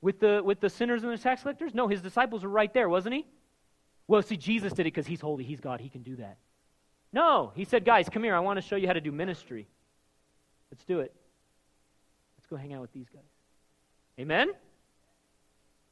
with 0.00 0.18
the, 0.18 0.42
with 0.44 0.58
the 0.58 0.68
sinners 0.68 1.04
and 1.04 1.12
the 1.12 1.16
tax 1.16 1.42
collectors? 1.42 1.72
No, 1.72 1.86
his 1.86 2.02
disciples 2.02 2.42
were 2.42 2.50
right 2.50 2.74
there, 2.74 2.88
wasn't 2.88 3.14
he? 3.14 3.26
Well, 4.08 4.20
see, 4.22 4.36
Jesus 4.36 4.72
did 4.72 4.82
it 4.82 4.92
because 4.92 5.06
he's 5.06 5.20
holy, 5.20 5.44
he's 5.44 5.60
God, 5.60 5.80
he 5.80 5.88
can 5.88 6.02
do 6.02 6.16
that. 6.16 6.36
No, 7.12 7.52
he 7.54 7.64
said, 7.64 7.84
guys, 7.84 8.08
come 8.08 8.24
here, 8.24 8.34
I 8.34 8.40
want 8.40 8.56
to 8.56 8.60
show 8.60 8.74
you 8.74 8.88
how 8.88 8.92
to 8.92 9.00
do 9.00 9.12
ministry. 9.12 9.68
Let's 10.72 10.84
do 10.84 10.98
it. 10.98 11.14
Let's 12.36 12.46
go 12.48 12.56
hang 12.56 12.74
out 12.74 12.80
with 12.80 12.92
these 12.92 13.08
guys. 13.08 13.22
Amen? 14.18 14.50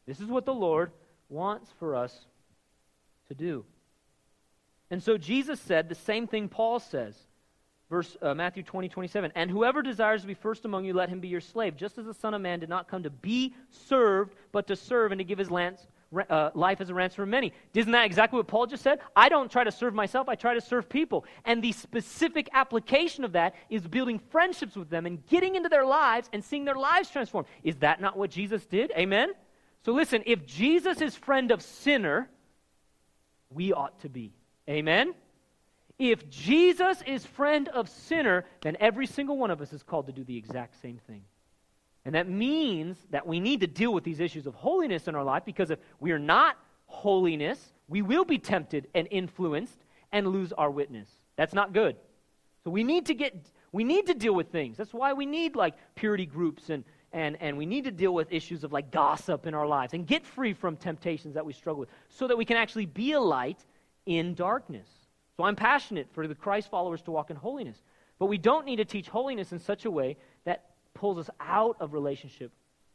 This 0.04 0.18
is 0.18 0.26
what 0.26 0.44
the 0.44 0.52
Lord 0.52 0.90
wants 1.28 1.70
for 1.78 1.94
us 1.94 2.26
to 3.28 3.34
do. 3.34 3.64
And 4.90 5.00
so 5.00 5.16
Jesus 5.16 5.60
said 5.60 5.88
the 5.88 5.94
same 5.94 6.26
thing 6.26 6.48
Paul 6.48 6.80
says. 6.80 7.16
Verse 7.92 8.16
uh, 8.22 8.32
Matthew 8.32 8.62
20, 8.62 8.88
27. 8.88 9.32
And 9.34 9.50
whoever 9.50 9.82
desires 9.82 10.22
to 10.22 10.26
be 10.26 10.32
first 10.32 10.64
among 10.64 10.86
you, 10.86 10.94
let 10.94 11.10
him 11.10 11.20
be 11.20 11.28
your 11.28 11.42
slave, 11.42 11.76
just 11.76 11.98
as 11.98 12.06
the 12.06 12.14
Son 12.14 12.32
of 12.32 12.40
Man 12.40 12.58
did 12.58 12.70
not 12.70 12.88
come 12.88 13.02
to 13.02 13.10
be 13.10 13.54
served, 13.68 14.34
but 14.50 14.66
to 14.68 14.76
serve 14.76 15.12
and 15.12 15.18
to 15.18 15.24
give 15.24 15.38
his 15.38 15.50
lance, 15.50 15.86
uh, 16.30 16.48
life 16.54 16.80
as 16.80 16.88
a 16.88 16.94
ransom 16.94 17.16
for 17.16 17.26
many. 17.26 17.52
Isn't 17.74 17.92
that 17.92 18.06
exactly 18.06 18.38
what 18.38 18.46
Paul 18.46 18.64
just 18.64 18.82
said? 18.82 19.00
I 19.14 19.28
don't 19.28 19.52
try 19.52 19.62
to 19.62 19.70
serve 19.70 19.92
myself, 19.92 20.30
I 20.30 20.36
try 20.36 20.54
to 20.54 20.60
serve 20.62 20.88
people. 20.88 21.26
And 21.44 21.62
the 21.62 21.72
specific 21.72 22.48
application 22.54 23.24
of 23.24 23.32
that 23.32 23.54
is 23.68 23.86
building 23.86 24.18
friendships 24.30 24.74
with 24.74 24.88
them 24.88 25.04
and 25.04 25.26
getting 25.26 25.54
into 25.54 25.68
their 25.68 25.84
lives 25.84 26.30
and 26.32 26.42
seeing 26.42 26.64
their 26.64 26.76
lives 26.76 27.10
transformed. 27.10 27.46
Is 27.62 27.76
that 27.80 28.00
not 28.00 28.16
what 28.16 28.30
Jesus 28.30 28.64
did? 28.64 28.90
Amen? 28.96 29.32
So 29.84 29.92
listen, 29.92 30.22
if 30.24 30.46
Jesus 30.46 31.02
is 31.02 31.14
friend 31.14 31.50
of 31.50 31.60
sinner, 31.60 32.30
we 33.50 33.74
ought 33.74 34.00
to 34.00 34.08
be. 34.08 34.32
Amen? 34.66 35.12
If 36.10 36.28
Jesus 36.28 37.00
is 37.06 37.24
friend 37.24 37.68
of 37.68 37.88
sinner, 37.88 38.44
then 38.62 38.76
every 38.80 39.06
single 39.06 39.38
one 39.38 39.52
of 39.52 39.60
us 39.60 39.72
is 39.72 39.84
called 39.84 40.06
to 40.06 40.12
do 40.12 40.24
the 40.24 40.36
exact 40.36 40.82
same 40.82 40.98
thing. 41.06 41.22
And 42.04 42.16
that 42.16 42.28
means 42.28 42.96
that 43.10 43.24
we 43.24 43.38
need 43.38 43.60
to 43.60 43.68
deal 43.68 43.94
with 43.94 44.02
these 44.02 44.18
issues 44.18 44.48
of 44.48 44.54
holiness 44.56 45.06
in 45.06 45.14
our 45.14 45.22
life 45.22 45.44
because 45.44 45.70
if 45.70 45.78
we 46.00 46.10
are 46.10 46.18
not 46.18 46.56
holiness, 46.86 47.72
we 47.86 48.02
will 48.02 48.24
be 48.24 48.36
tempted 48.36 48.88
and 48.96 49.06
influenced 49.12 49.78
and 50.10 50.26
lose 50.26 50.52
our 50.54 50.72
witness. 50.72 51.08
That's 51.36 51.54
not 51.54 51.72
good. 51.72 51.94
So 52.64 52.70
we 52.70 52.82
need 52.82 53.06
to 53.06 53.14
get 53.14 53.36
we 53.70 53.84
need 53.84 54.08
to 54.08 54.14
deal 54.14 54.34
with 54.34 54.48
things. 54.48 54.78
That's 54.78 54.92
why 54.92 55.12
we 55.12 55.24
need 55.24 55.54
like 55.54 55.74
purity 55.94 56.26
groups 56.26 56.68
and 56.68 56.82
and, 57.12 57.36
and 57.40 57.56
we 57.56 57.64
need 57.64 57.84
to 57.84 57.92
deal 57.92 58.12
with 58.12 58.26
issues 58.32 58.64
of 58.64 58.72
like 58.72 58.90
gossip 58.90 59.46
in 59.46 59.54
our 59.54 59.68
lives 59.68 59.94
and 59.94 60.04
get 60.04 60.26
free 60.26 60.52
from 60.52 60.76
temptations 60.76 61.34
that 61.34 61.46
we 61.46 61.52
struggle 61.52 61.78
with 61.78 61.90
so 62.08 62.26
that 62.26 62.36
we 62.36 62.44
can 62.44 62.56
actually 62.56 62.86
be 62.86 63.12
a 63.12 63.20
light 63.20 63.64
in 64.04 64.34
darkness. 64.34 64.88
So 65.42 65.46
I'm 65.46 65.56
passionate 65.56 66.06
for 66.12 66.28
the 66.28 66.36
Christ 66.36 66.70
followers 66.70 67.02
to 67.02 67.10
walk 67.10 67.30
in 67.30 67.34
holiness. 67.34 67.76
But 68.20 68.26
we 68.26 68.38
don't 68.38 68.64
need 68.64 68.76
to 68.76 68.84
teach 68.84 69.08
holiness 69.08 69.50
in 69.50 69.58
such 69.58 69.86
a 69.86 69.90
way 69.90 70.16
that 70.44 70.66
pulls 70.94 71.18
us 71.18 71.28
out 71.40 71.76
of 71.80 71.94
relationship 71.94 72.52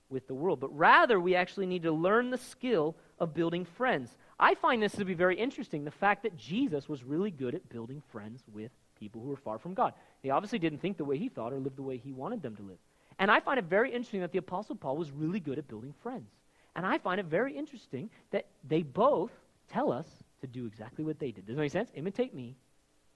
with 0.10 0.30
the 0.30 0.34
world. 0.34 0.62
But 0.62 0.74
rather, 0.74 1.20
we 1.20 1.36
actually 1.36 1.66
need 1.66 1.84
to 1.84 1.92
learn 1.92 2.30
the 2.30 2.38
skill 2.38 2.96
of 3.20 3.34
building 3.34 3.66
friends. 3.66 4.16
I 4.40 4.56
find 4.56 4.82
this 4.82 4.94
to 4.94 5.04
be 5.04 5.14
very 5.14 5.36
interesting 5.36 5.84
the 5.84 5.92
fact 5.92 6.24
that 6.24 6.38
Jesus 6.38 6.88
was 6.88 7.04
really 7.04 7.32
good 7.32 7.54
at 7.54 7.68
building 7.68 8.02
friends 8.14 8.42
with 8.54 8.72
people 8.98 9.22
who 9.22 9.28
were 9.28 9.36
far 9.36 9.58
from 9.60 9.74
God. 9.74 9.92
They 10.24 10.30
obviously 10.30 10.60
didn't 10.60 10.80
think 10.80 10.96
the 10.96 11.04
way 11.04 11.18
he 11.18 11.28
thought 11.28 11.52
or 11.52 11.60
live 11.60 11.76
the 11.76 11.82
way 11.82 11.98
he 11.98 12.14
wanted 12.14 12.42
them 12.42 12.56
to 12.56 12.64
live. 12.64 12.80
And 13.20 13.30
I 13.30 13.42
find 13.42 13.60
it 13.60 13.66
very 13.66 13.92
interesting 13.92 14.22
that 14.22 14.32
the 14.32 14.38
Apostle 14.38 14.78
Paul 14.78 14.96
was 14.96 15.12
really 15.12 15.42
good 15.42 15.58
at 15.58 15.68
building 15.68 15.94
friends. 16.02 16.32
And 16.78 16.86
I 16.86 16.98
find 16.98 17.20
it 17.20 17.26
very 17.26 17.58
interesting 17.58 18.10
that 18.32 18.46
they 18.66 18.84
both 18.84 19.32
tell 19.68 19.92
us 19.92 20.08
to 20.42 20.48
do 20.48 20.66
exactly 20.66 21.04
what 21.04 21.20
they 21.20 21.32
did. 21.32 21.46
Does 21.46 21.56
that 21.56 21.62
make 21.62 21.72
sense? 21.72 21.92
Imitate 21.96 22.34
me 22.34 22.56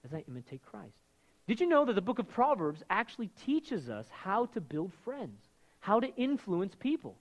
as 0.04 0.12
I 0.12 0.24
imitate 0.28 0.62
Christ. 0.62 0.96
Did 1.46 1.60
you 1.60 1.66
know 1.66 1.84
that 1.84 1.94
the 1.94 2.00
book 2.00 2.18
of 2.18 2.28
Proverbs 2.28 2.82
actually 2.90 3.28
teaches 3.44 3.88
us 3.88 4.06
how 4.10 4.46
to 4.46 4.60
build 4.60 4.92
friends, 5.04 5.40
how 5.80 6.00
to 6.00 6.14
influence 6.16 6.74
people? 6.78 7.16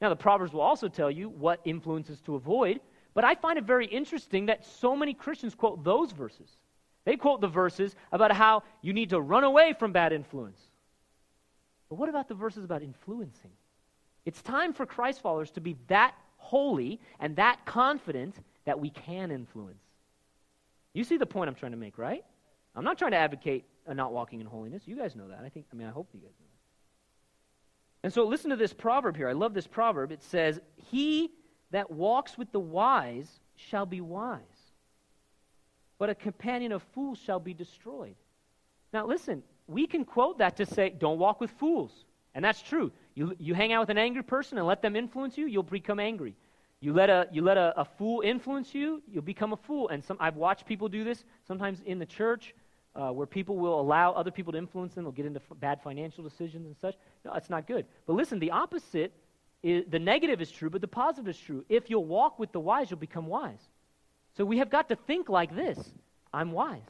Now, 0.00 0.08
the 0.08 0.16
Proverbs 0.16 0.52
will 0.52 0.60
also 0.60 0.88
tell 0.88 1.10
you 1.10 1.28
what 1.28 1.60
influences 1.64 2.20
to 2.22 2.36
avoid, 2.36 2.80
but 3.14 3.24
I 3.24 3.34
find 3.34 3.58
it 3.58 3.64
very 3.64 3.86
interesting 3.86 4.46
that 4.46 4.64
so 4.64 4.94
many 4.94 5.12
Christians 5.12 5.54
quote 5.54 5.82
those 5.84 6.12
verses. 6.12 6.50
They 7.04 7.16
quote 7.16 7.40
the 7.40 7.48
verses 7.48 7.96
about 8.12 8.32
how 8.32 8.62
you 8.82 8.92
need 8.92 9.10
to 9.10 9.20
run 9.20 9.44
away 9.44 9.74
from 9.78 9.92
bad 9.92 10.12
influence. 10.12 10.60
But 11.88 11.96
what 11.96 12.08
about 12.08 12.28
the 12.28 12.34
verses 12.34 12.64
about 12.64 12.82
influencing? 12.82 13.50
It's 14.24 14.42
time 14.42 14.72
for 14.72 14.84
Christ 14.86 15.20
followers 15.20 15.50
to 15.52 15.60
be 15.60 15.76
that 15.88 16.14
holy 16.36 17.00
and 17.18 17.34
that 17.36 17.64
confident 17.64 18.36
that 18.68 18.78
we 18.78 18.90
can 18.90 19.30
influence. 19.30 19.80
You 20.92 21.02
see 21.02 21.16
the 21.16 21.24
point 21.24 21.48
I'm 21.48 21.54
trying 21.54 21.72
to 21.72 21.78
make, 21.78 21.96
right? 21.96 22.22
I'm 22.76 22.84
not 22.84 22.98
trying 22.98 23.12
to 23.12 23.16
advocate 23.16 23.64
a 23.86 23.94
not 23.94 24.12
walking 24.12 24.42
in 24.42 24.46
holiness. 24.46 24.82
You 24.84 24.94
guys 24.94 25.16
know 25.16 25.26
that. 25.28 25.40
I 25.42 25.48
think, 25.48 25.64
I 25.72 25.74
mean, 25.74 25.88
I 25.88 25.90
hope 25.90 26.10
you 26.12 26.20
guys 26.20 26.34
know 26.38 26.46
that. 28.02 28.04
And 28.04 28.12
so 28.12 28.26
listen 28.26 28.50
to 28.50 28.56
this 28.56 28.74
proverb 28.74 29.16
here. 29.16 29.26
I 29.26 29.32
love 29.32 29.54
this 29.54 29.66
proverb. 29.66 30.12
It 30.12 30.22
says, 30.22 30.60
He 30.90 31.30
that 31.70 31.90
walks 31.90 32.36
with 32.36 32.52
the 32.52 32.60
wise 32.60 33.40
shall 33.56 33.86
be 33.86 34.02
wise, 34.02 34.42
but 35.98 36.10
a 36.10 36.14
companion 36.14 36.72
of 36.72 36.82
fools 36.92 37.18
shall 37.24 37.40
be 37.40 37.54
destroyed. 37.54 38.16
Now, 38.92 39.06
listen, 39.06 39.42
we 39.66 39.86
can 39.86 40.04
quote 40.04 40.38
that 40.38 40.58
to 40.58 40.66
say, 40.66 40.90
don't 40.90 41.18
walk 41.18 41.40
with 41.40 41.52
fools. 41.52 42.04
And 42.34 42.44
that's 42.44 42.60
true. 42.60 42.92
You, 43.14 43.34
you 43.38 43.54
hang 43.54 43.72
out 43.72 43.80
with 43.80 43.90
an 43.90 43.98
angry 43.98 44.22
person 44.22 44.58
and 44.58 44.66
let 44.66 44.82
them 44.82 44.94
influence 44.94 45.38
you, 45.38 45.46
you'll 45.46 45.62
become 45.62 45.98
angry. 45.98 46.36
You 46.80 46.92
let 46.92 47.10
a, 47.10 47.26
you 47.32 47.42
let 47.42 47.56
a, 47.56 47.80
a 47.80 47.84
fool 47.84 48.20
influence 48.20 48.74
you, 48.74 49.02
you'll 49.10 49.22
become 49.22 49.52
a 49.52 49.56
fool. 49.56 49.88
And 49.88 50.04
some, 50.04 50.16
I've 50.20 50.36
watched 50.36 50.66
people 50.66 50.88
do 50.88 51.02
this 51.02 51.24
sometimes 51.46 51.80
in 51.84 51.98
the 51.98 52.06
church 52.06 52.54
uh, 52.94 53.10
where 53.10 53.26
people 53.26 53.56
will 53.56 53.80
allow 53.80 54.12
other 54.12 54.30
people 54.30 54.52
to 54.52 54.58
influence 54.58 54.94
them. 54.94 55.04
They'll 55.04 55.12
get 55.12 55.26
into 55.26 55.40
f- 55.40 55.58
bad 55.58 55.82
financial 55.82 56.22
decisions 56.22 56.66
and 56.66 56.76
such. 56.80 56.94
No, 57.24 57.32
that's 57.32 57.50
not 57.50 57.66
good. 57.66 57.86
But 58.06 58.14
listen, 58.14 58.38
the 58.38 58.52
opposite, 58.52 59.12
is, 59.62 59.84
the 59.88 59.98
negative 59.98 60.40
is 60.40 60.50
true, 60.50 60.70
but 60.70 60.80
the 60.80 60.88
positive 60.88 61.28
is 61.28 61.38
true. 61.38 61.64
If 61.68 61.90
you'll 61.90 62.04
walk 62.04 62.38
with 62.38 62.52
the 62.52 62.60
wise, 62.60 62.90
you'll 62.90 63.00
become 63.00 63.26
wise. 63.26 63.60
So 64.36 64.44
we 64.44 64.58
have 64.58 64.70
got 64.70 64.88
to 64.90 64.96
think 64.96 65.28
like 65.28 65.54
this 65.54 65.78
I'm 66.32 66.52
wise. 66.52 66.82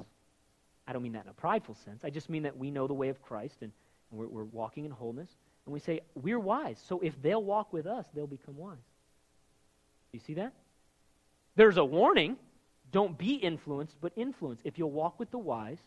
I 0.87 0.93
don't 0.93 1.03
mean 1.03 1.13
that 1.13 1.25
in 1.25 1.31
a 1.31 1.35
prideful 1.35 1.77
sense. 1.85 2.05
I 2.05 2.11
just 2.11 2.29
mean 2.29 2.43
that 2.45 2.57
we 2.57 2.71
know 2.71 2.87
the 2.87 2.95
way 2.95 3.09
of 3.09 3.23
Christ 3.23 3.57
and, 3.63 3.73
and 4.11 4.21
we're, 4.21 4.29
we're 4.29 4.45
walking 4.45 4.85
in 4.85 4.91
wholeness. 4.91 5.29
And 5.67 5.73
we 5.73 5.81
say, 5.81 6.01
we're 6.15 6.41
wise. 6.41 6.79
So 6.89 7.01
if 7.01 7.21
they'll 7.21 7.43
walk 7.43 7.73
with 7.73 7.87
us, 7.87 8.07
they'll 8.15 8.27
become 8.27 8.57
wise. 8.57 8.79
You 10.13 10.21
see 10.21 10.35
that? 10.35 10.53
There's 11.57 11.77
a 11.77 11.85
warning. 11.85 12.37
Don't 12.91 13.19
be 13.19 13.35
influenced, 13.35 13.97
but 14.01 14.13
influence. 14.17 14.61
If 14.65 14.79
you'll 14.79 14.91
walk 14.91 15.19
with 15.19 15.31
the 15.31 15.39
wise, 15.39 15.79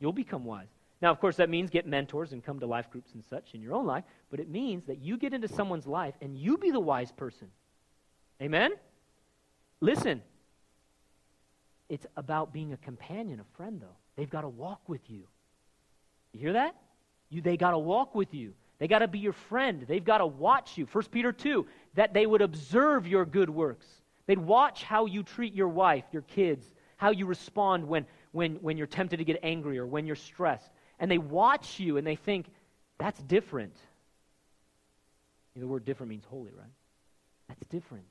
you'll 0.00 0.12
become 0.12 0.44
wise. 0.44 0.68
Now, 1.00 1.10
of 1.10 1.20
course, 1.20 1.36
that 1.36 1.48
means 1.48 1.70
get 1.70 1.86
mentors 1.86 2.32
and 2.32 2.44
come 2.44 2.58
to 2.60 2.66
life 2.66 2.90
groups 2.90 3.12
and 3.14 3.24
such 3.24 3.54
in 3.54 3.62
your 3.62 3.74
own 3.74 3.86
life, 3.86 4.04
but 4.30 4.40
it 4.40 4.48
means 4.48 4.84
that 4.86 4.98
you 4.98 5.16
get 5.16 5.32
into 5.32 5.46
someone's 5.46 5.86
life 5.86 6.14
and 6.20 6.36
you 6.36 6.56
be 6.56 6.72
the 6.72 6.80
wise 6.80 7.12
person. 7.12 7.48
Amen? 8.42 8.72
Listen, 9.80 10.22
it's 11.88 12.06
about 12.16 12.52
being 12.52 12.72
a 12.72 12.76
companion, 12.78 13.40
a 13.40 13.56
friend, 13.56 13.80
though. 13.80 13.96
They've 14.16 14.28
got 14.28 14.40
to 14.40 14.48
walk 14.48 14.80
with 14.88 15.08
you. 15.08 15.22
You 16.32 16.40
hear 16.40 16.52
that? 16.54 16.74
You, 17.30 17.42
they 17.42 17.56
got 17.56 17.70
to 17.70 17.78
walk 17.78 18.14
with 18.14 18.34
you. 18.34 18.54
They 18.78 18.88
got 18.88 19.00
to 19.00 19.08
be 19.08 19.18
your 19.18 19.32
friend. 19.32 19.84
They've 19.88 20.04
got 20.04 20.18
to 20.18 20.26
watch 20.26 20.78
you. 20.78 20.86
1 20.90 21.04
Peter 21.10 21.32
2, 21.32 21.66
that 21.94 22.14
they 22.14 22.26
would 22.26 22.42
observe 22.42 23.06
your 23.06 23.24
good 23.24 23.50
works. 23.50 23.86
They'd 24.26 24.38
watch 24.38 24.84
how 24.84 25.06
you 25.06 25.22
treat 25.22 25.54
your 25.54 25.68
wife, 25.68 26.04
your 26.12 26.22
kids, 26.22 26.64
how 26.96 27.10
you 27.10 27.26
respond 27.26 27.88
when, 27.88 28.06
when, 28.32 28.56
when 28.56 28.76
you're 28.76 28.86
tempted 28.86 29.16
to 29.16 29.24
get 29.24 29.40
angry 29.42 29.78
or 29.78 29.86
when 29.86 30.06
you're 30.06 30.16
stressed 30.16 30.70
and 30.98 31.10
they 31.10 31.18
watch 31.18 31.78
you 31.80 31.96
and 31.96 32.06
they 32.06 32.16
think, 32.16 32.46
that's 32.98 33.20
different. 33.22 33.76
The 35.56 35.66
word 35.66 35.84
different 35.84 36.10
means 36.10 36.24
holy, 36.28 36.52
right? 36.56 36.66
That's 37.48 37.64
different. 37.70 38.06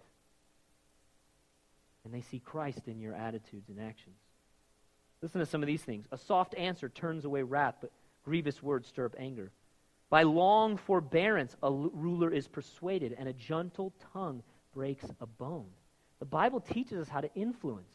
And 2.04 2.14
they 2.14 2.22
see 2.22 2.40
Christ 2.40 2.88
in 2.88 3.00
your 3.00 3.14
attitudes 3.14 3.70
and 3.70 3.80
actions. 3.80 4.16
Listen 5.22 5.40
to 5.40 5.46
some 5.46 5.64
of 5.64 5.68
these 5.68 5.82
things. 5.82 6.06
A 6.12 6.18
soft 6.18 6.56
answer 6.56 6.90
turns 6.90 7.26
away 7.26 7.44
wrath, 7.44 7.76
but 7.82 7.92
grievous 8.24 8.62
words 8.62 8.88
stir 8.88 9.06
up 9.06 9.16
anger. 9.18 9.52
By 10.10 10.24
long 10.24 10.78
forbearance, 10.78 11.56
a 11.62 11.72
ruler 11.72 12.32
is 12.32 12.48
persuaded, 12.48 13.16
and 13.18 13.28
a 13.28 13.34
gentle 13.34 13.94
tongue 14.14 14.42
breaks 14.74 15.06
a 15.20 15.26
bone. 15.26 15.70
The 16.20 16.26
Bible 16.26 16.62
teaches 16.62 17.00
us 17.00 17.10
how 17.10 17.22
to 17.22 17.34
influence. 17.36 17.94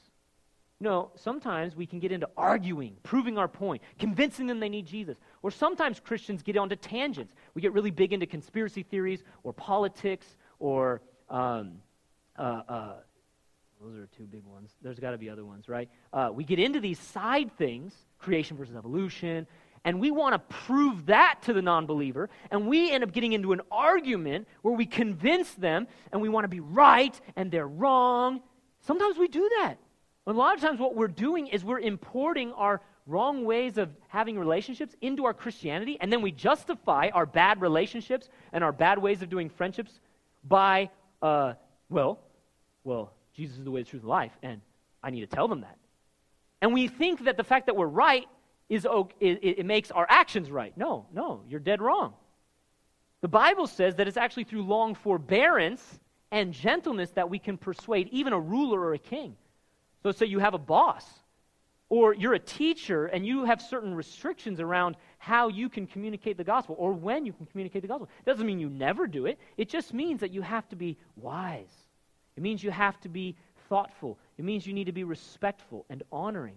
No, 0.83 1.13
sometimes 1.15 1.77
we 1.77 1.87
can 1.87 2.01
get 2.01 2.11
into 2.11 2.29
arguing, 2.37 2.97
proving 3.05 3.39
our 3.39 3.47
point, 3.47 3.83
convincing 4.01 4.49
them 4.49 4.59
they 4.59 4.69
need 4.69 4.85
Jesus. 4.85 5.17
Or 5.43 5.53
sometimes 5.53 6.01
Christians 6.01 6.43
get 6.43 6.57
onto 6.57 6.75
tangents. 6.75 7.33
We 7.55 7.63
get 7.63 7.73
really 7.73 7.93
big 7.93 8.13
into 8.13 8.27
conspiracy 8.27 8.83
theories 8.83 9.23
or 9.45 9.53
politics 9.53 10.27
or, 10.59 11.01
um, 11.31 11.75
uh, 12.37 12.63
uh, 12.69 12.93
those 13.81 13.97
are 13.97 14.09
two 14.17 14.25
big 14.25 14.45
ones. 14.45 14.73
There's 14.83 14.99
got 14.99 15.13
to 15.13 15.19
be 15.19 15.31
other 15.31 15.45
ones, 15.45 15.69
right? 15.69 15.89
Uh, 16.13 16.31
we 16.35 16.43
get 16.43 16.59
into 16.59 16.81
these 16.81 16.99
side 16.99 17.57
things, 17.57 17.95
creation 18.19 18.57
versus 18.57 18.75
evolution, 18.75 19.47
and 19.85 20.01
we 20.01 20.11
want 20.11 20.35
to 20.35 20.57
prove 20.57 21.07
that 21.07 21.41
to 21.43 21.53
the 21.53 21.63
non 21.63 21.87
believer, 21.87 22.31
and 22.51 22.69
we 22.69 22.91
end 22.91 23.03
up 23.03 23.13
getting 23.13 23.33
into 23.33 23.53
an 23.53 23.61
argument 23.71 24.47
where 24.63 24.75
we 24.75 24.87
convince 24.87 25.53
them 25.55 25.89
and 26.13 26.23
we 26.23 26.29
want 26.29 26.45
to 26.45 26.49
be 26.49 26.61
right 26.61 27.19
and 27.37 27.51
they're 27.51 27.67
wrong. 27.67 28.41
Sometimes 28.81 29.19
we 29.19 29.29
do 29.29 29.49
that. 29.61 29.77
A 30.27 30.33
lot 30.33 30.55
of 30.55 30.61
times, 30.61 30.79
what 30.79 30.95
we're 30.95 31.09
doing 31.09 31.49
is 31.49 31.65
we're 31.65 31.81
importing 31.81 32.53
our 32.53 32.81
wrong 33.07 33.45
ways 33.45 33.77
of 33.77 33.91
having 34.09 34.39
relationships 34.39 34.95
into 35.01 35.25
our 35.25 35.35
Christianity, 35.35 35.99
and 36.01 36.13
then 36.13 36.23
we 36.23 36.31
justify 36.31 37.11
our 37.13 37.27
bad 37.27 37.61
relationships 37.61 38.29
and 38.53 38.63
our 38.63 38.71
bad 38.71 38.99
ways 38.99 39.23
of 39.23 39.29
doing 39.29 39.49
friendships 39.49 39.99
by, 40.45 40.91
uh, 41.21 41.55
well, 41.91 42.21
well, 42.85 43.13
Jesus 43.35 43.59
is 43.59 43.65
the 43.65 43.71
way, 43.73 43.83
the 43.83 43.91
truth, 43.91 44.03
and 44.03 44.11
life, 44.11 44.33
and 44.43 44.61
I 45.03 45.11
need 45.11 45.21
to 45.21 45.27
tell 45.27 45.49
them 45.49 45.63
that. 45.63 45.77
And 46.61 46.73
we 46.73 46.87
think 46.87 47.25
that 47.25 47.37
the 47.37 47.45
fact 47.45 47.67
that 47.67 47.75
we're 47.75 47.87
right 47.87 48.29
is 48.73 48.87
it, 49.21 49.39
it 49.43 49.67
makes 49.67 49.91
our 49.91 50.07
actions 50.09 50.51
right. 50.51 50.77
No, 50.79 51.05
no, 51.13 51.43
you're 51.47 51.61
dead 51.61 51.83
wrong. 51.83 52.15
The 53.21 53.29
Bible 53.29 53.67
says 53.67 53.97
that 53.97 54.09
it's 54.09 54.17
actually 54.17 54.45
through 54.45 54.63
long 54.63 54.95
forbearance 54.95 56.01
and 56.31 56.55
gentleness 56.55 57.11
that 57.11 57.29
we 57.29 57.39
can 57.39 57.59
persuade 57.59 58.09
even 58.13 58.33
a 58.33 58.41
ruler 58.41 58.81
or 58.81 58.95
a 58.95 58.99
king. 58.99 59.37
So, 60.03 60.11
say 60.11 60.25
you 60.25 60.39
have 60.39 60.55
a 60.55 60.59
boss, 60.59 61.05
or 61.91 62.15
you're 62.15 62.33
a 62.33 62.39
teacher 62.39 63.05
and 63.05 63.27
you 63.27 63.45
have 63.45 63.61
certain 63.61 63.95
restrictions 63.95 64.59
around 64.59 64.97
how 65.19 65.49
you 65.49 65.69
can 65.69 65.87
communicate 65.87 66.39
the 66.39 66.45
gospel 66.45 66.75
or 66.79 66.95
when 66.95 67.27
you 67.27 67.35
can 67.35 67.45
communicate 67.45 67.83
the 67.83 67.89
gospel. 67.89 68.09
It 68.21 68.25
doesn't 68.25 68.47
mean 68.47 68.59
you 68.59 68.71
never 68.71 69.07
do 69.07 69.27
it, 69.27 69.39
it 69.59 69.69
just 69.69 69.93
means 69.93 70.21
that 70.21 70.33
you 70.33 70.41
have 70.41 70.67
to 70.71 70.77
be 70.77 70.97
wise. 71.17 71.75
It 72.39 72.43
means 72.43 72.65
you 72.65 72.71
have 72.71 72.99
to 73.03 73.11
be 73.11 73.37
thoughtful. 73.69 74.19
It 74.39 74.47
means 74.47 74.67
you 74.67 74.73
need 74.73 74.87
to 74.87 74.93
be 74.93 75.05
respectful 75.05 75.85
and 75.91 76.03
honoring. 76.11 76.57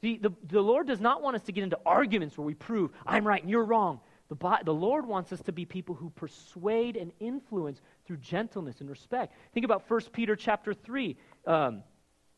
See, 0.00 0.18
the, 0.18 0.32
the 0.48 0.60
Lord 0.60 0.86
does 0.86 1.00
not 1.00 1.22
want 1.22 1.36
us 1.36 1.42
to 1.44 1.52
get 1.52 1.64
into 1.64 1.78
arguments 1.86 2.36
where 2.36 2.46
we 2.46 2.54
prove, 2.54 2.90
I'm 3.06 3.26
right 3.26 3.40
and 3.40 3.50
you're 3.50 3.64
wrong. 3.64 4.00
The, 4.28 4.58
the 4.64 4.74
Lord 4.74 5.06
wants 5.06 5.32
us 5.32 5.40
to 5.42 5.52
be 5.52 5.64
people 5.64 5.94
who 5.94 6.10
persuade 6.10 6.96
and 6.96 7.12
influence 7.20 7.80
through 8.06 8.18
gentleness 8.18 8.80
and 8.80 8.90
respect. 8.90 9.34
Think 9.54 9.64
about 9.64 9.88
1 9.88 10.00
Peter 10.12 10.34
chapter 10.34 10.74
3. 10.74 11.16
Um, 11.46 11.82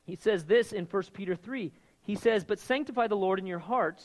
he 0.04 0.16
says 0.16 0.44
this 0.44 0.72
in 0.72 0.84
1 0.84 1.02
Peter 1.12 1.34
3. 1.34 1.72
He 2.02 2.14
says, 2.14 2.44
But 2.44 2.58
sanctify 2.58 3.06
the 3.06 3.16
Lord 3.16 3.38
in 3.38 3.46
your 3.46 3.58
hearts, 3.58 4.04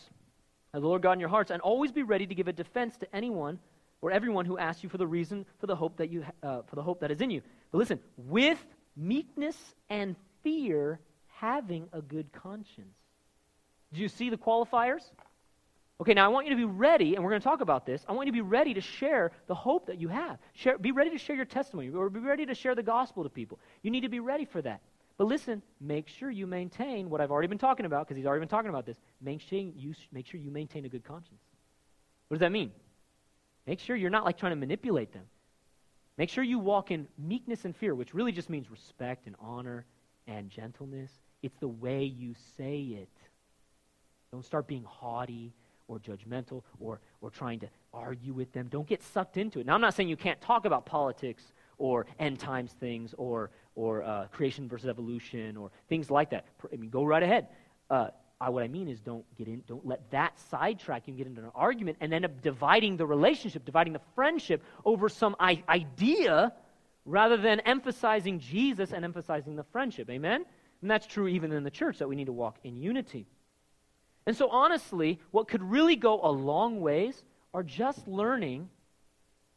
the 0.71 0.79
Lord 0.79 1.01
God 1.01 1.13
in 1.13 1.19
your 1.19 1.29
hearts, 1.29 1.51
and 1.51 1.61
always 1.61 1.91
be 1.91 2.03
ready 2.03 2.25
to 2.25 2.35
give 2.35 2.47
a 2.47 2.53
defense 2.53 2.97
to 2.97 3.15
anyone 3.15 3.59
or 4.01 4.11
everyone 4.11 4.45
who 4.45 4.57
asks 4.57 4.83
you 4.83 4.89
for 4.89 4.97
the 4.97 5.07
reason 5.07 5.45
for 5.59 5.67
the 5.67 5.75
hope 5.75 5.97
that 5.97 6.09
you 6.09 6.25
uh, 6.41 6.61
for 6.63 6.75
the 6.75 6.81
hope 6.81 6.99
that 7.01 7.11
is 7.11 7.21
in 7.21 7.29
you. 7.29 7.41
But 7.71 7.77
listen, 7.77 7.99
with 8.17 8.63
meekness 8.97 9.57
and 9.89 10.15
fear, 10.41 10.99
having 11.27 11.87
a 11.93 12.01
good 12.01 12.31
conscience. 12.33 12.97
Do 13.93 14.01
you 14.01 14.07
see 14.07 14.29
the 14.29 14.37
qualifiers? 14.37 15.03
Okay, 16.01 16.13
now 16.13 16.25
I 16.25 16.27
want 16.29 16.47
you 16.47 16.51
to 16.51 16.57
be 16.57 16.65
ready, 16.65 17.15
and 17.15 17.23
we're 17.23 17.29
going 17.29 17.41
to 17.41 17.47
talk 17.47 17.61
about 17.61 17.85
this. 17.85 18.03
I 18.09 18.11
want 18.13 18.25
you 18.25 18.33
to 18.33 18.35
be 18.35 18.41
ready 18.41 18.73
to 18.73 18.81
share 18.81 19.31
the 19.47 19.55
hope 19.55 19.85
that 19.85 20.01
you 20.01 20.07
have. 20.07 20.39
Share, 20.53 20.77
be 20.77 20.91
ready 20.91 21.11
to 21.11 21.17
share 21.17 21.35
your 21.35 21.45
testimony, 21.45 21.89
or 21.91 22.09
be 22.09 22.19
ready 22.19 22.45
to 22.47 22.55
share 22.55 22.75
the 22.75 22.83
gospel 22.83 23.23
to 23.23 23.29
people. 23.29 23.59
You 23.83 23.91
need 23.91 24.01
to 24.01 24.09
be 24.09 24.19
ready 24.19 24.45
for 24.45 24.61
that. 24.63 24.81
But 25.17 25.27
listen, 25.27 25.61
make 25.79 26.07
sure 26.07 26.31
you 26.31 26.47
maintain 26.47 27.09
what 27.09 27.21
I've 27.21 27.31
already 27.31 27.47
been 27.47 27.59
talking 27.59 27.85
about, 27.85 28.07
because 28.07 28.17
he's 28.17 28.25
already 28.25 28.39
been 28.41 28.49
talking 28.49 28.69
about 28.69 28.85
this. 28.87 28.97
Make 29.21 29.41
sure, 29.41 29.59
you, 29.59 29.93
make 30.11 30.25
sure 30.25 30.39
you 30.39 30.49
maintain 30.49 30.85
a 30.85 30.89
good 30.89 31.03
conscience. 31.03 31.41
What 32.27 32.35
does 32.35 32.41
that 32.41 32.51
mean? 32.51 32.71
Make 33.67 33.79
sure 33.79 33.95
you're 33.95 34.09
not 34.09 34.25
like 34.25 34.37
trying 34.37 34.53
to 34.53 34.57
manipulate 34.57 35.13
them. 35.13 35.23
Make 36.17 36.29
sure 36.29 36.43
you 36.43 36.57
walk 36.59 36.89
in 36.91 37.07
meekness 37.17 37.65
and 37.65 37.75
fear, 37.75 37.93
which 37.93 38.13
really 38.13 38.31
just 38.31 38.49
means 38.49 38.69
respect 38.69 39.27
and 39.27 39.35
honor 39.39 39.85
and 40.27 40.49
gentleness. 40.49 41.11
It's 41.43 41.57
the 41.59 41.67
way 41.67 42.03
you 42.03 42.33
say 42.57 42.79
it. 42.79 43.09
Don't 44.33 44.43
start 44.43 44.65
being 44.65 44.83
haughty 44.83 45.53
or 45.87 45.99
judgmental 45.99 46.63
or, 46.79 46.99
or 47.21 47.29
trying 47.29 47.59
to 47.59 47.69
argue 47.93 48.33
with 48.33 48.51
them. 48.51 48.67
Don't 48.67 48.87
get 48.87 49.03
sucked 49.03 49.37
into 49.37 49.59
it. 49.59 49.67
Now, 49.67 49.75
I'm 49.75 49.81
not 49.81 49.93
saying 49.93 50.09
you 50.09 50.17
can't 50.17 50.41
talk 50.41 50.65
about 50.65 50.87
politics 50.87 51.53
or 51.77 52.07
end 52.17 52.39
times 52.39 52.71
things 52.79 53.13
or 53.19 53.51
or 53.75 54.01
uh, 54.01 54.25
creation 54.31 54.67
versus 54.67 54.89
evolution 54.89 55.55
or 55.55 55.69
things 55.87 56.09
like 56.09 56.31
that. 56.31 56.45
I 56.71 56.77
mean, 56.77 56.89
go 56.89 57.03
right 57.03 57.21
ahead. 57.21 57.47
Uh, 57.91 58.07
I, 58.41 58.49
what 58.49 58.63
I 58.63 58.67
mean 58.67 58.87
is, 58.87 59.01
don't 59.01 59.23
get 59.37 59.47
in. 59.47 59.61
Don't 59.67 59.85
let 59.85 60.09
that 60.09 60.39
sidetrack 60.49 61.07
you 61.07 61.13
get 61.13 61.27
into 61.27 61.41
an 61.41 61.51
argument 61.53 61.97
and 62.01 62.11
end 62.11 62.25
up 62.25 62.41
dividing 62.41 62.97
the 62.97 63.05
relationship, 63.05 63.65
dividing 63.65 63.93
the 63.93 64.01
friendship 64.15 64.63
over 64.83 65.09
some 65.09 65.35
I- 65.39 65.63
idea, 65.69 66.53
rather 67.05 67.37
than 67.37 67.59
emphasizing 67.59 68.39
Jesus 68.39 68.93
and 68.93 69.05
emphasizing 69.05 69.55
the 69.55 69.63
friendship. 69.65 70.09
Amen. 70.09 70.43
And 70.81 70.89
that's 70.89 71.05
true 71.05 71.27
even 71.27 71.51
in 71.51 71.63
the 71.63 71.71
church 71.71 71.99
that 71.99 72.09
we 72.09 72.15
need 72.15 72.25
to 72.25 72.33
walk 72.33 72.57
in 72.63 72.75
unity. 72.77 73.27
And 74.25 74.35
so, 74.35 74.49
honestly, 74.49 75.19
what 75.31 75.47
could 75.47 75.61
really 75.61 75.95
go 75.95 76.19
a 76.21 76.31
long 76.31 76.79
ways 76.81 77.23
are 77.53 77.63
just 77.63 78.07
learning 78.07 78.69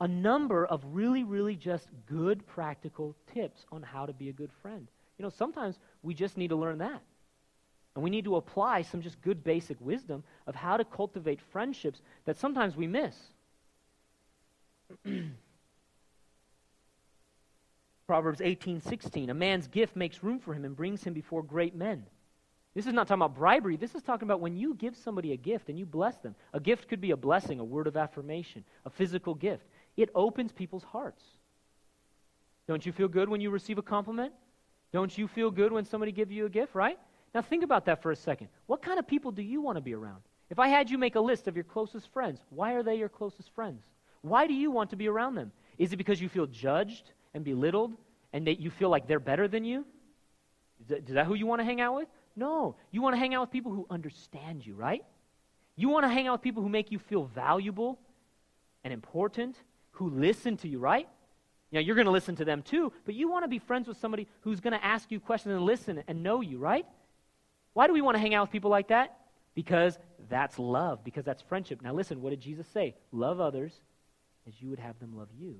a 0.00 0.08
number 0.08 0.66
of 0.66 0.84
really, 0.92 1.24
really 1.24 1.56
just 1.56 1.88
good 2.06 2.46
practical 2.46 3.14
tips 3.32 3.64
on 3.72 3.82
how 3.82 4.06
to 4.06 4.12
be 4.12 4.28
a 4.28 4.32
good 4.32 4.50
friend. 4.60 4.88
You 5.18 5.22
know, 5.22 5.30
sometimes 5.30 5.78
we 6.02 6.12
just 6.14 6.36
need 6.36 6.48
to 6.48 6.56
learn 6.56 6.78
that. 6.78 7.00
And 7.94 8.04
we 8.04 8.10
need 8.10 8.24
to 8.24 8.36
apply 8.36 8.82
some 8.82 9.00
just 9.00 9.22
good 9.22 9.42
basic 9.42 9.80
wisdom 9.80 10.22
of 10.46 10.54
how 10.54 10.76
to 10.76 10.84
cultivate 10.84 11.40
friendships 11.40 12.02
that 12.26 12.36
sometimes 12.36 12.76
we 12.76 12.86
miss. 12.86 13.16
Proverbs 18.06 18.40
18:16 18.40 19.30
A 19.30 19.34
man's 19.34 19.66
gift 19.66 19.96
makes 19.96 20.22
room 20.22 20.38
for 20.38 20.52
him 20.52 20.66
and 20.66 20.76
brings 20.76 21.02
him 21.02 21.14
before 21.14 21.42
great 21.42 21.74
men. 21.74 22.04
This 22.76 22.86
is 22.86 22.92
not 22.92 23.08
talking 23.08 23.22
about 23.22 23.34
bribery. 23.34 23.78
This 23.78 23.94
is 23.94 24.02
talking 24.02 24.28
about 24.28 24.40
when 24.40 24.54
you 24.54 24.74
give 24.74 24.94
somebody 24.96 25.32
a 25.32 25.36
gift 25.36 25.70
and 25.70 25.78
you 25.78 25.86
bless 25.86 26.18
them. 26.18 26.34
A 26.52 26.60
gift 26.60 26.88
could 26.88 27.00
be 27.00 27.12
a 27.12 27.16
blessing, 27.16 27.58
a 27.58 27.64
word 27.64 27.86
of 27.86 27.96
affirmation, 27.96 28.64
a 28.84 28.90
physical 28.90 29.34
gift 29.34 29.64
it 29.96 30.10
opens 30.14 30.52
people's 30.52 30.84
hearts. 30.84 31.22
Don't 32.68 32.84
you 32.84 32.92
feel 32.92 33.08
good 33.08 33.28
when 33.28 33.40
you 33.40 33.50
receive 33.50 33.78
a 33.78 33.82
compliment? 33.82 34.32
Don't 34.92 35.16
you 35.16 35.26
feel 35.26 35.50
good 35.50 35.72
when 35.72 35.84
somebody 35.84 36.12
gives 36.12 36.30
you 36.30 36.46
a 36.46 36.50
gift, 36.50 36.74
right? 36.74 36.98
Now 37.34 37.42
think 37.42 37.64
about 37.64 37.86
that 37.86 38.02
for 38.02 38.10
a 38.10 38.16
second. 38.16 38.48
What 38.66 38.82
kind 38.82 38.98
of 38.98 39.06
people 39.06 39.30
do 39.30 39.42
you 39.42 39.60
want 39.60 39.76
to 39.76 39.80
be 39.80 39.94
around? 39.94 40.20
If 40.50 40.58
I 40.58 40.68
had 40.68 40.90
you 40.90 40.98
make 40.98 41.16
a 41.16 41.20
list 41.20 41.48
of 41.48 41.56
your 41.56 41.64
closest 41.64 42.12
friends, 42.12 42.40
why 42.50 42.74
are 42.74 42.82
they 42.82 42.96
your 42.96 43.08
closest 43.08 43.54
friends? 43.54 43.82
Why 44.20 44.46
do 44.46 44.54
you 44.54 44.70
want 44.70 44.90
to 44.90 44.96
be 44.96 45.08
around 45.08 45.34
them? 45.34 45.52
Is 45.78 45.92
it 45.92 45.96
because 45.96 46.20
you 46.20 46.28
feel 46.28 46.46
judged 46.46 47.10
and 47.34 47.44
belittled 47.44 47.94
and 48.32 48.46
that 48.46 48.60
you 48.60 48.70
feel 48.70 48.88
like 48.88 49.06
they're 49.06 49.20
better 49.20 49.48
than 49.48 49.64
you? 49.64 49.84
Is 50.80 50.88
that, 50.88 51.08
is 51.08 51.14
that 51.14 51.26
who 51.26 51.34
you 51.34 51.46
want 51.46 51.60
to 51.60 51.64
hang 51.64 51.80
out 51.80 51.96
with? 51.96 52.08
No. 52.36 52.76
You 52.90 53.02
want 53.02 53.14
to 53.14 53.18
hang 53.18 53.34
out 53.34 53.40
with 53.40 53.50
people 53.50 53.72
who 53.72 53.86
understand 53.90 54.64
you, 54.64 54.74
right? 54.74 55.04
You 55.74 55.88
want 55.88 56.04
to 56.04 56.08
hang 56.08 56.28
out 56.28 56.34
with 56.34 56.42
people 56.42 56.62
who 56.62 56.68
make 56.68 56.92
you 56.92 56.98
feel 56.98 57.24
valuable 57.24 57.98
and 58.84 58.92
important 58.92 59.56
who 59.92 60.10
listen 60.10 60.56
to 60.58 60.68
you, 60.68 60.78
right? 60.78 61.08
Know, 61.72 61.80
you're 61.80 61.94
going 61.94 62.06
to 62.06 62.12
listen 62.12 62.36
to 62.36 62.44
them 62.44 62.62
too, 62.62 62.92
but 63.04 63.14
you 63.14 63.28
want 63.30 63.44
to 63.44 63.48
be 63.48 63.58
friends 63.58 63.86
with 63.86 63.98
somebody 63.98 64.26
who's 64.40 64.60
going 64.60 64.72
to 64.72 64.84
ask 64.84 65.10
you 65.10 65.20
questions 65.20 65.54
and 65.54 65.62
listen 65.62 66.02
and 66.08 66.22
know 66.22 66.40
you, 66.40 66.58
right? 66.58 66.86
Why 67.74 67.86
do 67.86 67.92
we 67.92 68.00
want 68.00 68.16
to 68.16 68.18
hang 68.18 68.34
out 68.34 68.44
with 68.44 68.50
people 68.50 68.70
like 68.70 68.88
that? 68.88 69.16
Because 69.54 69.98
that's 70.30 70.58
love, 70.58 71.04
because 71.04 71.24
that's 71.24 71.42
friendship. 71.42 71.82
Now, 71.82 71.92
listen, 71.92 72.22
what 72.22 72.30
did 72.30 72.40
Jesus 72.40 72.66
say? 72.68 72.94
Love 73.12 73.40
others 73.40 73.72
as 74.46 74.54
you 74.60 74.70
would 74.70 74.78
have 74.78 74.98
them 75.00 75.16
love 75.16 75.28
you. 75.38 75.56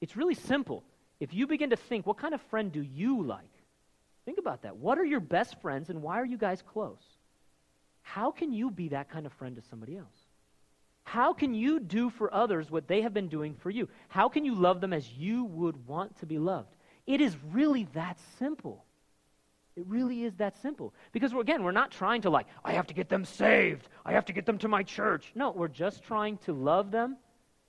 It's 0.00 0.16
really 0.16 0.34
simple. 0.34 0.84
If 1.18 1.34
you 1.34 1.46
begin 1.46 1.70
to 1.70 1.76
think, 1.76 2.06
what 2.06 2.16
kind 2.16 2.32
of 2.32 2.40
friend 2.42 2.72
do 2.72 2.80
you 2.80 3.22
like? 3.22 3.50
Think 4.30 4.38
about 4.38 4.62
that. 4.62 4.76
What 4.76 4.96
are 4.96 5.04
your 5.04 5.18
best 5.18 5.60
friends 5.60 5.90
and 5.90 6.02
why 6.02 6.20
are 6.20 6.24
you 6.24 6.38
guys 6.38 6.62
close? 6.62 7.02
How 8.02 8.30
can 8.30 8.52
you 8.52 8.70
be 8.70 8.90
that 8.90 9.10
kind 9.10 9.26
of 9.26 9.32
friend 9.32 9.56
to 9.56 9.62
somebody 9.62 9.96
else? 9.96 10.14
How 11.02 11.32
can 11.32 11.52
you 11.52 11.80
do 11.80 12.10
for 12.10 12.32
others 12.32 12.70
what 12.70 12.86
they 12.86 13.02
have 13.02 13.12
been 13.12 13.26
doing 13.26 13.56
for 13.56 13.70
you? 13.70 13.88
How 14.06 14.28
can 14.28 14.44
you 14.44 14.54
love 14.54 14.80
them 14.80 14.92
as 14.92 15.10
you 15.10 15.46
would 15.46 15.84
want 15.84 16.16
to 16.20 16.26
be 16.26 16.38
loved? 16.38 16.72
It 17.08 17.20
is 17.20 17.36
really 17.50 17.88
that 17.94 18.20
simple. 18.38 18.84
It 19.74 19.84
really 19.88 20.22
is 20.22 20.36
that 20.36 20.62
simple. 20.62 20.94
Because, 21.10 21.34
we're, 21.34 21.40
again, 21.40 21.64
we're 21.64 21.72
not 21.72 21.90
trying 21.90 22.22
to, 22.22 22.30
like, 22.30 22.46
I 22.64 22.74
have 22.74 22.86
to 22.86 22.94
get 22.94 23.08
them 23.08 23.24
saved. 23.24 23.88
I 24.06 24.12
have 24.12 24.26
to 24.26 24.32
get 24.32 24.46
them 24.46 24.58
to 24.58 24.68
my 24.68 24.84
church. 24.84 25.32
No, 25.34 25.50
we're 25.50 25.66
just 25.66 26.04
trying 26.04 26.36
to 26.44 26.52
love 26.52 26.92
them, 26.92 27.16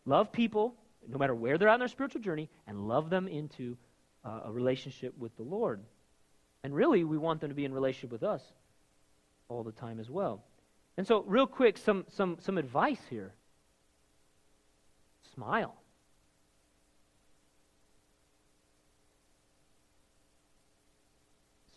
love 0.06 0.32
people, 0.32 0.76
no 1.08 1.18
matter 1.18 1.34
where 1.34 1.58
they're 1.58 1.70
in 1.70 1.80
their 1.80 1.88
spiritual 1.88 2.22
journey, 2.22 2.52
and 2.68 2.88
love 2.88 3.10
them 3.10 3.28
into 3.28 3.78
uh, 4.24 4.42
a 4.46 4.52
relationship 4.52 5.18
with 5.18 5.36
the 5.38 5.44
Lord. 5.44 5.82
And 6.64 6.76
really, 6.76 7.04
we 7.04 7.18
want 7.18 7.42
them 7.42 7.50
to 7.50 7.56
be 7.56 7.66
in 7.66 7.74
relationship 7.74 8.12
with 8.12 8.24
us 8.24 8.42
all 9.50 9.64
the 9.64 9.72
time 9.72 10.00
as 10.00 10.10
well. 10.10 10.44
And 10.98 11.08
so, 11.08 11.24
real 11.26 11.48
quick, 11.48 11.78
some, 11.78 12.06
some, 12.10 12.38
some 12.40 12.58
advice 12.58 13.02
here 13.10 13.34
smile. 15.34 15.76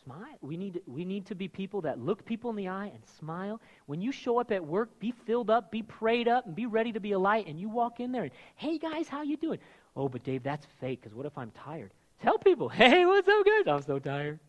Smile. 0.05 0.37
We 0.43 0.59
need, 0.59 0.83
we 0.87 1.07
need 1.07 1.25
to 1.27 1.35
be 1.35 1.49
people 1.49 1.81
that 1.83 1.99
look 1.99 2.27
people 2.27 2.51
in 2.51 2.57
the 2.57 2.69
eye 2.69 2.91
and 2.93 3.03
smile. 3.19 3.61
When 3.87 4.03
you 4.03 4.13
show 4.13 4.39
up 4.39 4.53
at 4.53 4.63
work, 4.63 4.99
be 5.01 5.15
filled 5.25 5.49
up, 5.49 5.71
be 5.71 5.83
prayed 5.83 6.29
up, 6.29 6.45
and 6.45 6.55
be 6.55 6.67
ready 6.67 6.93
to 6.93 7.01
be 7.01 7.13
a 7.13 7.19
light. 7.19 7.47
And 7.47 7.59
you 7.59 7.71
walk 7.71 8.01
in 8.01 8.13
there 8.13 8.25
and, 8.25 8.33
hey 8.57 8.77
guys, 8.77 9.09
how 9.09 9.23
you 9.23 9.39
doing? 9.39 9.61
Oh, 9.97 10.11
but 10.11 10.23
Dave, 10.23 10.43
that's 10.43 10.67
fake. 10.79 11.01
Because 11.01 11.15
what 11.15 11.25
if 11.25 11.39
I'm 11.39 11.53
tired? 11.53 11.91
Tell 12.23 12.37
people, 12.37 12.69
hey, 12.71 13.07
what's 13.07 13.27
up, 13.27 13.47
guys? 13.47 13.65
I'm 13.67 13.83
so 13.83 13.99
tired. 13.99 14.41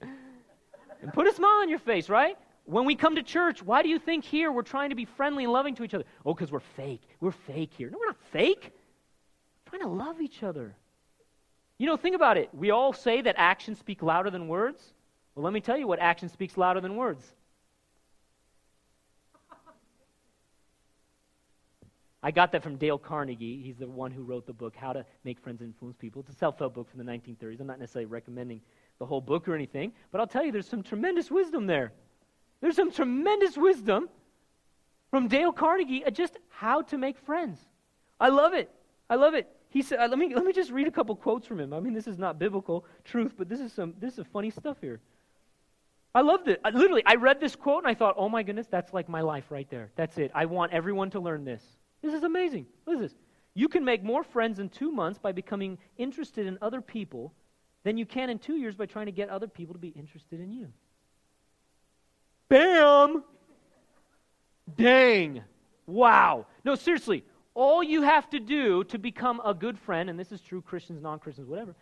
And 1.05 1.13
put 1.13 1.27
a 1.27 1.33
smile 1.33 1.61
on 1.61 1.69
your 1.69 1.77
face, 1.77 2.09
right? 2.09 2.35
When 2.65 2.85
we 2.85 2.95
come 2.95 3.15
to 3.15 3.21
church, 3.21 3.61
why 3.61 3.83
do 3.83 3.89
you 3.89 3.99
think 3.99 4.25
here 4.25 4.51
we're 4.51 4.63
trying 4.63 4.89
to 4.89 4.95
be 4.95 5.05
friendly 5.05 5.43
and 5.43 5.53
loving 5.53 5.75
to 5.75 5.83
each 5.83 5.93
other? 5.93 6.03
Oh, 6.25 6.33
because 6.33 6.51
we're 6.51 6.61
fake. 6.75 7.03
We're 7.19 7.31
fake 7.31 7.71
here. 7.77 7.91
No, 7.91 7.99
we're 7.99 8.07
not 8.07 8.17
fake. 8.31 8.71
We're 9.65 9.77
trying 9.77 9.87
to 9.87 9.95
love 9.95 10.19
each 10.19 10.41
other. 10.41 10.75
You 11.77 11.85
know, 11.85 11.95
think 11.95 12.15
about 12.15 12.37
it. 12.37 12.49
We 12.53 12.71
all 12.71 12.91
say 12.91 13.21
that 13.21 13.35
actions 13.37 13.77
speak 13.77 14.01
louder 14.01 14.31
than 14.31 14.47
words. 14.47 14.83
Well, 15.35 15.43
let 15.43 15.53
me 15.53 15.61
tell 15.61 15.77
you 15.77 15.85
what 15.85 15.99
action 15.99 16.27
speaks 16.27 16.57
louder 16.57 16.81
than 16.81 16.95
words. 16.95 17.23
I 22.23 22.31
got 22.31 22.51
that 22.53 22.63
from 22.63 22.77
Dale 22.77 22.97
Carnegie. 22.97 23.61
He's 23.61 23.77
the 23.77 23.87
one 23.87 24.09
who 24.09 24.23
wrote 24.23 24.47
the 24.47 24.53
book, 24.53 24.75
How 24.75 24.93
to 24.93 25.05
Make 25.23 25.39
Friends 25.39 25.61
and 25.61 25.69
Influence 25.69 25.97
People. 25.97 26.21
It's 26.21 26.35
a 26.35 26.39
self 26.39 26.57
help 26.57 26.73
book 26.73 26.89
from 26.89 26.97
the 26.97 27.11
1930s. 27.11 27.59
I'm 27.59 27.67
not 27.67 27.79
necessarily 27.79 28.07
recommending 28.07 28.61
the 28.99 29.05
whole 29.05 29.21
book 29.21 29.47
or 29.47 29.55
anything, 29.55 29.91
but 30.11 30.21
I'll 30.21 30.27
tell 30.27 30.43
you 30.43 30.51
there's 30.51 30.67
some 30.67 30.83
tremendous 30.83 31.29
wisdom 31.29 31.67
there. 31.67 31.91
There's 32.61 32.75
some 32.75 32.91
tremendous 32.91 33.57
wisdom 33.57 34.09
from 35.11 35.27
Dale 35.27 35.51
Carnegie 35.51 36.03
at 36.03 36.13
just 36.13 36.37
how 36.49 36.81
to 36.83 36.97
make 36.97 37.17
friends. 37.19 37.59
I 38.19 38.29
love 38.29 38.53
it. 38.53 38.69
I 39.09 39.15
love 39.15 39.33
it. 39.33 39.47
He 39.69 39.81
said, 39.81 39.99
uh, 39.99 40.07
let, 40.07 40.17
me, 40.17 40.33
let 40.33 40.45
me 40.45 40.53
just 40.53 40.71
read 40.71 40.87
a 40.87 40.91
couple 40.91 41.15
quotes 41.15 41.45
from 41.45 41.59
him. 41.59 41.73
I 41.73 41.79
mean, 41.79 41.93
this 41.93 42.07
is 42.07 42.17
not 42.17 42.39
biblical 42.39 42.85
truth, 43.03 43.33
but 43.37 43.49
this 43.49 43.59
is 43.59 43.73
some 43.73 43.93
this 43.99 44.17
is 44.17 44.25
funny 44.31 44.49
stuff 44.49 44.77
here. 44.79 45.01
I 46.13 46.21
loved 46.21 46.47
it. 46.47 46.61
I, 46.63 46.69
literally, 46.69 47.03
I 47.05 47.15
read 47.15 47.41
this 47.41 47.57
quote 47.57 47.83
and 47.83 47.91
I 47.91 47.93
thought, 47.93 48.15
oh 48.17 48.29
my 48.29 48.41
goodness, 48.41 48.67
that's 48.67 48.93
like 48.93 49.09
my 49.09 49.19
life 49.19 49.51
right 49.51 49.69
there. 49.69 49.91
That's 49.97 50.17
it. 50.17 50.31
I 50.33 50.45
want 50.45 50.71
everyone 50.71 51.09
to 51.09 51.19
learn 51.19 51.43
this. 51.43 51.61
This 52.01 52.13
is 52.13 52.23
amazing. 52.23 52.67
What 52.85 52.93
is 52.93 52.99
this? 53.01 53.15
You 53.53 53.67
can 53.67 53.83
make 53.83 54.01
more 54.01 54.23
friends 54.23 54.59
in 54.59 54.69
two 54.69 54.91
months 54.91 55.19
by 55.19 55.33
becoming 55.33 55.77
interested 55.97 56.47
in 56.47 56.57
other 56.61 56.79
people 56.79 57.33
than 57.85 57.97
you 57.97 58.05
can 58.05 58.31
in 58.31 58.39
two 58.39 58.55
years 58.55 58.75
by 58.75 58.87
trying 58.87 59.05
to 59.05 59.11
get 59.11 59.29
other 59.29 59.47
people 59.47 59.73
to 59.73 59.79
be 59.79 59.89
interested 59.89 60.41
in 60.41 60.51
you. 60.51 60.67
Bam! 62.49 63.23
Dang. 64.75 65.43
Wow. 65.85 66.47
No, 66.65 66.73
seriously. 66.73 67.23
All 67.53 67.83
you 67.83 68.01
have 68.01 68.27
to 68.31 68.39
do 68.39 68.83
to 68.85 68.97
become 68.97 69.39
a 69.45 69.53
good 69.53 69.77
friend, 69.77 70.09
and 70.09 70.19
this 70.19 70.31
is 70.31 70.41
true, 70.41 70.63
Christians, 70.63 71.01
non 71.01 71.19
Christians, 71.19 71.47
whatever, 71.47 71.75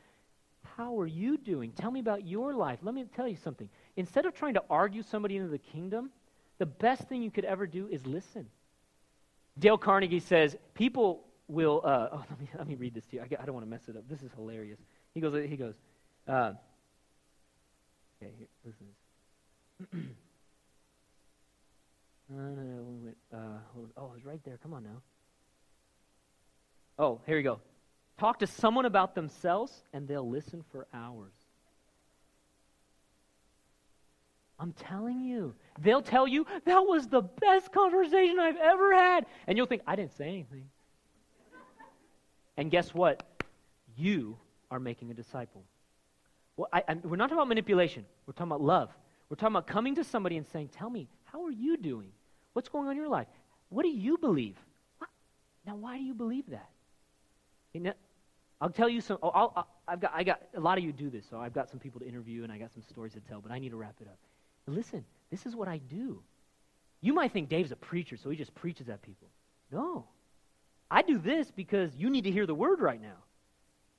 how 0.75 0.99
are 0.99 1.07
you 1.07 1.37
doing? 1.37 1.71
Tell 1.71 1.89
me 1.89 2.01
about 2.01 2.27
your 2.27 2.53
life. 2.53 2.79
Let 2.81 2.93
me 2.93 3.05
tell 3.15 3.27
you 3.27 3.37
something. 3.37 3.69
Instead 3.95 4.25
of 4.25 4.33
trying 4.33 4.55
to 4.55 4.63
argue 4.69 5.03
somebody 5.03 5.37
into 5.37 5.49
the 5.49 5.57
kingdom, 5.57 6.11
the 6.57 6.65
best 6.65 7.03
thing 7.03 7.23
you 7.23 7.31
could 7.31 7.45
ever 7.45 7.65
do 7.65 7.87
is 7.87 8.05
listen. 8.05 8.47
Dale 9.57 9.77
Carnegie 9.77 10.19
says, 10.19 10.57
people 10.73 11.23
will, 11.47 11.81
uh, 11.85 12.09
oh, 12.13 12.25
let 12.29 12.39
me, 12.39 12.49
let 12.57 12.67
me 12.67 12.75
read 12.75 12.93
this 12.93 13.05
to 13.05 13.15
you. 13.15 13.21
I, 13.21 13.41
I, 13.41 13.45
don't 13.45 13.53
want 13.53 13.65
to 13.65 13.69
mess 13.69 13.87
it 13.87 13.95
up. 13.95 14.03
This 14.09 14.21
is 14.21 14.31
hilarious. 14.35 14.79
He 15.13 15.21
goes, 15.21 15.33
he 15.47 15.55
goes, 15.55 15.75
uh, 16.27 16.53
okay, 18.21 18.31
here, 18.37 18.47
listen 18.65 20.09
Uh, 22.31 23.35
uh, 23.35 23.37
oh, 23.97 24.11
it's 24.15 24.25
right 24.25 24.43
there. 24.43 24.57
Come 24.63 24.73
on 24.73 24.83
now. 24.83 25.01
Oh, 26.97 27.21
here 27.25 27.35
we 27.35 27.43
go. 27.43 27.59
Talk 28.17 28.39
to 28.39 28.47
someone 28.47 28.85
about 28.85 29.13
themselves, 29.13 29.83
and 29.93 30.07
they'll 30.07 30.27
listen 30.27 30.63
for 30.71 30.87
hours. 30.93 31.33
I'm 34.59 34.71
telling 34.73 35.19
you. 35.21 35.53
They'll 35.79 36.01
tell 36.01 36.27
you, 36.27 36.45
that 36.65 36.79
was 36.79 37.07
the 37.07 37.21
best 37.21 37.71
conversation 37.71 38.39
I've 38.39 38.57
ever 38.57 38.93
had. 38.93 39.25
And 39.47 39.57
you'll 39.57 39.67
think, 39.67 39.81
I 39.85 39.95
didn't 39.95 40.15
say 40.15 40.27
anything. 40.27 40.69
and 42.55 42.71
guess 42.71 42.93
what? 42.93 43.23
You 43.97 44.37
are 44.71 44.79
making 44.79 45.11
a 45.11 45.13
disciple. 45.13 45.63
Well, 46.57 46.69
I, 46.71 46.83
I, 46.87 46.93
we're 46.95 47.15
not 47.15 47.25
talking 47.25 47.37
about 47.37 47.47
manipulation. 47.47 48.05
We're 48.25 48.33
talking 48.33 48.51
about 48.51 48.61
love. 48.61 48.89
We're 49.29 49.35
talking 49.35 49.55
about 49.55 49.67
coming 49.67 49.95
to 49.95 50.03
somebody 50.03 50.37
and 50.37 50.45
saying, 50.47 50.69
Tell 50.69 50.89
me, 50.89 51.07
how 51.25 51.43
are 51.45 51.51
you 51.51 51.77
doing? 51.77 52.11
What's 52.53 52.69
going 52.69 52.85
on 52.85 52.91
in 52.91 52.97
your 52.97 53.09
life? 53.09 53.27
What 53.69 53.83
do 53.83 53.89
you 53.89 54.17
believe? 54.17 54.57
What? 54.99 55.09
Now, 55.65 55.75
why 55.75 55.97
do 55.97 56.03
you 56.03 56.13
believe 56.13 56.45
that? 56.51 56.69
I'll 58.61 58.69
tell 58.69 58.87
you 58.87 59.01
some. 59.01 59.17
I'll, 59.21 59.67
I've 59.87 59.99
got, 59.99 60.11
I 60.15 60.23
got 60.23 60.41
a 60.55 60.59
lot 60.59 60.77
of 60.77 60.83
you 60.83 60.93
do 60.93 61.09
this, 61.09 61.25
so 61.29 61.39
I've 61.39 61.53
got 61.53 61.69
some 61.69 61.79
people 61.79 61.99
to 61.99 62.07
interview 62.07 62.43
and 62.43 62.51
I 62.51 62.57
got 62.57 62.71
some 62.71 62.83
stories 62.83 63.13
to 63.13 63.19
tell, 63.19 63.41
but 63.41 63.51
I 63.51 63.59
need 63.59 63.69
to 63.69 63.75
wrap 63.75 63.95
it 63.99 64.07
up. 64.07 64.17
But 64.65 64.75
listen, 64.75 65.03
this 65.31 65.45
is 65.45 65.55
what 65.55 65.67
I 65.67 65.79
do. 65.79 66.21
You 67.01 67.13
might 67.13 67.33
think 67.33 67.49
Dave's 67.49 67.71
a 67.71 67.75
preacher, 67.75 68.15
so 68.15 68.29
he 68.29 68.37
just 68.37 68.55
preaches 68.55 68.87
at 68.87 69.01
people. 69.01 69.27
No. 69.71 70.05
I 70.89 71.01
do 71.01 71.17
this 71.17 71.51
because 71.51 71.93
you 71.97 72.09
need 72.09 72.23
to 72.23 72.31
hear 72.31 72.45
the 72.45 72.55
word 72.55 72.79
right 72.79 73.01
now. 73.01 73.17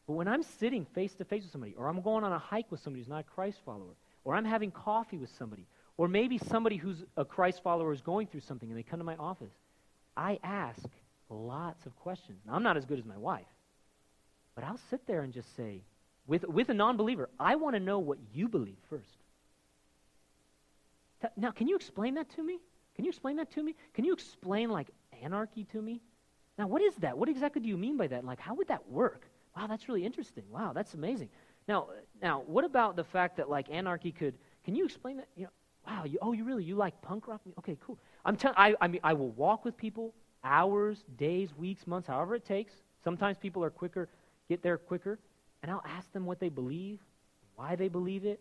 But 0.06 0.14
when 0.14 0.28
I'm 0.28 0.42
sitting 0.42 0.84
face 0.84 1.14
to 1.14 1.24
face 1.24 1.42
with 1.42 1.52
somebody, 1.52 1.74
or 1.76 1.88
I'm 1.88 2.02
going 2.02 2.24
on 2.24 2.32
a 2.32 2.38
hike 2.38 2.70
with 2.70 2.80
somebody 2.80 3.00
who's 3.02 3.08
not 3.08 3.20
a 3.20 3.34
Christ 3.34 3.58
follower, 3.64 3.94
or 4.24 4.34
I'm 4.34 4.44
having 4.44 4.70
coffee 4.70 5.16
with 5.16 5.30
somebody, 5.38 5.66
or 5.96 6.08
maybe 6.08 6.38
somebody 6.38 6.76
who's 6.76 7.04
a 7.16 7.24
Christ 7.24 7.62
follower 7.62 7.92
is 7.92 8.00
going 8.00 8.26
through 8.26 8.40
something 8.40 8.68
and 8.68 8.78
they 8.78 8.82
come 8.82 8.98
to 8.98 9.04
my 9.04 9.16
office. 9.16 9.52
I 10.16 10.38
ask 10.42 10.84
lots 11.30 11.86
of 11.86 11.96
questions. 11.96 12.40
Now, 12.46 12.54
I'm 12.54 12.62
not 12.62 12.76
as 12.76 12.84
good 12.84 12.98
as 12.98 13.04
my 13.04 13.16
wife, 13.16 13.46
but 14.54 14.64
I'll 14.64 14.80
sit 14.90 15.06
there 15.06 15.22
and 15.22 15.32
just 15.32 15.54
say, 15.56 15.82
with, 16.26 16.44
with 16.44 16.68
a 16.68 16.74
non 16.74 16.96
believer, 16.96 17.28
I 17.38 17.56
want 17.56 17.74
to 17.74 17.80
know 17.80 17.98
what 17.98 18.18
you 18.32 18.48
believe 18.48 18.78
first. 18.88 19.18
Now, 21.36 21.50
can 21.50 21.68
you 21.68 21.76
explain 21.76 22.14
that 22.14 22.28
to 22.36 22.42
me? 22.42 22.58
Can 22.96 23.04
you 23.04 23.10
explain 23.10 23.36
that 23.36 23.50
to 23.52 23.62
me? 23.62 23.74
Can 23.94 24.04
you 24.04 24.12
explain, 24.12 24.70
like, 24.70 24.88
anarchy 25.22 25.64
to 25.72 25.80
me? 25.80 26.02
Now, 26.58 26.66
what 26.66 26.82
is 26.82 26.94
that? 26.96 27.16
What 27.16 27.28
exactly 27.28 27.62
do 27.62 27.68
you 27.68 27.76
mean 27.76 27.96
by 27.96 28.06
that? 28.08 28.24
Like, 28.24 28.40
how 28.40 28.54
would 28.54 28.68
that 28.68 28.88
work? 28.88 29.26
Wow, 29.56 29.66
that's 29.66 29.88
really 29.88 30.04
interesting. 30.04 30.44
Wow, 30.50 30.72
that's 30.72 30.94
amazing. 30.94 31.28
Now, 31.68 31.88
now, 32.20 32.42
what 32.46 32.64
about 32.64 32.96
the 32.96 33.04
fact 33.04 33.36
that, 33.36 33.48
like, 33.48 33.70
anarchy 33.70 34.12
could, 34.12 34.34
can 34.64 34.74
you 34.74 34.84
explain 34.84 35.16
that? 35.18 35.28
You 35.36 35.44
know, 35.44 35.50
Wow, 35.86 36.04
you, 36.04 36.18
oh, 36.22 36.32
you 36.32 36.44
really, 36.44 36.64
you 36.64 36.76
like 36.76 37.00
punk 37.02 37.28
rock? 37.28 37.42
Okay, 37.58 37.76
cool. 37.84 37.98
I'm 38.24 38.36
telling, 38.36 38.56
I, 38.56 38.74
I 38.80 38.88
mean, 38.88 39.00
I 39.04 39.12
will 39.12 39.30
walk 39.32 39.66
with 39.66 39.76
people 39.76 40.14
hours, 40.42 41.04
days, 41.16 41.54
weeks, 41.56 41.86
months, 41.86 42.08
however 42.08 42.34
it 42.34 42.44
takes. 42.44 42.72
Sometimes 43.02 43.36
people 43.36 43.62
are 43.62 43.70
quicker, 43.70 44.08
get 44.48 44.62
there 44.62 44.78
quicker, 44.78 45.18
and 45.62 45.70
I'll 45.70 45.84
ask 45.86 46.10
them 46.12 46.24
what 46.24 46.40
they 46.40 46.48
believe, 46.48 47.00
why 47.54 47.76
they 47.76 47.88
believe 47.88 48.24
it. 48.24 48.40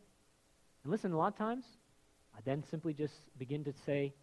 And 0.84 0.92
listen, 0.92 1.12
a 1.12 1.18
lot 1.18 1.34
of 1.34 1.38
times, 1.38 1.66
I 2.36 2.40
then 2.46 2.64
simply 2.64 2.94
just 2.94 3.14
begin 3.38 3.64
to 3.66 3.74
say, 3.86 4.14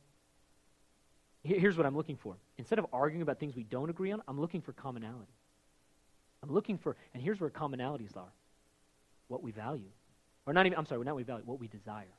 here's 1.43 1.77
what 1.77 1.87
I'm 1.87 1.97
looking 1.97 2.17
for. 2.17 2.37
Instead 2.59 2.79
of 2.79 2.87
arguing 2.93 3.23
about 3.23 3.39
things 3.39 3.55
we 3.55 3.65
don't 3.65 3.91
agree 3.91 4.13
on, 4.13 4.23
I'm 4.29 4.41
looking 4.41 4.61
for 4.61 4.73
commonality. 4.73 5.33
I'm 6.43 6.53
looking 6.53 6.79
for, 6.79 6.97
and 7.15 7.23
here's 7.23 7.41
where 7.41 7.51
commonalities 7.51 8.17
are 8.17 8.33
what 9.29 9.43
we 9.43 9.53
value. 9.53 9.91
Or 10.47 10.53
not 10.53 10.67
even, 10.67 10.79
I'm 10.79 10.87
sorry, 10.87 11.05
not 11.05 11.13
what 11.13 11.17
we 11.19 11.23
value, 11.23 11.45
what 11.45 11.61
we 11.61 11.69
desire. 11.69 12.15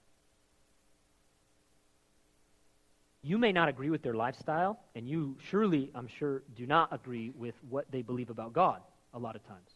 You 3.24 3.38
may 3.38 3.51
not 3.51 3.69
agree 3.69 3.89
with 3.89 4.01
their 4.01 4.13
lifestyle, 4.13 4.80
and 4.95 5.07
you 5.07 5.38
surely, 5.49 5.91
I'm 5.93 6.07
sure, 6.07 6.41
do 6.55 6.65
not 6.65 6.93
agree 6.93 7.32
with 7.36 7.55
what 7.69 7.86
they 7.91 8.01
believe 8.01 8.30
about 8.30 8.53
God 8.53 8.82
a 9.13 9.19
lot 9.19 9.36
of 9.36 9.45
times. 9.47 9.69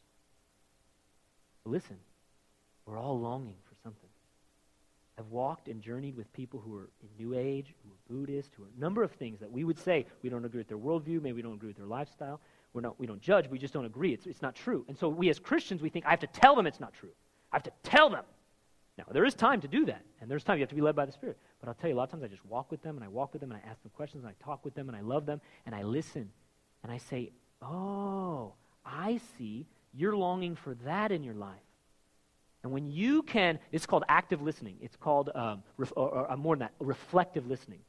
But 1.64 1.72
listen, 1.72 1.98
we're 2.86 2.98
all 2.98 3.20
longing 3.20 3.58
for 3.68 3.76
something. 3.84 4.10
I've 5.18 5.28
walked 5.28 5.68
and 5.68 5.82
journeyed 5.82 6.18
with 6.18 6.32
people 6.34 6.60
who 6.60 6.76
are 6.76 6.90
in 7.02 7.10
New 7.18 7.38
Age, 7.38 7.74
who 7.84 7.92
are 7.92 8.18
Buddhist, 8.20 8.50
who 8.58 8.64
are 8.64 8.70
a 8.76 8.80
number 8.80 9.04
of 9.04 9.12
things 9.12 9.40
that 9.40 9.52
we 9.52 9.64
would 9.64 9.80
say 9.80 10.06
we 10.22 10.30
don't 10.30 10.44
agree 10.44 10.60
with 10.60 10.68
their 10.68 10.78
worldview, 10.78 11.22
maybe 11.22 11.34
we 11.34 11.42
don't 11.42 11.54
agree 11.54 11.70
with 11.70 11.78
their 11.78 11.86
lifestyle. 11.86 12.42
We're 12.76 12.82
not, 12.82 13.00
we 13.00 13.08
don't 13.08 13.22
judge, 13.22 13.50
we 13.50 13.58
just 13.58 13.74
don't 13.74 13.86
agree. 13.86 14.14
It's, 14.14 14.26
it's 14.28 14.42
not 14.42 14.54
true. 14.54 14.84
And 14.90 14.98
so 14.98 15.08
we 15.08 15.30
as 15.30 15.40
Christians, 15.40 15.82
we 15.82 15.88
think, 15.88 16.06
I 16.06 16.10
have 16.10 16.20
to 16.20 16.28
tell 16.28 16.58
them 16.58 16.68
it's 16.68 16.82
not 16.82 16.94
true. 16.94 17.12
I 17.54 17.56
have 17.56 17.64
to 17.64 17.72
tell 17.84 18.10
them. 18.10 18.26
Now, 18.98 19.06
there 19.12 19.24
is 19.24 19.34
time 19.34 19.62
to 19.62 19.68
do 19.70 19.86
that, 19.86 20.02
and 20.20 20.30
there's 20.30 20.44
time 20.44 20.58
you 20.58 20.64
have 20.64 20.70
to 20.70 20.76
be 20.76 20.82
led 20.82 20.94
by 20.94 21.06
the 21.06 21.12
Spirit. 21.14 21.38
But 21.62 21.70
I'll 21.70 21.76
tell 21.76 21.90
you, 21.90 21.96
a 21.96 21.98
lot 21.98 22.04
of 22.04 22.12
times 22.12 22.24
I 22.24 22.28
just 22.28 22.46
walk 22.46 22.72
with 22.72 22.82
them, 22.82 22.98
and 22.98 23.04
I 23.04 23.08
walk 23.08 23.32
with 23.32 23.40
them, 23.40 23.52
and 23.52 23.62
I 23.64 23.70
ask 23.70 23.82
them 23.82 23.92
questions, 23.96 24.26
and 24.26 24.30
I 24.30 24.44
talk 24.44 24.66
with 24.66 24.76
them, 24.76 24.90
and 24.90 24.98
I 24.98 25.00
love 25.00 25.26
them, 25.26 25.40
and 25.66 25.74
I 25.74 25.84
listen, 25.84 26.30
and 26.84 26.92
I 26.92 26.98
say, 26.98 27.32
Oh, 27.62 28.54
I 28.86 29.22
see 29.38 29.66
you're 29.94 30.18
longing 30.18 30.56
for 30.56 30.76
that 30.84 31.14
in 31.14 31.24
your 31.24 31.34
life. 31.34 31.56
And 32.64 32.74
when 32.74 32.92
you 32.92 33.22
can, 33.24 33.58
it's 33.72 33.86
called 33.86 34.04
active 34.10 34.42
listening. 34.42 34.78
It's 34.82 34.98
called, 34.98 35.30
um, 35.34 35.64
ref, 35.78 35.94
or, 35.96 36.10
or, 36.10 36.32
or 36.32 36.38
more 36.38 36.56
than 36.56 36.68
that, 36.68 36.74
reflective 36.80 37.48
listening. 37.48 37.80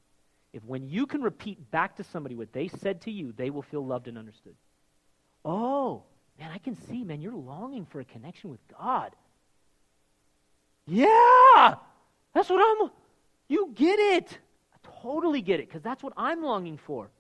If 0.53 0.65
when 0.65 0.89
you 0.89 1.07
can 1.07 1.23
repeat 1.23 1.71
back 1.73 1.97
to 1.97 2.05
somebody 2.05 2.37
what 2.37 2.53
they 2.53 2.69
said 2.69 3.01
to 3.03 3.11
you, 3.11 3.33
they 3.37 3.51
will 3.51 3.63
feel 3.63 3.85
loved 3.85 4.07
and 4.07 4.17
understood. 4.17 4.55
Oh, 5.47 6.03
man, 6.41 6.51
I 6.51 6.59
can 6.59 6.77
see, 6.89 7.05
man, 7.05 7.23
you're 7.23 7.33
longing 7.33 7.87
for 7.87 8.01
a 8.01 8.05
connection 8.05 8.51
with 8.51 8.59
God. 8.77 9.13
Yeah, 10.87 11.77
that's 12.35 12.51
what 12.51 12.61
I'm. 12.61 12.91
You 13.49 13.71
get 13.73 13.99
it. 13.99 14.39
I 14.75 15.01
totally 15.03 15.41
get 15.41 15.61
it 15.61 15.69
because 15.69 15.83
that's 15.83 16.03
what 16.03 16.13
I'm 16.17 16.43
longing 16.43 16.79
for. 16.79 17.11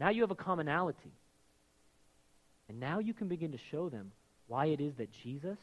Now 0.00 0.08
you 0.08 0.22
have 0.22 0.32
a 0.32 0.36
commonality. 0.36 1.12
And 2.68 2.80
now 2.80 2.98
you 2.98 3.14
can 3.14 3.28
begin 3.28 3.52
to 3.52 3.58
show 3.58 3.88
them 3.88 4.10
why 4.48 4.66
it 4.66 4.80
is 4.80 4.94
that 4.96 5.12
Jesus 5.12 5.58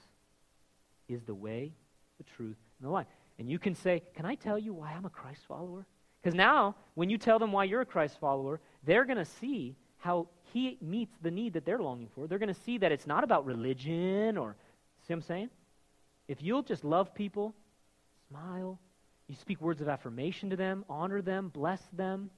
is 1.09 1.23
the 1.23 1.35
way, 1.35 1.73
the 2.17 2.23
truth, 2.23 2.57
and 2.79 2.87
the 2.87 2.91
life. 2.91 3.07
And 3.37 3.49
you 3.49 3.59
can 3.59 3.75
say, 3.75 4.01
Can 4.15 4.25
I 4.25 4.35
tell 4.35 4.57
you 4.57 4.73
why 4.73 4.93
I'm 4.93 5.05
a 5.05 5.09
Christ 5.09 5.41
follower? 5.45 5.85
Because 6.21 6.35
now, 6.35 6.75
when 6.95 7.09
you 7.09 7.17
tell 7.17 7.37
them 7.37 7.51
why 7.51 7.65
you're 7.65 7.81
a 7.81 7.85
Christ 7.85 8.17
follower, 8.19 8.61
they're 8.83 9.05
going 9.05 9.17
to 9.17 9.25
see 9.25 9.75
how 10.07 10.25
he 10.53 10.77
meets 10.81 11.13
the 11.21 11.29
need 11.29 11.51
that 11.51 11.65
they're 11.65 11.79
longing 11.79 12.07
for. 12.15 12.27
They're 12.27 12.39
going 12.39 12.53
to 12.53 12.61
see 12.61 12.77
that 12.77 12.93
it's 12.93 13.05
not 13.05 13.25
about 13.25 13.45
religion 13.45 14.37
or, 14.37 14.55
see 15.05 15.13
what 15.13 15.17
I'm 15.17 15.21
saying? 15.23 15.49
If 16.29 16.41
you'll 16.41 16.63
just 16.63 16.85
love 16.85 17.13
people, 17.13 17.53
smile, 18.29 18.79
you 19.27 19.35
speak 19.35 19.59
words 19.59 19.81
of 19.81 19.89
affirmation 19.89 20.51
to 20.51 20.55
them, 20.55 20.85
honor 20.89 21.21
them, 21.21 21.49
bless 21.49 21.81
them, 21.91 22.29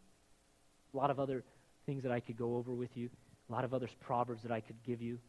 a 0.95 0.97
lot 0.97 1.11
of 1.11 1.19
other 1.19 1.43
things 1.85 2.01
that 2.01 2.11
I 2.11 2.19
could 2.19 2.37
go 2.37 2.55
over 2.55 2.71
with 2.71 2.97
you, 2.97 3.07
a 3.49 3.51
lot 3.51 3.63
of 3.63 3.75
other 3.75 3.87
proverbs 3.99 4.41
that 4.41 4.51
I 4.51 4.61
could 4.61 4.81
give 4.83 4.99
you. 4.99 5.19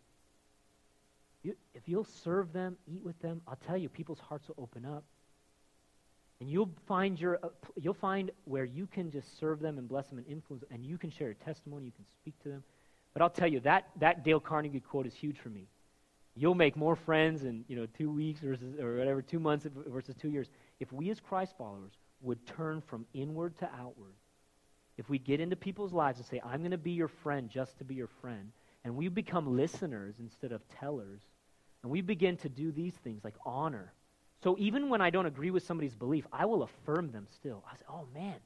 you 1.43 1.55
if 1.75 1.83
you'll 1.91 2.09
serve 2.25 2.55
them, 2.55 2.79
eat 2.91 3.05
with 3.05 3.21
them, 3.21 3.43
I'll 3.47 3.59
tell 3.67 3.77
you, 3.77 3.91
people's 3.91 4.21
hearts 4.21 4.49
will 4.49 4.63
open 4.63 4.87
up. 4.87 5.05
And 6.41 6.51
you'll 6.51 6.71
find 6.87 7.21
your 7.21 7.39
uh, 7.43 7.49
you'll 7.77 7.95
find 7.95 8.31
where 8.45 8.65
you 8.65 8.87
can 8.87 9.11
just 9.11 9.39
serve 9.39 9.61
them 9.61 9.77
and 9.79 9.87
bless 9.87 10.09
them 10.09 10.19
and 10.19 10.27
influence 10.27 10.63
them, 10.63 10.71
and 10.73 10.85
you 10.85 10.97
can 10.97 11.11
share 11.11 11.29
your 11.29 11.35
testimony, 11.35 11.87
you 11.87 11.93
can 11.93 12.07
speak 12.21 12.35
to 12.43 12.49
them. 12.49 12.65
But 13.13 13.23
I'll 13.23 13.31
tell 13.31 13.49
you 13.49 13.61
that 13.61 13.91
that 13.99 14.25
Dale 14.25 14.41
Carnegie 14.41 14.81
quote 14.81 15.07
is 15.07 15.15
huge 15.15 15.39
for 15.39 15.51
me. 15.51 15.67
You'll 16.35 16.55
make 16.55 16.77
more 16.77 16.97
friends 16.97 17.45
in 17.45 17.65
you 17.69 17.77
know 17.77 17.87
two 17.99 18.11
weeks 18.11 18.41
versus 18.41 18.79
or 18.81 18.97
whatever 18.97 19.21
two 19.21 19.39
months 19.39 19.67
versus 19.87 20.15
two 20.15 20.31
years 20.31 20.49
if 20.79 20.91
we 20.93 21.11
as 21.11 21.21
Christ 21.21 21.55
followers 21.59 21.93
would 22.23 22.47
turn 22.47 22.81
from 22.81 23.05
inward 23.13 23.59
to 23.59 23.69
outward. 23.79 24.15
If 24.97 25.09
we 25.09 25.19
get 25.19 25.41
into 25.41 25.57
people's 25.57 25.93
lives 25.93 26.19
and 26.19 26.27
say, 26.27 26.41
"I'm 26.45 26.61
going 26.61 26.71
to 26.71 26.79
be 26.79 26.93
your 26.93 27.09
friend 27.09 27.51
just 27.51 27.77
to 27.79 27.85
be 27.85 27.95
your 27.95 28.11
friend," 28.23 28.53
and 28.85 28.97
we 28.97 29.09
become 29.09 29.57
listeners 29.57 30.15
instead 30.19 30.53
of 30.53 30.67
tellers, 30.69 31.21
and 31.83 31.93
we 31.93 32.01
begin 32.01 32.39
to 32.39 32.49
do 32.49 32.73
these 32.73 32.95
things 32.95 33.25
like 33.25 33.35
honor. 33.45 33.93
So 34.43 34.57
even 34.59 34.89
when 34.89 35.01
I 35.01 35.11
don't 35.11 35.27
agree 35.27 35.51
with 35.51 35.65
somebody's 35.65 35.95
belief, 35.95 36.27
I 36.33 36.47
will 36.47 36.63
affirm 36.63 37.13
them 37.13 37.27
still. 37.35 37.63
I 37.71 37.77
say, 37.77 37.85
"Oh 37.89 38.07
man, 38.15 38.37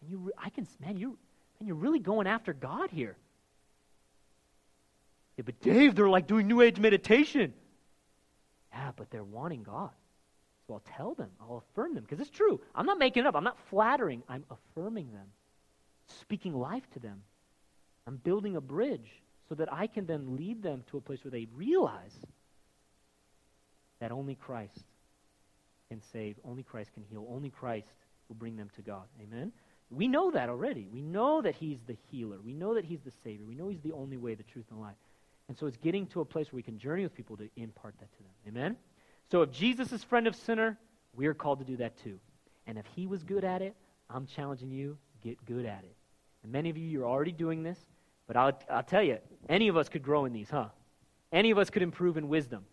and 0.00 0.10
you, 0.10 0.18
re- 0.18 0.32
I 0.36 0.50
can, 0.50 0.66
man, 0.80 0.96
you, 0.96 1.16
and 1.58 1.68
you're 1.68 1.76
really 1.76 2.00
going 2.00 2.26
after 2.26 2.52
God 2.52 2.90
here." 2.90 3.16
Yeah, 5.36 5.42
but 5.46 5.60
Dave, 5.60 5.94
they're 5.94 6.08
like 6.08 6.26
doing 6.26 6.46
New 6.46 6.60
Age 6.60 6.78
meditation. 6.78 7.54
Yeah, 8.72 8.90
but 8.96 9.10
they're 9.10 9.24
wanting 9.24 9.62
God. 9.62 9.90
So 10.66 10.74
I'll 10.74 10.82
tell 10.96 11.14
them, 11.14 11.30
I'll 11.40 11.62
affirm 11.70 11.94
them, 11.94 12.04
because 12.04 12.20
it's 12.20 12.30
true. 12.30 12.60
I'm 12.74 12.86
not 12.86 12.98
making 12.98 13.24
it 13.24 13.26
up, 13.26 13.36
I'm 13.36 13.44
not 13.44 13.58
flattering, 13.68 14.22
I'm 14.28 14.44
affirming 14.50 15.12
them, 15.12 15.26
speaking 16.20 16.54
life 16.54 16.88
to 16.94 17.00
them. 17.00 17.22
I'm 18.06 18.16
building 18.16 18.56
a 18.56 18.60
bridge 18.60 19.10
so 19.48 19.54
that 19.56 19.72
I 19.72 19.86
can 19.86 20.06
then 20.06 20.36
lead 20.36 20.62
them 20.62 20.84
to 20.90 20.96
a 20.96 21.00
place 21.00 21.22
where 21.22 21.30
they 21.30 21.46
realize 21.54 22.14
that 24.00 24.10
only 24.10 24.34
Christ 24.34 24.84
can 25.94 26.02
save, 26.12 26.36
only 26.44 26.64
Christ 26.64 26.92
can 26.92 27.04
heal, 27.04 27.24
only 27.30 27.50
Christ 27.50 27.86
will 28.28 28.34
bring 28.36 28.56
them 28.56 28.68
to 28.74 28.82
God. 28.82 29.04
Amen? 29.22 29.52
We 29.90 30.08
know 30.08 30.32
that 30.32 30.48
already. 30.48 30.88
We 30.92 31.02
know 31.02 31.40
that 31.42 31.54
He's 31.54 31.78
the 31.86 31.96
healer. 32.10 32.38
We 32.44 32.52
know 32.52 32.74
that 32.74 32.84
He's 32.84 33.00
the 33.02 33.12
Savior. 33.22 33.46
We 33.46 33.54
know 33.54 33.68
He's 33.68 33.82
the 33.82 33.92
only 33.92 34.16
way, 34.16 34.34
the 34.34 34.42
truth, 34.42 34.64
and 34.70 34.80
life. 34.80 34.96
And 35.48 35.56
so 35.56 35.66
it's 35.66 35.76
getting 35.76 36.06
to 36.08 36.20
a 36.20 36.24
place 36.24 36.50
where 36.50 36.56
we 36.56 36.62
can 36.62 36.78
journey 36.78 37.04
with 37.04 37.14
people 37.14 37.36
to 37.36 37.48
impart 37.56 37.94
that 38.00 38.10
to 38.12 38.18
them. 38.18 38.32
Amen? 38.48 38.76
So 39.30 39.42
if 39.42 39.52
Jesus 39.52 39.92
is 39.92 40.02
friend 40.02 40.26
of 40.26 40.34
sinner, 40.34 40.78
we 41.14 41.26
are 41.26 41.34
called 41.34 41.60
to 41.60 41.64
do 41.64 41.76
that 41.76 41.96
too. 42.02 42.18
And 42.66 42.76
if 42.76 42.86
he 42.96 43.06
was 43.06 43.22
good 43.22 43.44
at 43.44 43.62
it, 43.62 43.76
I'm 44.10 44.26
challenging 44.26 44.70
you, 44.70 44.96
get 45.22 45.42
good 45.44 45.64
at 45.64 45.84
it. 45.84 45.94
And 46.42 46.50
many 46.50 46.70
of 46.70 46.76
you, 46.76 46.88
you're 46.88 47.06
already 47.06 47.32
doing 47.32 47.62
this, 47.62 47.78
but 48.26 48.36
I'll, 48.36 48.58
I'll 48.68 48.82
tell 48.82 49.02
you, 49.02 49.18
any 49.48 49.68
of 49.68 49.76
us 49.76 49.88
could 49.88 50.02
grow 50.02 50.24
in 50.24 50.32
these, 50.32 50.50
huh? 50.50 50.68
Any 51.30 51.50
of 51.50 51.58
us 51.58 51.70
could 51.70 51.82
improve 51.82 52.16
in 52.16 52.28
wisdom. 52.28 52.64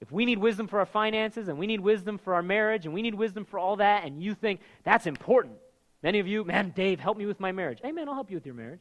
If 0.00 0.12
we 0.12 0.24
need 0.24 0.38
wisdom 0.38 0.68
for 0.68 0.78
our 0.78 0.86
finances 0.86 1.48
and 1.48 1.58
we 1.58 1.66
need 1.66 1.80
wisdom 1.80 2.18
for 2.18 2.34
our 2.34 2.42
marriage 2.42 2.84
and 2.84 2.94
we 2.94 3.02
need 3.02 3.14
wisdom 3.14 3.44
for 3.44 3.58
all 3.58 3.76
that, 3.76 4.04
and 4.04 4.22
you 4.22 4.34
think 4.34 4.60
that's 4.84 5.06
important, 5.06 5.56
many 6.02 6.20
of 6.20 6.26
you, 6.28 6.44
man, 6.44 6.70
Dave, 6.70 7.00
help 7.00 7.16
me 7.16 7.26
with 7.26 7.40
my 7.40 7.50
marriage. 7.50 7.80
Amen, 7.84 8.08
I'll 8.08 8.14
help 8.14 8.30
you 8.30 8.36
with 8.36 8.46
your 8.46 8.54
marriage. 8.54 8.80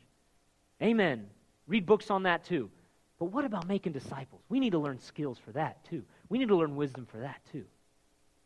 Amen. 0.82 1.28
Read 1.68 1.86
books 1.86 2.12
on 2.12 2.24
that 2.24 2.44
too. 2.46 2.70
But 3.20 3.26
what 3.26 3.46
about 3.46 3.68
making 3.68 3.94
disciples? 3.94 4.44
We 4.48 4.60
need 4.60 4.72
to 4.72 4.80
learn 4.80 5.00
skills 5.00 5.40
for 5.40 5.52
that 5.54 5.84
too. 5.86 6.04
We 6.30 6.38
need 6.38 6.50
to 6.50 6.56
learn 6.56 6.76
wisdom 6.76 7.08
for 7.10 7.18
that 7.18 7.42
too. 7.52 7.66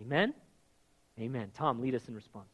Amen? 0.02 0.34
Amen. 1.20 1.52
Tom, 1.54 1.82
lead 1.82 1.94
us 1.94 2.08
in 2.08 2.16
response. 2.16 2.48